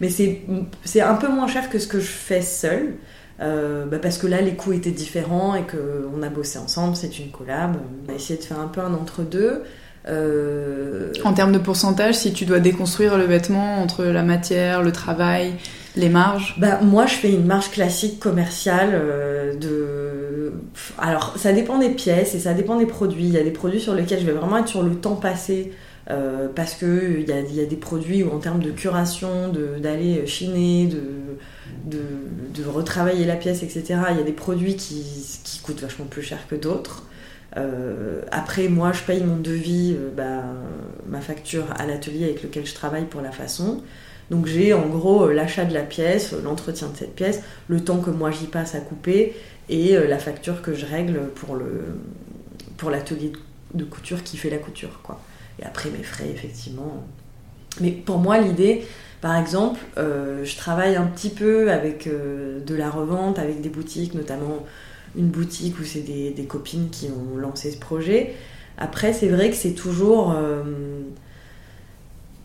Mais 0.00 0.08
c'est 0.08 1.00
un 1.00 1.14
peu 1.14 1.28
moins 1.28 1.46
cher 1.46 1.68
que 1.68 1.78
ce 1.78 1.86
que 1.86 2.00
je 2.00 2.06
fais 2.06 2.42
seule. 2.42 2.94
Euh, 3.40 3.86
bah, 3.86 3.98
parce 4.00 4.18
que 4.18 4.26
là, 4.26 4.40
les 4.40 4.54
coûts 4.54 4.72
étaient 4.72 4.90
différents 4.90 5.54
et 5.54 5.62
qu'on 5.62 6.22
a 6.22 6.28
bossé 6.28 6.58
ensemble, 6.58 6.96
c'est 6.96 7.18
une 7.18 7.30
collab. 7.30 7.76
On 8.06 8.12
a 8.12 8.14
essayé 8.14 8.38
de 8.38 8.44
faire 8.44 8.60
un 8.60 8.68
peu 8.68 8.80
un 8.80 8.92
entre-deux. 8.92 9.62
Euh... 10.08 11.12
En 11.24 11.34
termes 11.34 11.52
de 11.52 11.58
pourcentage, 11.58 12.14
si 12.14 12.32
tu 12.32 12.44
dois 12.46 12.60
déconstruire 12.60 13.18
le 13.18 13.24
vêtement 13.24 13.82
entre 13.82 14.04
la 14.04 14.22
matière, 14.22 14.82
le 14.82 14.92
travail, 14.92 15.54
les 15.96 16.08
marges 16.08 16.56
bah, 16.58 16.80
Moi, 16.82 17.06
je 17.06 17.14
fais 17.14 17.32
une 17.32 17.46
marge 17.46 17.70
classique 17.70 18.18
commerciale 18.18 18.90
euh, 18.92 19.56
de... 19.56 20.52
Alors, 20.98 21.34
ça 21.36 21.52
dépend 21.52 21.78
des 21.78 21.90
pièces 21.90 22.34
et 22.34 22.40
ça 22.40 22.54
dépend 22.54 22.76
des 22.76 22.86
produits. 22.86 23.24
Il 23.24 23.32
y 23.32 23.38
a 23.38 23.42
des 23.42 23.50
produits 23.50 23.80
sur 23.80 23.94
lesquels 23.94 24.20
je 24.20 24.26
vais 24.26 24.32
vraiment 24.32 24.58
être 24.58 24.68
sur 24.68 24.82
le 24.82 24.94
temps 24.94 25.16
passé 25.16 25.72
euh, 26.10 26.48
parce 26.54 26.74
qu'il 26.74 27.24
y 27.28 27.32
a, 27.32 27.40
y 27.40 27.60
a 27.60 27.66
des 27.66 27.76
produits 27.76 28.24
où 28.24 28.32
en 28.32 28.38
termes 28.38 28.62
de 28.62 28.72
curation, 28.72 29.52
d'aller 29.78 30.26
chiner, 30.26 30.86
de, 30.86 31.00
de, 31.84 32.64
retravailler 32.64 33.24
la 33.26 33.36
pièce, 33.36 33.62
etc., 33.62 34.00
il 34.10 34.16
y 34.16 34.20
a 34.20 34.24
des 34.24 34.32
produits 34.32 34.76
qui, 34.76 35.04
qui 35.44 35.60
coûtent 35.60 35.80
vachement 35.80 36.06
plus 36.06 36.22
cher 36.22 36.38
que 36.48 36.56
d'autres. 36.56 37.04
Euh, 37.56 38.22
après, 38.30 38.68
moi, 38.68 38.92
je 38.92 39.02
paye 39.02 39.22
mon 39.22 39.36
devis, 39.36 39.94
euh, 39.96 40.10
bah, 40.14 40.42
ma 41.06 41.20
facture 41.20 41.66
à 41.78 41.86
l'atelier 41.86 42.24
avec 42.24 42.42
lequel 42.42 42.66
je 42.66 42.74
travaille 42.74 43.04
pour 43.04 43.20
la 43.20 43.32
façon. 43.32 43.82
Donc 44.30 44.46
j'ai 44.46 44.72
en 44.72 44.86
gros 44.86 45.28
l'achat 45.28 45.64
de 45.64 45.74
la 45.74 45.82
pièce, 45.82 46.32
l'entretien 46.44 46.88
de 46.88 46.96
cette 46.96 47.16
pièce, 47.16 47.42
le 47.66 47.82
temps 47.82 47.98
que 47.98 48.10
moi 48.10 48.30
j'y 48.30 48.46
passe 48.46 48.76
à 48.76 48.80
couper 48.80 49.34
et 49.68 49.96
la 49.96 50.18
facture 50.18 50.62
que 50.62 50.72
je 50.72 50.86
règle 50.86 51.30
pour 51.34 51.56
le 51.56 51.82
pour 52.76 52.90
l'atelier 52.90 53.32
de 53.74 53.82
couture 53.84 54.22
qui 54.22 54.36
fait 54.36 54.48
la 54.48 54.58
couture 54.58 55.00
quoi. 55.02 55.20
Et 55.60 55.64
après 55.64 55.90
mes 55.90 56.02
frais, 56.02 56.28
effectivement. 56.32 57.04
Mais 57.80 57.90
pour 57.90 58.18
moi, 58.18 58.38
l'idée, 58.38 58.84
par 59.20 59.36
exemple, 59.36 59.80
euh, 59.98 60.44
je 60.44 60.56
travaille 60.56 60.96
un 60.96 61.06
petit 61.06 61.28
peu 61.28 61.70
avec 61.70 62.06
euh, 62.06 62.60
de 62.64 62.74
la 62.74 62.88
revente, 62.88 63.38
avec 63.38 63.60
des 63.60 63.68
boutiques, 63.68 64.14
notamment 64.14 64.64
une 65.16 65.28
boutique 65.28 65.78
où 65.78 65.84
c'est 65.84 66.00
des, 66.00 66.44
copines 66.48 66.88
qui 66.90 67.08
ont 67.08 67.36
lancé 67.36 67.70
ce 67.70 67.78
projet. 67.78 68.34
Après, 68.78 69.12
c'est 69.12 69.28
vrai 69.28 69.50
que 69.50 69.56
c'est 69.56 69.72
toujours. 69.74 70.32
Euh, 70.32 70.62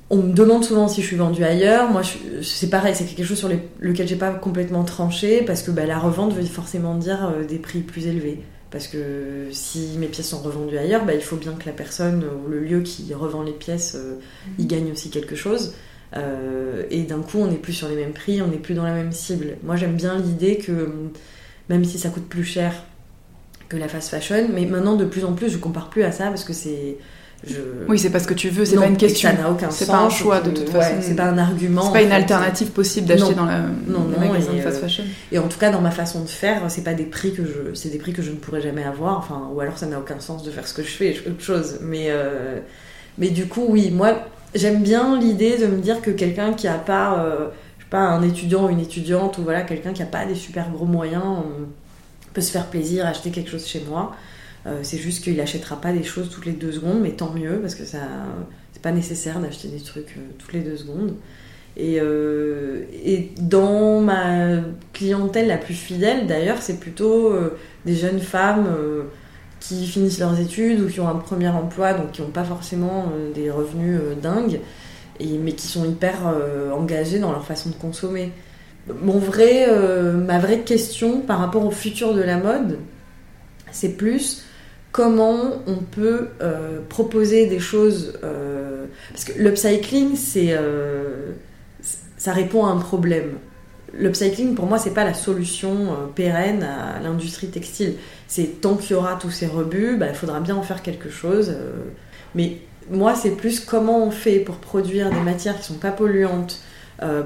on 0.10 0.18
me 0.18 0.34
demande 0.34 0.64
souvent 0.64 0.88
si 0.88 1.02
je 1.02 1.08
suis 1.08 1.16
vendue 1.16 1.44
ailleurs. 1.44 1.90
Moi, 1.90 2.02
c'est 2.42 2.70
pareil, 2.70 2.94
c'est 2.94 3.06
quelque 3.06 3.26
chose 3.26 3.40
sur 3.40 3.50
lequel 3.80 4.08
j'ai 4.08 4.18
pas 4.18 4.32
complètement 4.32 4.84
tranché 4.84 5.44
parce 5.44 5.64
que 5.64 5.72
bah, 5.72 5.86
la 5.86 5.98
revente 5.98 6.34
veut 6.34 6.44
forcément 6.44 6.96
dire 6.96 7.34
des 7.48 7.58
prix 7.58 7.80
plus 7.80 8.06
élevés. 8.06 8.44
Parce 8.76 8.90
que 8.90 9.48
si 9.52 9.96
mes 10.00 10.08
pièces 10.08 10.28
sont 10.28 10.42
revendues 10.42 10.78
ailleurs, 10.78 11.06
bah, 11.06 11.14
il 11.14 11.22
faut 11.22 11.38
bien 11.38 11.54
que 11.54 11.66
la 11.66 11.72
personne 11.72 12.26
ou 12.26 12.50
le 12.50 12.60
lieu 12.60 12.82
qui 12.82 13.14
revend 13.14 13.42
les 13.42 13.54
pièces 13.54 13.96
euh, 13.96 14.16
y 14.60 14.64
mhm. 14.64 14.68
gagne 14.68 14.92
aussi 14.92 15.10
quelque 15.10 15.34
chose. 15.34 15.76
Euh, 16.18 16.84
et 16.90 17.04
d'un 17.04 17.22
coup, 17.22 17.38
on 17.38 17.48
n'est 17.48 17.56
plus 17.56 17.72
sur 17.72 17.88
les 17.88 17.96
mêmes 17.96 18.12
prix, 18.12 18.42
on 18.42 18.48
n'est 18.48 18.58
plus 18.58 18.74
dans 18.74 18.84
la 18.84 18.92
même 18.92 19.14
cible. 19.14 19.56
Moi, 19.64 19.78
j'aime 19.78 19.96
bien 19.96 20.18
l'idée 20.18 20.58
que, 20.58 20.92
même 21.70 21.86
si 21.86 21.98
ça 21.98 22.10
coûte 22.10 22.28
plus 22.28 22.44
cher 22.44 22.84
que 23.70 23.78
la 23.78 23.88
fast 23.88 24.10
fashion, 24.10 24.50
mais 24.54 24.66
maintenant, 24.66 24.98
de 24.98 25.06
plus 25.06 25.24
en 25.24 25.32
plus, 25.32 25.52
je 25.52 25.58
compare 25.58 25.90
plus 25.90 26.04
à 26.04 26.12
ça 26.12 26.28
parce 26.28 26.44
que 26.44 26.52
c'est 26.52 26.98
oui, 27.88 28.00
c'est 28.00 28.10
pas 28.10 28.20
ce 28.20 28.28
que 28.28 28.34
tu 28.34 28.50
veux, 28.50 28.66
c'est 28.66 28.76
pas 28.76 28.88
une 28.88 28.98
question. 28.98 29.30
Ça 29.30 29.36
n'a 29.36 29.52
aucun 29.52 29.70
sens. 29.70 29.78
C'est 29.78 29.88
pas 29.88 30.00
un 30.00 30.10
choix 30.10 30.42
de 30.42 30.52
toute 30.52 30.70
façon. 30.70 30.96
C'est 31.02 31.16
pas 31.16 31.26
un 31.26 31.38
argument. 31.38 31.84
C'est 31.84 31.94
pas 31.94 32.02
une 32.02 32.12
alternative 32.12 32.72
possible 32.72 33.08
d'acheter 33.08 33.34
dans 33.34 33.46
la 33.46 33.60
non, 33.60 34.00
non, 34.00 34.20
magasin 34.20 34.54
de 34.54 34.62
fast 34.62 34.78
euh, 34.78 34.82
fashion. 34.82 35.04
Et 35.32 35.40
en 35.40 35.48
tout 35.48 35.60
cas, 35.60 35.70
dans 35.70 35.82
ma 35.82 35.92
façon 35.92 36.22
de 36.22 36.30
faire, 36.30 36.62
c'est 36.70 36.84
pas 36.84 36.94
des 36.94 37.04
prix 37.04 37.34
que 37.34 37.44
je, 37.46 37.74
c'est 37.74 37.90
des 37.90 37.98
prix 37.98 38.14
que 38.14 38.22
je 38.22 38.32
ne 38.32 38.38
pourrais 38.38 38.62
jamais 38.62 38.84
avoir. 38.84 39.18
Enfin, 39.20 39.50
ou 39.54 39.60
alors 39.60 39.78
ça 39.78 39.86
n'a 39.86 40.00
aucun 40.00 40.20
sens 40.20 40.44
de 40.44 40.52
faire 40.52 40.68
ce 40.68 40.74
que 40.74 40.84
je 40.84 40.90
fais, 40.90 41.16
autre 41.28 41.42
chose. 41.42 41.80
Mais 41.82 42.08
euh, 42.10 42.60
mais 43.18 43.30
du 43.30 43.48
coup, 43.48 43.66
oui, 43.70 43.92
moi, 43.92 44.28
j'aime 44.54 44.82
bien 44.82 45.20
l'idée 45.20 45.58
de 45.58 45.68
me 45.68 45.80
dire 45.80 46.02
que 46.02 46.12
quelqu'un 46.12 46.54
qui 46.54 46.68
a 46.68 46.78
pas, 46.78 47.20
euh, 47.20 47.48
je 47.78 47.84
sais 47.84 47.90
pas, 47.90 48.00
un 48.00 48.24
étudiant 48.24 48.66
ou 48.66 48.70
une 48.70 48.80
étudiante 48.80 49.38
ou 49.38 49.44
voilà, 49.44 49.62
quelqu'un 49.62 49.94
qui 49.94 50.02
a 50.02 50.08
pas 50.08 50.26
des 50.26 50.36
super 50.36 50.70
gros 50.72 50.86
moyens, 50.86 51.24
peut 52.34 52.42
se 52.42 52.52
faire 52.52 52.68
plaisir, 52.68 53.06
acheter 53.06 53.32
quelque 53.32 53.50
chose 53.50 53.66
chez 53.66 53.84
moi. 53.88 54.16
Euh, 54.68 54.80
c'est 54.82 54.98
juste 54.98 55.24
qu'il 55.24 55.38
n'achètera 55.38 55.80
pas 55.80 55.92
des 55.92 56.04
choses 56.04 56.30
toutes 56.30 56.46
les 56.46 56.54
deux 56.54 56.72
secondes, 56.72 57.00
mais 57.02 57.12
tant 57.12 57.32
mieux, 57.32 57.60
parce 57.62 57.76
que 57.76 57.86
ça 57.86 58.00
c'est 58.74 58.82
pas 58.82 58.92
nécessaire 58.92 59.40
d'acheter 59.40 59.68
des 59.68 59.80
trucs 59.80 60.16
euh, 60.18 60.32
toutes 60.40 60.54
les 60.54 60.62
deux 60.62 60.78
secondes. 60.78 61.14
Et, 61.78 62.00
euh, 62.00 62.84
et, 63.04 63.32
dans 63.40 64.00
ma 64.00 64.62
clientèle 64.94 65.48
la 65.48 65.58
plus 65.58 65.74
fidèle, 65.74 66.26
d'ailleurs, 66.26 66.62
c'est 66.62 66.80
plutôt 66.80 67.34
des 67.86 67.96
jeunes 67.96 68.22
femmes 68.22 68.70
qui 69.60 69.86
finissent 69.86 70.20
leurs 70.20 70.40
études 70.40 70.80
ou 70.80 70.88
qui 70.88 71.02
ont 71.02 71.10
un 71.10 71.16
premier 71.16 71.50
emploi, 71.50 71.94
donc 71.94 72.14
qui 72.14 72.22
n'ont 72.22 72.30
pas 72.30 72.46
forcément 72.46 73.12
des 73.34 73.52
revenus 73.52 74.00
dingues, 74.24 74.62
et, 75.20 75.38
mais 75.38 75.52
qui 75.52 75.68
sont 75.68 75.84
hyper 75.84 76.16
engagées 76.74 77.20
dans 77.20 77.34
leur 77.34 77.46
façon 77.46 77.72
de 77.72 77.76
consommer. 77.76 78.32
Mon 79.02 79.20
vrai, 79.20 79.68
ma 80.14 80.40
vraie 80.40 80.62
question 80.62 81.20
par 81.20 81.40
rapport 81.40 81.66
au 81.66 81.72
futur 81.72 82.14
de 82.14 82.22
la 82.22 82.38
mode, 82.38 82.80
c'est 83.74 83.98
plus 83.98 84.45
comment 84.96 85.62
on 85.68 85.76
peut 85.76 86.30
euh, 86.42 86.80
proposer 86.88 87.48
des 87.48 87.60
choses. 87.60 88.14
Euh, 88.24 88.86
parce 89.12 89.26
que 89.26 89.34
l'upcycling, 89.38 90.16
c'est, 90.16 90.52
euh, 90.52 91.34
ça 92.16 92.32
répond 92.32 92.66
à 92.66 92.70
un 92.70 92.78
problème. 92.78 93.32
L'upcycling, 93.94 94.56
pour 94.56 94.68
moi, 94.68 94.78
c'est 94.78 94.94
pas 94.94 95.04
la 95.04 95.14
solution 95.14 95.90
pérenne 96.16 96.64
à 96.64 97.02
l'industrie 97.04 97.48
textile. 97.48 97.96
C'est 98.30 98.62
tant 98.62 98.76
qu'il 98.78 98.92
y 98.92 98.94
aura 98.94 99.16
tous 99.16 99.32
ces 99.32 99.48
rebuts, 99.48 99.98
bah, 99.98 100.06
il 100.08 100.16
faudra 100.16 100.40
bien 100.40 100.56
en 100.56 100.64
faire 100.64 100.82
quelque 100.82 101.10
chose. 101.10 101.54
mais 102.34 102.60
moi, 102.90 103.16
c'est 103.16 103.32
plus 103.32 103.60
comment 103.60 104.02
on 104.02 104.12
fait 104.12 104.40
pour 104.40 104.56
produire 104.56 105.10
des 105.10 105.20
matières 105.20 105.58
qui 105.58 105.64
sont 105.64 105.74
pas 105.74 105.92
polluantes, 105.92 106.62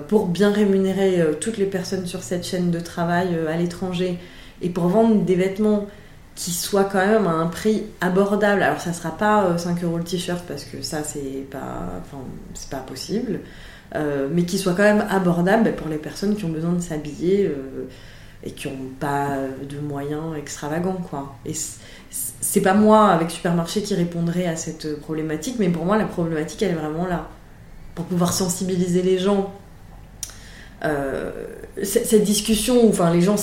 pour 0.08 0.25
bien 0.27 0.51
rémunérer 0.51 1.23
toutes 1.39 1.58
les 1.58 1.65
personnes 1.65 2.08
sur 2.08 2.23
cette 2.23 2.45
chaîne 2.45 2.71
de 2.71 2.79
travail 2.79 3.27
à 3.47 3.58
l'étranger, 3.58 4.17
et 4.62 4.69
pour 4.69 4.88
vendre 4.88 5.23
des 5.23 5.36
vêtements 5.36 5.88
qui 6.39 6.52
soit 6.52 6.86
quand 6.86 7.06
même 7.06 7.28
à 7.28 7.32
un 7.32 7.47
prix 7.47 7.84
abordable. 7.99 8.63
Alors 8.63 8.80
ça 8.80 8.93
sera 8.93 9.12
pas 9.12 9.58
5 9.58 9.84
euh, 9.84 9.86
euros 9.86 9.97
le 9.97 10.06
t-shirt 10.06 10.41
parce 10.47 10.63
que 10.63 10.82
ça 10.82 11.04
c'est 11.04 11.45
pas, 11.52 12.02
pas 12.71 12.78
possible, 12.78 13.41
euh, 13.95 14.30
mais 14.32 14.43
qui 14.43 14.58
soit 14.58 14.71
quand 14.71 14.84
même 14.84 15.06
abordable 15.10 15.75
pour 15.75 15.89
les 15.89 15.97
personnes 15.97 16.38
qui 16.38 16.45
ont 16.45 16.49
besoin 16.49 16.71
de 16.71 16.80
s'habiller 16.80 17.45
euh, 17.47 17.89
et 18.41 18.52
qui 18.52 18.69
n'ont 18.69 18.89
pas 19.02 19.36
de 19.69 19.80
moyens 19.80 20.38
extravagants 20.38 21.02
quoi. 21.10 21.36
Et 21.45 21.52
c'est 22.10 22.62
pas 22.62 22.73
moi 22.73 23.10
avec 23.10 23.32
supermarché 23.32 23.82
qui 23.82 23.93
répondrai 23.93 24.47
à 24.47 24.56
cette 24.56 24.97
problématique, 25.02 25.58
mais 25.60 25.67
pour 25.67 25.84
moi 25.84 25.97
la 25.97 26.06
problématique 26.06 26.62
elle 26.62 26.71
est 26.71 26.75
vraiment 26.75 27.06
là 27.06 27.28
pour 27.95 28.06
pouvoir 28.06 28.32
sensibiliser 28.32 29.02
les 29.02 29.17
gens 29.17 29.54
euh, 30.84 31.32
cette 31.84 32.24
discussion 32.24 32.86
où 32.86 32.89
enfin, 32.89 33.13
les 33.13 33.22
gens 33.22 33.36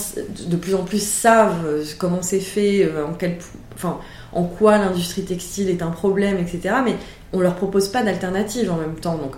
de 0.46 0.56
plus 0.56 0.74
en 0.74 0.84
plus 0.84 1.02
savent 1.02 1.84
comment 1.98 2.22
c'est 2.22 2.40
fait, 2.40 2.84
euh, 2.84 3.06
en, 3.06 3.12
quel, 3.12 3.38
enfin, 3.74 3.98
en 4.32 4.44
quoi 4.44 4.78
l'industrie 4.78 5.22
textile 5.22 5.68
est 5.68 5.82
un 5.82 5.90
problème, 5.90 6.38
etc. 6.38 6.76
Mais 6.84 6.94
on 7.32 7.40
leur 7.40 7.54
propose 7.54 7.88
pas 7.88 8.02
d'alternative 8.02 8.70
en 8.70 8.76
même 8.76 8.94
temps. 8.94 9.16
Donc, 9.16 9.36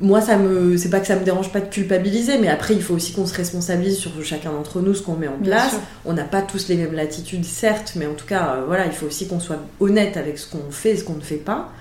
moi, 0.00 0.20
ça 0.20 0.36
me, 0.36 0.76
c'est 0.76 0.90
pas 0.90 1.00
que 1.00 1.08
ça 1.08 1.16
me 1.16 1.24
dérange 1.24 1.50
pas 1.50 1.60
de 1.60 1.68
culpabiliser, 1.68 2.38
mais 2.38 2.48
après, 2.48 2.74
il 2.74 2.82
faut 2.82 2.94
aussi 2.94 3.12
qu'on 3.12 3.26
se 3.26 3.34
responsabilise 3.34 3.98
sur 3.98 4.12
chacun 4.22 4.52
d'entre 4.52 4.80
nous, 4.80 4.94
ce 4.94 5.02
qu'on 5.02 5.16
met 5.16 5.26
en 5.26 5.38
place. 5.38 5.74
On 6.04 6.12
n'a 6.12 6.24
pas 6.24 6.40
tous 6.42 6.68
les 6.68 6.76
mêmes 6.76 6.94
latitudes, 6.94 7.44
certes, 7.44 7.94
mais 7.96 8.06
en 8.06 8.14
tout 8.14 8.26
cas, 8.26 8.54
euh, 8.54 8.64
voilà, 8.66 8.86
il 8.86 8.92
faut 8.92 9.06
aussi 9.06 9.26
qu'on 9.26 9.40
soit 9.40 9.58
honnête 9.80 10.16
avec 10.16 10.38
ce 10.38 10.48
qu'on 10.48 10.70
fait 10.70 10.90
et 10.90 10.96
ce 10.96 11.04
qu'on 11.04 11.16
ne 11.16 11.20
fait 11.20 11.36
pas 11.36 11.72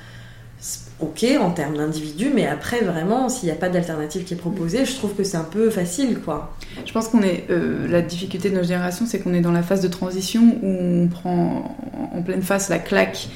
ok 0.99 1.25
en 1.39 1.51
termes 1.51 1.77
d'individu, 1.77 2.31
mais 2.33 2.47
après 2.47 2.81
vraiment, 2.81 3.29
s'il 3.29 3.45
n'y 3.45 3.51
a 3.51 3.55
pas 3.55 3.69
d'alternative 3.69 4.23
qui 4.23 4.33
est 4.33 4.37
proposée, 4.37 4.85
je 4.85 4.95
trouve 4.95 5.13
que 5.13 5.23
c'est 5.23 5.37
un 5.37 5.43
peu 5.43 5.69
facile, 5.69 6.19
quoi. 6.19 6.55
Je 6.85 6.91
pense 6.91 7.07
qu'on 7.09 7.21
est 7.21 7.45
euh, 7.49 7.87
la 7.87 8.01
difficulté 8.01 8.49
de 8.49 8.55
notre 8.55 8.67
génération, 8.67 9.05
c'est 9.07 9.19
qu'on 9.19 9.33
est 9.33 9.41
dans 9.41 9.51
la 9.51 9.63
phase 9.63 9.81
de 9.81 9.87
transition 9.87 10.57
où 10.63 10.67
on 10.67 11.07
prend 11.07 11.77
en 12.13 12.21
pleine 12.21 12.41
face 12.41 12.69
la 12.69 12.79
claque. 12.79 13.29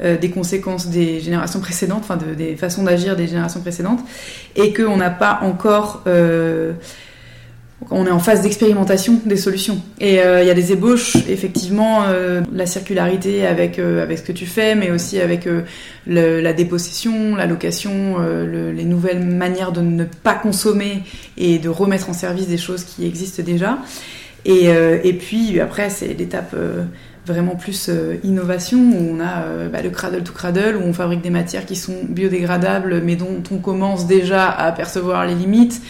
Euh, 0.00 0.18
des 0.18 0.28
conséquences 0.28 0.88
des 0.88 1.20
générations 1.20 1.60
précédentes, 1.60 2.00
enfin 2.00 2.16
des 2.16 2.56
façons 2.56 2.82
d'agir 2.82 3.14
des 3.14 3.28
générations 3.28 3.60
précédentes, 3.60 4.00
et 4.56 4.72
qu'on 4.72 4.96
n'a 4.96 5.10
pas 5.10 5.38
encore 5.42 6.02
euh, 6.08 6.72
on 7.90 8.06
est 8.06 8.10
en 8.10 8.18
phase 8.18 8.42
d'expérimentation 8.42 9.20
des 9.24 9.36
solutions. 9.36 9.80
Et 10.00 10.20
euh, 10.20 10.42
il 10.42 10.46
y 10.46 10.50
a 10.50 10.54
des 10.54 10.72
ébauches, 10.72 11.16
effectivement, 11.28 12.04
euh, 12.06 12.42
la 12.52 12.66
circularité 12.66 13.46
avec, 13.46 13.78
euh, 13.78 14.02
avec 14.02 14.18
ce 14.18 14.22
que 14.22 14.32
tu 14.32 14.46
fais, 14.46 14.74
mais 14.74 14.90
aussi 14.90 15.20
avec 15.20 15.48
la 16.06 16.52
dépossession, 16.52 17.36
la 17.36 17.46
location, 17.46 18.16
les 18.46 18.84
nouvelles 18.84 19.24
manières 19.24 19.72
de 19.72 19.80
ne 19.80 20.04
pas 20.04 20.34
consommer 20.34 21.02
et 21.36 21.58
de 21.58 21.68
remettre 21.68 22.10
en 22.10 22.12
service 22.12 22.46
des 22.46 22.58
choses 22.58 22.84
qui 22.84 23.06
existent 23.06 23.42
déjà. 23.42 23.78
Et, 24.44 25.16
puis 25.18 25.60
après, 25.60 25.88
c'est 25.88 26.14
l'étape 26.14 26.54
vraiment 27.26 27.56
plus 27.56 27.90
innovation, 28.22 28.78
où 28.78 29.16
on 29.16 29.20
a 29.20 29.68
bah, 29.72 29.80
le 29.82 29.88
cradle 29.88 30.22
to 30.22 30.32
cradle, 30.32 30.76
où 30.76 30.82
on 30.82 30.92
fabrique 30.92 31.22
des 31.22 31.30
matières 31.30 31.64
qui 31.64 31.76
sont 31.76 31.96
biodégradables, 32.06 33.00
mais 33.02 33.16
dont 33.16 33.42
on 33.50 33.56
commence 33.56 34.06
déjà 34.06 34.50
à 34.50 34.72
percevoir 34.72 35.26
les 35.26 35.34
limites. 35.34 35.80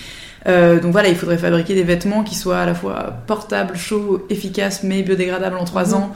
Euh, 0.47 0.79
donc 0.81 0.93
voilà, 0.93 1.09
il 1.09 1.17
faudrait 1.17 1.39
fabriquer 1.39 1.75
des 1.75 1.83
vêtements 1.85 2.23
qui 2.23 2.35
soient 2.35 2.59
à 2.59 2.67
la 2.67 2.75
fois 2.75 3.17
portables, 3.27 3.77
chauds, 3.77 4.27
efficaces, 4.31 4.83
mais 4.83 5.03
biodégradables 5.03 5.57
en 5.57 5.65
3 5.65 5.89
mhm. 5.89 5.95
ans 5.95 6.15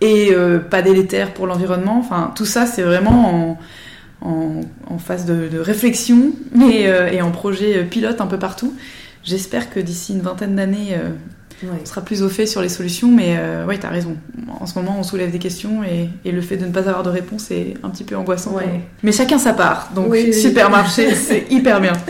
et 0.00 0.28
euh, 0.32 0.58
pas 0.58 0.80
délétères 0.82 1.34
pour 1.34 1.46
l'environnement. 1.46 1.98
Enfin, 1.98 2.32
tout 2.34 2.46
ça, 2.46 2.66
c'est 2.66 2.82
vraiment 2.82 3.58
en, 4.20 4.60
en 4.88 4.98
phase 4.98 5.26
de, 5.26 5.48
de 5.48 5.58
réflexion 5.58 6.32
et, 6.70 6.88
euh, 6.88 7.10
et 7.10 7.20
en 7.20 7.30
projet 7.30 7.84
pilote 7.84 8.20
un 8.20 8.26
peu 8.26 8.38
partout. 8.38 8.74
J'espère 9.24 9.70
que 9.70 9.80
d'ici 9.80 10.14
une 10.14 10.20
vingtaine 10.20 10.56
d'années, 10.56 10.92
euh, 10.92 11.10
Ouais. 11.62 11.70
on 11.82 11.86
sera 11.86 12.02
plus 12.02 12.22
au 12.22 12.28
fait 12.28 12.46
sur 12.46 12.62
les 12.62 12.68
solutions, 12.68 13.10
mais 13.10 13.34
euh, 13.36 13.66
ouais, 13.66 13.78
t'as 13.78 13.88
raison. 13.88 14.16
En 14.60 14.66
ce 14.66 14.78
moment, 14.78 14.96
on 14.98 15.02
soulève 15.02 15.32
des 15.32 15.40
questions 15.40 15.82
et, 15.82 16.08
et 16.24 16.30
le 16.30 16.40
fait 16.40 16.56
de 16.56 16.64
ne 16.64 16.70
pas 16.70 16.88
avoir 16.88 17.02
de 17.02 17.10
réponse 17.10 17.50
est 17.50 17.74
un 17.82 17.90
petit 17.90 18.04
peu 18.04 18.16
angoissant. 18.16 18.52
Ouais. 18.52 18.82
Mais 19.02 19.10
chacun 19.10 19.38
sa 19.38 19.54
part, 19.54 19.90
donc 19.92 20.06
Oui, 20.10 20.26
oui. 20.26 20.34
supermarché, 20.34 21.14
c'est 21.16 21.46
hyper 21.50 21.80
bien. 21.80 21.94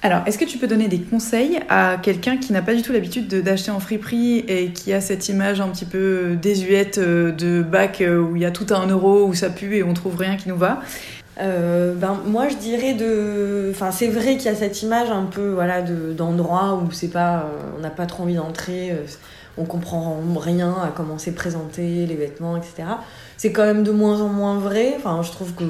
Alors, 0.00 0.20
est-ce 0.26 0.38
que 0.38 0.44
tu 0.44 0.58
peux 0.58 0.68
donner 0.68 0.86
des 0.86 1.00
conseils 1.00 1.58
à 1.68 1.96
quelqu'un 2.00 2.36
qui 2.36 2.52
n'a 2.52 2.62
pas 2.62 2.74
du 2.74 2.82
tout 2.82 2.92
l'habitude 2.92 3.26
de- 3.26 3.40
d'acheter 3.40 3.72
en 3.72 3.80
friperie 3.80 4.38
et 4.46 4.70
qui 4.72 4.92
a 4.92 5.00
cette 5.00 5.28
image 5.28 5.60
un 5.60 5.68
petit 5.68 5.84
peu 5.86 6.36
désuète 6.40 6.98
euh, 6.98 7.32
de 7.32 7.62
bac 7.62 8.00
euh, 8.00 8.20
où 8.20 8.36
il 8.36 8.42
y 8.42 8.44
a 8.44 8.52
tout 8.52 8.66
à 8.70 8.76
un 8.76 8.86
euro, 8.86 9.24
où 9.26 9.34
ça 9.34 9.50
pue 9.50 9.74
et 9.76 9.82
on 9.82 9.94
trouve 9.94 10.16
rien 10.16 10.36
qui 10.36 10.48
nous 10.48 10.56
va? 10.56 10.80
Euh, 11.40 11.94
ben 11.94 12.18
moi 12.26 12.48
je 12.48 12.56
dirais 12.56 12.94
de 12.94 13.68
enfin 13.70 13.92
c'est 13.92 14.08
vrai 14.08 14.36
qu'il 14.36 14.46
y 14.46 14.48
a 14.48 14.56
cette 14.56 14.82
image 14.82 15.08
un 15.08 15.22
peu 15.22 15.50
voilà 15.50 15.82
de 15.82 16.12
d'endroit 16.12 16.82
où 16.84 16.90
c'est 16.90 17.12
pas 17.12 17.36
euh, 17.36 17.42
on 17.78 17.80
n'a 17.80 17.90
pas 17.90 18.06
trop 18.06 18.24
envie 18.24 18.34
d'entrer 18.34 18.90
euh, 18.90 18.96
on 19.56 19.64
comprend 19.64 20.16
rien 20.36 20.70
à 20.82 20.88
comment 20.92 21.16
c'est 21.16 21.36
présenté 21.36 22.06
les 22.06 22.16
vêtements 22.16 22.56
etc 22.56 22.88
c'est 23.38 23.52
quand 23.52 23.64
même 23.64 23.84
de 23.84 23.92
moins 23.92 24.20
en 24.20 24.28
moins 24.28 24.58
vrai 24.58 24.98
je 25.22 25.30
trouve 25.30 25.54
que 25.54 25.64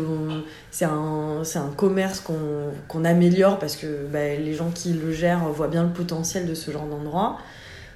c'est 0.72 0.86
un 0.86 1.70
commerce 1.76 2.20
qu'on 2.88 3.04
améliore 3.04 3.60
parce 3.60 3.76
que 3.76 4.06
ben, 4.10 4.42
les 4.42 4.54
gens 4.54 4.70
qui 4.74 4.94
le 4.94 5.12
gèrent 5.12 5.44
voient 5.50 5.68
bien 5.68 5.84
le 5.84 5.90
potentiel 5.90 6.46
de 6.46 6.54
ce 6.54 6.72
genre 6.72 6.86
d'endroit 6.86 7.38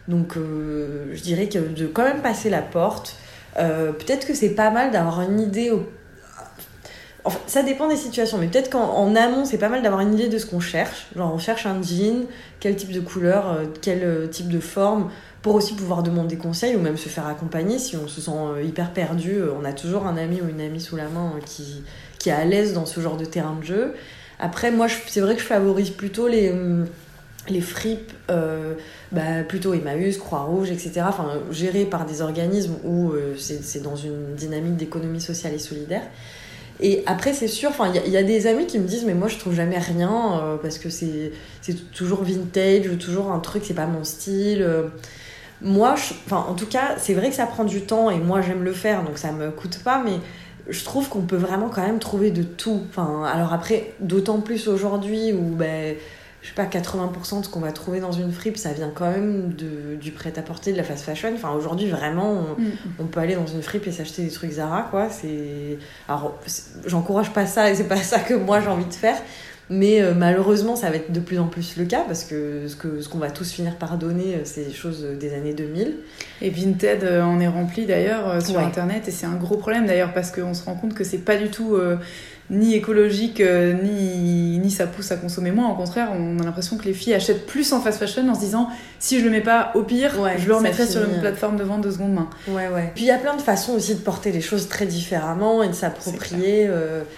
donc 0.07 0.37
euh, 0.37 1.07
je 1.13 1.23
dirais 1.23 1.49
que 1.49 1.59
de 1.59 1.87
quand 1.87 2.05
même 2.05 2.23
passer 2.23 2.51
la 2.51 2.63
porte 2.63 3.17
euh, 3.59 3.93
peut-être 3.93 4.27
que 4.27 4.35
c'est 4.35 4.51
pas 4.51 4.71
mal 4.71 4.93
d'avoir 4.93 5.23
une 5.23 5.41
idée 5.41 5.73
Enfin, 7.25 7.39
ça 7.47 7.63
dépend 7.63 7.87
des 7.87 7.97
situations, 7.97 8.37
mais 8.37 8.49
peut-être 8.49 8.69
qu'en 8.69 8.97
en 8.97 9.15
amont, 9.15 9.45
c'est 9.45 9.59
pas 9.59 9.69
mal 9.69 9.81
d'avoir 9.81 10.01
une 10.01 10.13
idée 10.13 10.29
de 10.29 10.39
ce 10.39 10.47
qu'on 10.47 10.59
cherche. 10.59 11.07
Genre, 11.15 11.33
on 11.33 11.39
cherche 11.39 11.67
un 11.67 11.81
jean, 11.81 12.27
quel 12.59 12.75
type 12.75 12.91
de 12.91 12.99
couleur, 12.99 13.49
euh, 13.49 13.65
quel 13.81 14.29
type 14.29 14.49
de 14.49 14.59
forme, 14.59 15.09
pour 15.43 15.55
aussi 15.57 15.75
pouvoir 15.75 16.03
demander 16.03 16.37
conseil 16.37 16.77
ou 16.77 16.81
même 16.81 16.97
se 16.97 17.09
faire 17.09 17.27
accompagner 17.27 17.79
si 17.79 17.97
on 17.97 18.07
se 18.09 18.21
sent 18.21 18.31
euh, 18.33 18.63
hyper 18.63 18.93
perdu. 18.93 19.33
euh, 19.39 19.53
On 19.61 19.65
a 19.65 19.73
toujours 19.73 20.07
un 20.07 20.17
ami 20.17 20.41
ou 20.41 20.49
une 20.49 20.61
amie 20.61 20.81
sous 20.81 20.97
la 20.97 21.09
main 21.09 21.33
euh, 21.37 21.41
qui, 21.45 21.83
qui 22.19 22.29
est 22.29 22.33
à 22.33 22.45
l'aise 22.45 22.73
dans 22.75 22.87
ce 22.87 23.01
genre 23.01 23.17
de 23.17 23.25
terrain 23.25 23.57
de 23.61 23.65
jeu. 23.65 23.95
Après, 24.39 24.71
moi, 24.71 24.87
c'est 25.09 25.21
vrai 25.21 25.35
que 25.35 25.41
je 25.43 25.47
favorise 25.47 25.91
plutôt 25.91 26.29
les, 26.29 26.51
hum, 26.51 26.87
les 27.49 27.61
fripes, 27.61 28.13
bah, 29.11 29.43
plutôt 29.49 29.75
Emmaüs, 29.75 30.17
Croix-Rouge, 30.19 30.71
etc. 30.71 31.03
Enfin, 31.09 31.29
gérés 31.51 31.85
par 31.85 32.07
des 32.07 32.23
organismes 32.23 32.75
où 32.85 33.11
euh, 33.13 33.35
c'est 33.39 33.83
dans 33.83 33.97
une 33.97 34.35
dynamique 34.37 34.77
d'économie 34.77 35.21
sociale 35.21 35.55
et 35.55 35.59
solidaire. 35.59 36.03
Et 36.81 37.03
après, 37.07 37.33
c'est 37.33 37.49
sûr, 37.49 37.71
il 38.07 38.11
y 38.11 38.17
a- 38.17 38.23
des 38.25 38.47
amis 38.49 38.67
qui 38.67 38.79
me 38.81 38.87
disent, 38.89 39.05
mais 39.05 39.15
moi, 39.15 39.29
je 39.29 39.39
trouve 39.39 39.55
jamais 39.55 39.79
rien 39.79 40.59
parce 40.63 40.79
que 40.79 40.89
c'est 40.91 41.31
toujours 41.93 42.25
vintage, 42.25 42.87
toujours 42.99 43.31
un 43.31 43.39
truc, 43.39 43.63
c'est 43.65 43.75
pas 43.75 43.87
mon 43.87 44.03
style. 44.03 44.67
Moi, 45.63 45.95
je- 45.97 46.15
enfin, 46.27 46.45
en 46.49 46.55
tout 46.55 46.67
cas, 46.67 46.97
c'est 46.99 47.15
vrai 47.15 47.29
que 47.31 47.35
ça 47.37 47.47
prend 47.47 47.65
du 47.65 47.83
temps 47.83 48.11
et 48.11 48.19
moi, 48.19 48.41
j'aime 48.43 48.65
le 48.65 48.73
faire, 48.73 49.03
donc 49.05 49.19
ça 49.19 49.33
me 49.33 49.51
coûte 49.51 49.79
pas, 49.85 50.03
mais 50.05 50.19
je 50.69 50.85
trouve 50.85 51.09
qu'on 51.09 51.23
peut 51.23 51.37
vraiment 51.37 51.69
quand 51.69 51.83
même 51.83 51.99
trouver 51.99 52.31
de 52.31 52.43
tout. 52.43 52.83
Enfin, 52.91 53.25
alors 53.25 53.53
après, 53.53 53.93
d'autant 54.01 54.41
plus 54.41 54.69
aujourd'hui 54.69 55.33
où, 55.33 55.55
ben, 55.57 55.95
je 56.41 56.49
sais 56.49 56.55
pas, 56.55 56.65
80% 56.67 57.41
de 57.41 57.45
ce 57.45 57.49
qu'on 57.51 57.61
va 57.61 57.71
trouver 57.71 58.01
dans 58.01 58.11
une 58.13 58.33
fripe, 58.33 58.57
ça 58.57 58.73
vient 58.73 58.91
quand 58.93 59.09
même 59.11 59.53
de, 59.55 59.95
du 59.95 60.11
prêt-à-porter, 60.11 60.73
de 60.73 60.77
la 60.77 60.83
fast 60.83 61.05
fashion. 61.05 61.31
Enfin, 61.35 61.53
aujourd'hui, 61.53 61.89
vraiment, 61.89 62.33
on, 62.33 62.57
on 63.05 63.07
peut 63.07 63.21
aller 63.21 63.37
dans 63.37 63.47
une 63.47 63.63
fripe 63.63 63.87
et 63.87 63.93
s'acheter 63.93 64.23
des 64.25 64.31
trucs 64.31 64.51
Zara, 64.53 64.89
quoi. 64.91 65.09
C'est... 65.11 65.79
Alors, 66.09 66.37
j'encourage 66.87 67.31
pas 67.33 67.47
ça 67.47 67.71
et 67.71 67.77
c'est 67.77 67.89
pas 67.89 67.97
ça 67.97 68.19
que 68.19 68.35
moi 68.35 68.61
j'ai 68.61 68.69
envie 68.69 68.85
de 68.87 68.95
faire. 68.95 69.17
Mais 69.75 70.03
euh, 70.03 70.13
malheureusement, 70.15 70.77
ça 70.77 70.91
va 70.91 70.97
être 70.97 71.13
de 71.13 71.21
plus 71.21 71.39
en 71.39 71.47
plus 71.47 71.77
le 71.79 71.85
cas 71.87 72.03
parce 72.07 72.25
que 72.25 72.69
ce 72.69 72.77
que- 72.77 73.01
ce 73.01 73.09
qu'on 73.09 73.19
va 73.19 73.31
tous 73.31 73.51
finir 73.51 73.77
par 73.77 73.97
donner, 73.97 74.35
euh, 74.35 74.41
c'est 74.45 74.65
des 74.67 74.73
choses 74.73 75.03
euh, 75.05 75.17
des 75.17 75.33
années 75.35 75.55
2000. 75.55 75.95
Et 76.43 76.51
Vinted 76.51 77.05
euh, 77.05 77.23
en 77.23 77.41
est 77.41 77.49
rempli 77.49 77.87
d'ailleurs 77.87 78.29
euh, 78.29 78.41
sur 78.41 78.57
Ouais. 78.57 78.65
internet 78.65 79.09
et 79.09 79.11
c'est 79.11 79.25
un 79.27 79.37
gros 79.37 79.57
problème 79.57 79.87
d'ailleurs 79.87 80.13
parce 80.13 80.31
qu'on 80.31 80.53
se 80.53 80.65
rend 80.65 80.75
compte 80.75 80.93
que 80.95 81.05
c'est 81.05 81.19
pas 81.19 81.37
du 81.37 81.49
tout 81.49 81.77
ni 82.51 82.75
écologique 82.75 83.41
ni, 83.41 84.59
ni 84.59 84.71
ça 84.71 84.87
pousse 84.87 85.11
à 85.13 85.17
consommer 85.17 85.53
moins. 85.53 85.71
Au 85.71 85.75
contraire, 85.75 86.09
on 86.15 86.39
a 86.41 86.43
l'impression 86.45 86.77
que 86.77 86.85
les 86.85 86.93
filles 86.93 87.15
achètent 87.15 87.47
plus 87.47 87.73
en 87.73 87.81
fast 87.81 87.99
fashion 87.99 88.29
en 88.29 88.35
se 88.35 88.41
disant 88.41 88.69
si 88.99 89.21
je 89.21 89.25
le 89.25 89.31
mets 89.31 89.41
pas 89.41 89.71
au 89.75 89.83
pire, 89.85 90.21
Ouais, 90.21 90.35
je 90.39 90.49
le 90.49 90.57
remettrai 90.57 90.87
sur 90.87 91.03
une 91.03 91.21
plateforme 91.21 91.57
de 91.57 91.63
vente 91.65 91.81
de 91.83 91.91
seconde 91.91 92.13
main. 92.15 92.29
Ouais, 92.49 92.69
ouais. 92.69 92.91
Puis 92.95 93.05
il 93.05 93.09
y 93.09 93.11
a 93.13 93.17
plein 93.19 93.37
de 93.37 93.41
façons 93.43 93.73
aussi 93.73 93.95
de 93.95 94.01
porter 94.01 94.33
les 94.33 94.41
choses 94.43 94.69
très 94.69 94.85
différemment 94.87 95.63
et 95.63 95.69
de 95.69 95.73
s'approprier. 95.73 96.69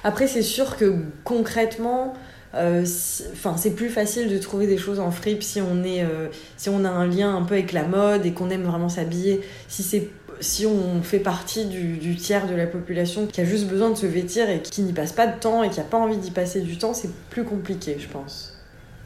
Après, 0.05 0.29
c'est 0.29 0.43
sûr 0.43 0.77
que 0.77 0.95
concrètement, 1.25 2.15
enfin, 2.55 3.57
c'est 3.57 3.75
plus 3.75 3.89
facile 3.89 4.29
de 4.29 4.39
trouver 4.39 4.67
des 4.67 4.79
choses 4.79 5.01
en 5.01 5.11
fripe 5.11 5.43
si 5.43 5.61
on, 5.61 5.83
est, 5.83 6.03
euh, 6.03 6.29
si 6.57 6.69
on 6.69 6.85
a 6.85 6.89
un 6.89 7.07
lien 7.07 7.35
un 7.35 7.43
peu 7.43 7.55
avec 7.55 7.73
la 7.73 7.85
mode 7.85 8.27
et 8.27 8.33
qu'on 8.33 8.51
aime 8.51 8.63
vraiment 8.63 8.89
s'habiller. 8.89 9.41
Si 9.69 9.83
c'est 9.83 10.09
si 10.41 10.67
on 10.67 11.01
fait 11.03 11.21
partie 11.21 11.67
du 11.67 12.17
tiers 12.17 12.49
de 12.49 12.57
la 12.57 12.67
population 12.67 13.27
qui 13.27 13.41
a 13.41 13.45
juste 13.45 13.69
besoin 13.69 13.91
de 13.91 13.95
se 13.95 14.07
vêtir 14.07 14.51
et 14.51 14.61
qui 14.61 14.83
n'y 14.83 14.93
passe 14.93 15.13
pas 15.13 15.29
de 15.29 15.39
temps 15.39 15.63
et 15.63 15.71
qui 15.71 15.79
n'a 15.79 15.85
pas 15.85 15.97
envie 15.97 16.17
d'y 16.17 16.33
passer 16.33 16.61
du 16.61 16.77
temps, 16.77 16.93
c'est 16.93 17.11
plus 17.31 17.45
compliqué, 17.45 17.97
je 18.01 18.09
pense. 18.09 18.59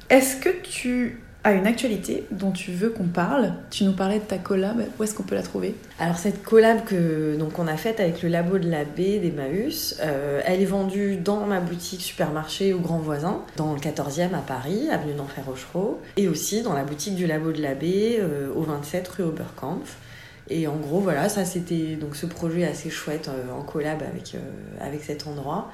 Est-ce 0.08 0.36
que 0.36 0.48
tu 0.62 1.20
as 1.48 1.52
une 1.52 1.66
actualité 1.66 2.24
dont 2.30 2.50
tu 2.50 2.72
veux 2.72 2.90
qu'on 2.90 3.06
parle 3.06 3.54
Tu 3.70 3.84
nous 3.84 3.94
parlais 3.94 4.18
de 4.18 4.24
ta 4.24 4.38
collab, 4.38 4.82
où 4.98 5.02
est-ce 5.02 5.14
qu'on 5.14 5.22
peut 5.22 5.34
la 5.34 5.42
trouver? 5.42 5.74
Alors 5.98 6.18
cette 6.18 6.42
collab 6.42 6.84
que 6.84 7.36
donc 7.36 7.58
on 7.58 7.66
a 7.66 7.76
faite 7.76 8.00
avec 8.00 8.22
le 8.22 8.28
labo 8.28 8.58
de 8.58 8.68
la 8.68 8.84
baie 8.84 9.18
d'Emmaüs, 9.18 9.96
euh, 10.00 10.42
elle 10.44 10.60
est 10.60 10.66
vendue 10.66 11.16
dans 11.16 11.46
ma 11.46 11.60
boutique 11.60 12.02
supermarché 12.02 12.72
au 12.72 12.80
Grand 12.80 12.98
Voisin, 12.98 13.42
dans 13.56 13.72
le 13.72 13.80
14e 13.80 14.34
à 14.34 14.42
Paris, 14.46 14.88
avenue 14.90 15.14
d'Enfer 15.14 15.44
Rochereau, 15.46 16.00
et 16.16 16.28
aussi 16.28 16.62
dans 16.62 16.74
la 16.74 16.84
boutique 16.84 17.14
du 17.14 17.26
labo 17.26 17.52
de 17.52 17.62
la 17.62 17.70
euh, 17.82 18.52
au 18.54 18.62
27 18.62 19.08
rue 19.08 19.24
Oberkampf. 19.24 19.96
Et 20.50 20.66
en 20.66 20.76
gros 20.76 21.00
voilà, 21.00 21.28
ça 21.28 21.44
c'était 21.44 21.96
donc 21.96 22.16
ce 22.16 22.26
projet 22.26 22.64
assez 22.64 22.90
chouette 22.90 23.28
euh, 23.28 23.52
en 23.52 23.62
collab 23.62 24.02
avec, 24.02 24.34
euh, 24.34 24.38
avec 24.80 25.02
cet 25.02 25.26
endroit. 25.26 25.70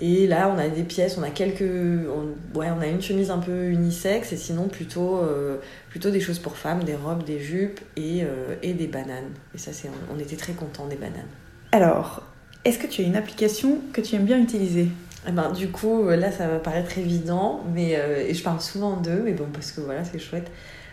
Et 0.00 0.28
là, 0.28 0.52
on 0.54 0.58
a 0.58 0.68
des 0.68 0.84
pièces, 0.84 1.18
on 1.18 1.22
a 1.24 1.30
quelques. 1.30 1.62
on- 1.62 2.58
ouais, 2.58 2.68
on 2.76 2.80
a 2.80 2.86
une 2.86 3.02
chemise 3.02 3.30
un 3.30 3.38
peu 3.38 3.64
unisexe 3.70 4.32
et 4.32 4.36
sinon 4.36 4.68
plutôt, 4.68 5.18
euh, 5.18 5.56
plutôt 5.90 6.10
des 6.10 6.20
choses 6.20 6.38
pour 6.38 6.56
femmes, 6.56 6.84
des 6.84 6.94
robes, 6.94 7.24
des 7.24 7.40
jupes 7.40 7.80
et, 7.96 8.22
euh, 8.22 8.54
et 8.62 8.74
des 8.74 8.86
bananes. 8.86 9.30
Et 9.54 9.58
ça, 9.58 9.72
c'est, 9.72 9.90
on 10.14 10.18
était 10.20 10.36
très 10.36 10.52
contents 10.52 10.86
des 10.86 10.94
bananes. 10.96 11.26
Alors, 11.72 12.22
est-ce 12.64 12.78
que 12.78 12.86
tu 12.86 13.02
as 13.02 13.04
une 13.06 13.16
application 13.16 13.78
que 13.92 14.00
tu 14.00 14.14
aimes 14.14 14.24
bien 14.24 14.38
utiliser? 14.40 14.88
Et 15.26 15.32
ben, 15.32 15.50
du 15.50 15.68
coup, 15.68 16.06
euh, 16.08 16.14
là, 16.16 16.30
ça 16.30 16.46
va 16.46 16.58
paraître 16.60 16.96
évident, 16.96 17.64
mais, 17.74 17.96
euh, 17.96 18.24
et 18.24 18.34
je 18.34 18.42
parle 18.44 18.60
souvent 18.60 18.96
d'eux, 18.98 19.22
mais 19.24 19.32
bon, 19.32 19.46
parce 19.52 19.72
que 19.72 19.80
voilà, 19.80 20.04
c'est 20.04 20.20
chouette. 20.20 20.48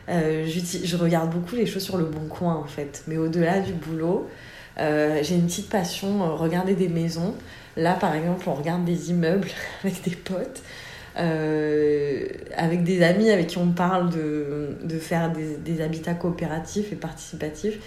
Je 0.08 0.96
regarde 0.98 1.32
beaucoup 1.32 1.56
les 1.56 1.66
choses 1.68 1.84
sur 1.84 1.98
le 1.98 2.06
bon 2.06 2.28
coin, 2.28 2.56
en 2.56 2.66
fait. 2.66 3.04
Mais 3.08 3.18
au-delà 3.18 3.60
du 3.60 3.74
boulot, 3.74 4.28
j'ai 4.78 5.36
une 5.36 5.46
petite 5.46 5.70
passion, 5.70 6.36
regarder 6.36 6.74
des 6.74 6.90
maisons. 6.90 7.34
Là, 7.78 7.94
par 7.94 8.16
exemple, 8.16 8.48
on 8.48 8.54
regarde 8.54 8.86
des 8.86 9.10
immeubles 9.10 9.50
avec 9.84 10.02
des 10.04 10.16
potes, 10.16 10.62
euh, 11.18 12.26
avec 12.56 12.84
des 12.84 13.04
amis 13.04 13.30
avec 13.30 13.48
qui 13.48 13.58
on 13.58 13.72
parle 13.72 14.10
de, 14.10 14.78
de 14.84 15.00
faire 15.00 15.32
des, 15.32 15.58
des 15.58 15.82
habitats 15.82 16.14
coopératifs 16.14 16.92
et 16.92 16.96
participatifs. 16.96 17.78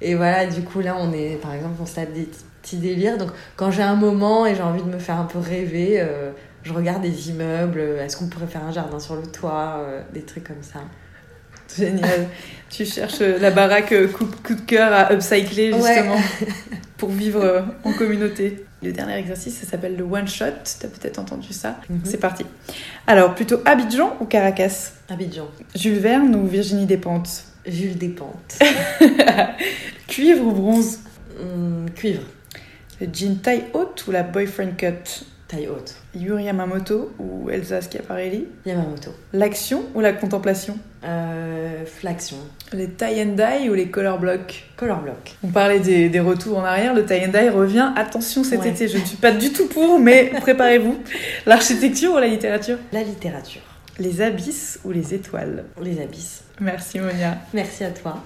Et 0.00 0.14
voilà, 0.14 0.46
du 0.46 0.62
coup, 0.62 0.80
là, 0.80 0.96
on 0.98 1.12
est, 1.12 1.40
par 1.40 1.54
exemple, 1.54 1.76
on 1.80 1.86
se 1.86 1.94
tape 1.94 2.12
des 2.12 2.28
petits 2.62 2.76
délires. 2.76 3.18
Donc, 3.18 3.30
quand 3.56 3.70
j'ai 3.70 3.82
un 3.82 3.94
moment 3.94 4.46
et 4.46 4.54
j'ai 4.54 4.62
envie 4.62 4.82
de 4.82 4.88
me 4.88 4.98
faire 4.98 5.16
un 5.16 5.24
peu 5.24 5.38
rêver, 5.38 6.00
euh, 6.00 6.32
je 6.64 6.72
regarde 6.72 7.02
des 7.02 7.30
immeubles. 7.30 7.80
Est-ce 7.80 8.16
qu'on 8.16 8.26
pourrait 8.26 8.46
faire 8.46 8.64
un 8.64 8.72
jardin 8.72 8.98
sur 8.98 9.14
le 9.14 9.26
toit 9.26 9.76
euh, 9.78 10.02
Des 10.12 10.22
trucs 10.22 10.44
comme 10.44 10.62
ça. 10.62 10.80
Génial. 11.76 12.28
tu 12.70 12.84
cherches 12.84 13.20
la 13.20 13.50
baraque 13.50 13.92
coup, 14.12 14.26
coup 14.44 14.54
de 14.54 14.60
cœur 14.60 14.92
à 14.92 15.12
upcycler 15.12 15.72
justement 15.72 16.16
pour 16.96 17.10
vivre 17.10 17.64
en 17.82 17.92
communauté. 17.92 18.65
Le 18.82 18.92
dernier 18.92 19.14
exercice, 19.16 19.58
ça 19.58 19.66
s'appelle 19.66 19.96
le 19.96 20.04
one 20.04 20.28
shot. 20.28 20.44
T'as 20.80 20.88
peut-être 20.88 21.18
entendu 21.18 21.52
ça. 21.52 21.80
Mhm. 21.88 22.00
C'est 22.04 22.18
parti. 22.18 22.44
Alors, 23.06 23.34
plutôt 23.34 23.58
Abidjan 23.64 24.16
ou 24.20 24.26
Caracas? 24.26 24.92
Abidjan. 25.08 25.48
Jules 25.74 25.98
Verne 25.98 26.34
ou 26.36 26.46
Virginie 26.46 26.86
Despentes? 26.86 27.44
Jules 27.66 27.96
Despentes. 27.96 28.58
Cuivre 30.06 30.46
ou 30.46 30.52
bronze? 30.52 31.00
Hum, 31.40 31.86
cuivre. 31.94 32.22
Le 33.00 33.08
jean 33.12 33.36
taille 33.36 33.64
haute 33.74 34.06
ou 34.06 34.10
la 34.10 34.22
boyfriend 34.22 34.76
cut? 34.76 35.24
Taille 35.48 35.68
haute. 35.68 35.94
Yuri 36.14 36.44
Yamamoto 36.44 37.12
ou 37.20 37.48
Elsa 37.50 37.80
Schiaparelli? 37.80 38.48
Yamamoto. 38.64 39.10
L'action 39.32 39.84
ou 39.94 40.00
la 40.00 40.12
contemplation? 40.12 40.76
Euh, 41.04 41.84
flaction. 41.86 42.36
Les 42.72 42.88
tie 42.88 43.22
and 43.22 43.36
dye 43.36 43.70
ou 43.70 43.74
les 43.74 43.86
color 43.88 44.18
block? 44.18 44.64
Color 44.76 45.02
block. 45.02 45.36
On 45.44 45.48
parlait 45.48 45.78
des, 45.78 46.08
des 46.08 46.18
retours 46.18 46.58
en 46.58 46.64
arrière, 46.64 46.94
le 46.94 47.04
tie 47.06 47.24
and 47.24 47.28
dye 47.30 47.48
revient. 47.48 47.92
Attention 47.96 48.42
cet 48.42 48.62
Ouais. 48.62 48.70
été, 48.70 48.88
je 48.88 48.98
ne 48.98 49.04
suis 49.04 49.18
pas 49.18 49.30
du 49.30 49.52
tout 49.52 49.68
pour, 49.68 50.00
mais 50.00 50.32
préparez-vous. 50.40 50.98
L'architecture 51.46 52.14
ou 52.14 52.18
la 52.18 52.26
littérature? 52.26 52.78
La 52.92 53.04
littérature. 53.04 53.62
Les 54.00 54.20
abysses 54.20 54.80
ou 54.84 54.90
les 54.90 55.14
étoiles? 55.14 55.64
Les 55.80 56.00
abysses. 56.02 56.42
Merci 56.60 56.98
Monia. 56.98 57.38
Merci 57.54 57.84
à 57.84 57.90
toi. 57.90 58.20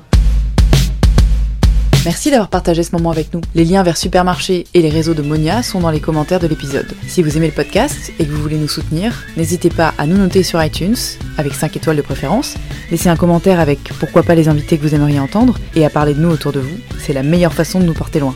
Merci 2.07 2.31
d'avoir 2.31 2.49
partagé 2.49 2.83
ce 2.83 2.93
moment 2.93 3.11
avec 3.11 3.35
nous. 3.35 3.43
Les 3.55 3.65
liens 3.65 3.83
vers 3.83 3.99
Supermarché 3.99 4.67
et 4.73 4.81
les 4.81 4.89
réseaux 4.89 5.13
de 5.13 5.21
Monia 5.21 5.63
sont 5.63 5.81
dans 5.81 5.91
les 5.91 6.01
commentaires 6.01 6.41
de 6.41 6.47
l'épisode. 6.47 6.87
Si 7.07 7.23
vous 7.23 7.37
aimez 7.37 7.49
le 7.49 7.53
podcast 7.53 8.11
et 8.19 8.25
que 8.25 8.31
vous 8.31 8.41
voulez 8.41 8.57
nous 8.57 8.69
soutenir, 8.69 9.25
n'hésitez 9.37 9.69
pas 9.69 9.93
à 9.99 10.07
nous 10.07 10.17
noter 10.17 10.43
sur 10.43 10.65
iTunes, 10.65 10.97
avec 11.37 11.53
5 11.53 11.77
étoiles 11.77 11.99
de 11.99 12.03
préférence, 12.03 12.55
laisser 12.91 13.11
un 13.11 13.17
commentaire 13.17 13.61
avec 13.61 13.81
pourquoi 13.99 14.23
pas 14.23 14.35
les 14.35 14.49
invités 14.49 14.79
que 14.79 14.83
vous 14.83 14.95
aimeriez 14.95 15.21
entendre, 15.21 15.59
et 15.75 15.85
à 15.85 15.91
parler 15.91 16.15
de 16.15 16.21
nous 16.21 16.31
autour 16.31 16.53
de 16.53 16.61
vous. 16.61 16.79
C'est 16.99 17.13
la 17.13 17.23
meilleure 17.23 17.53
façon 17.53 17.81
de 17.81 17.85
nous 17.85 17.95
porter 17.95 18.21
loin. 18.21 18.35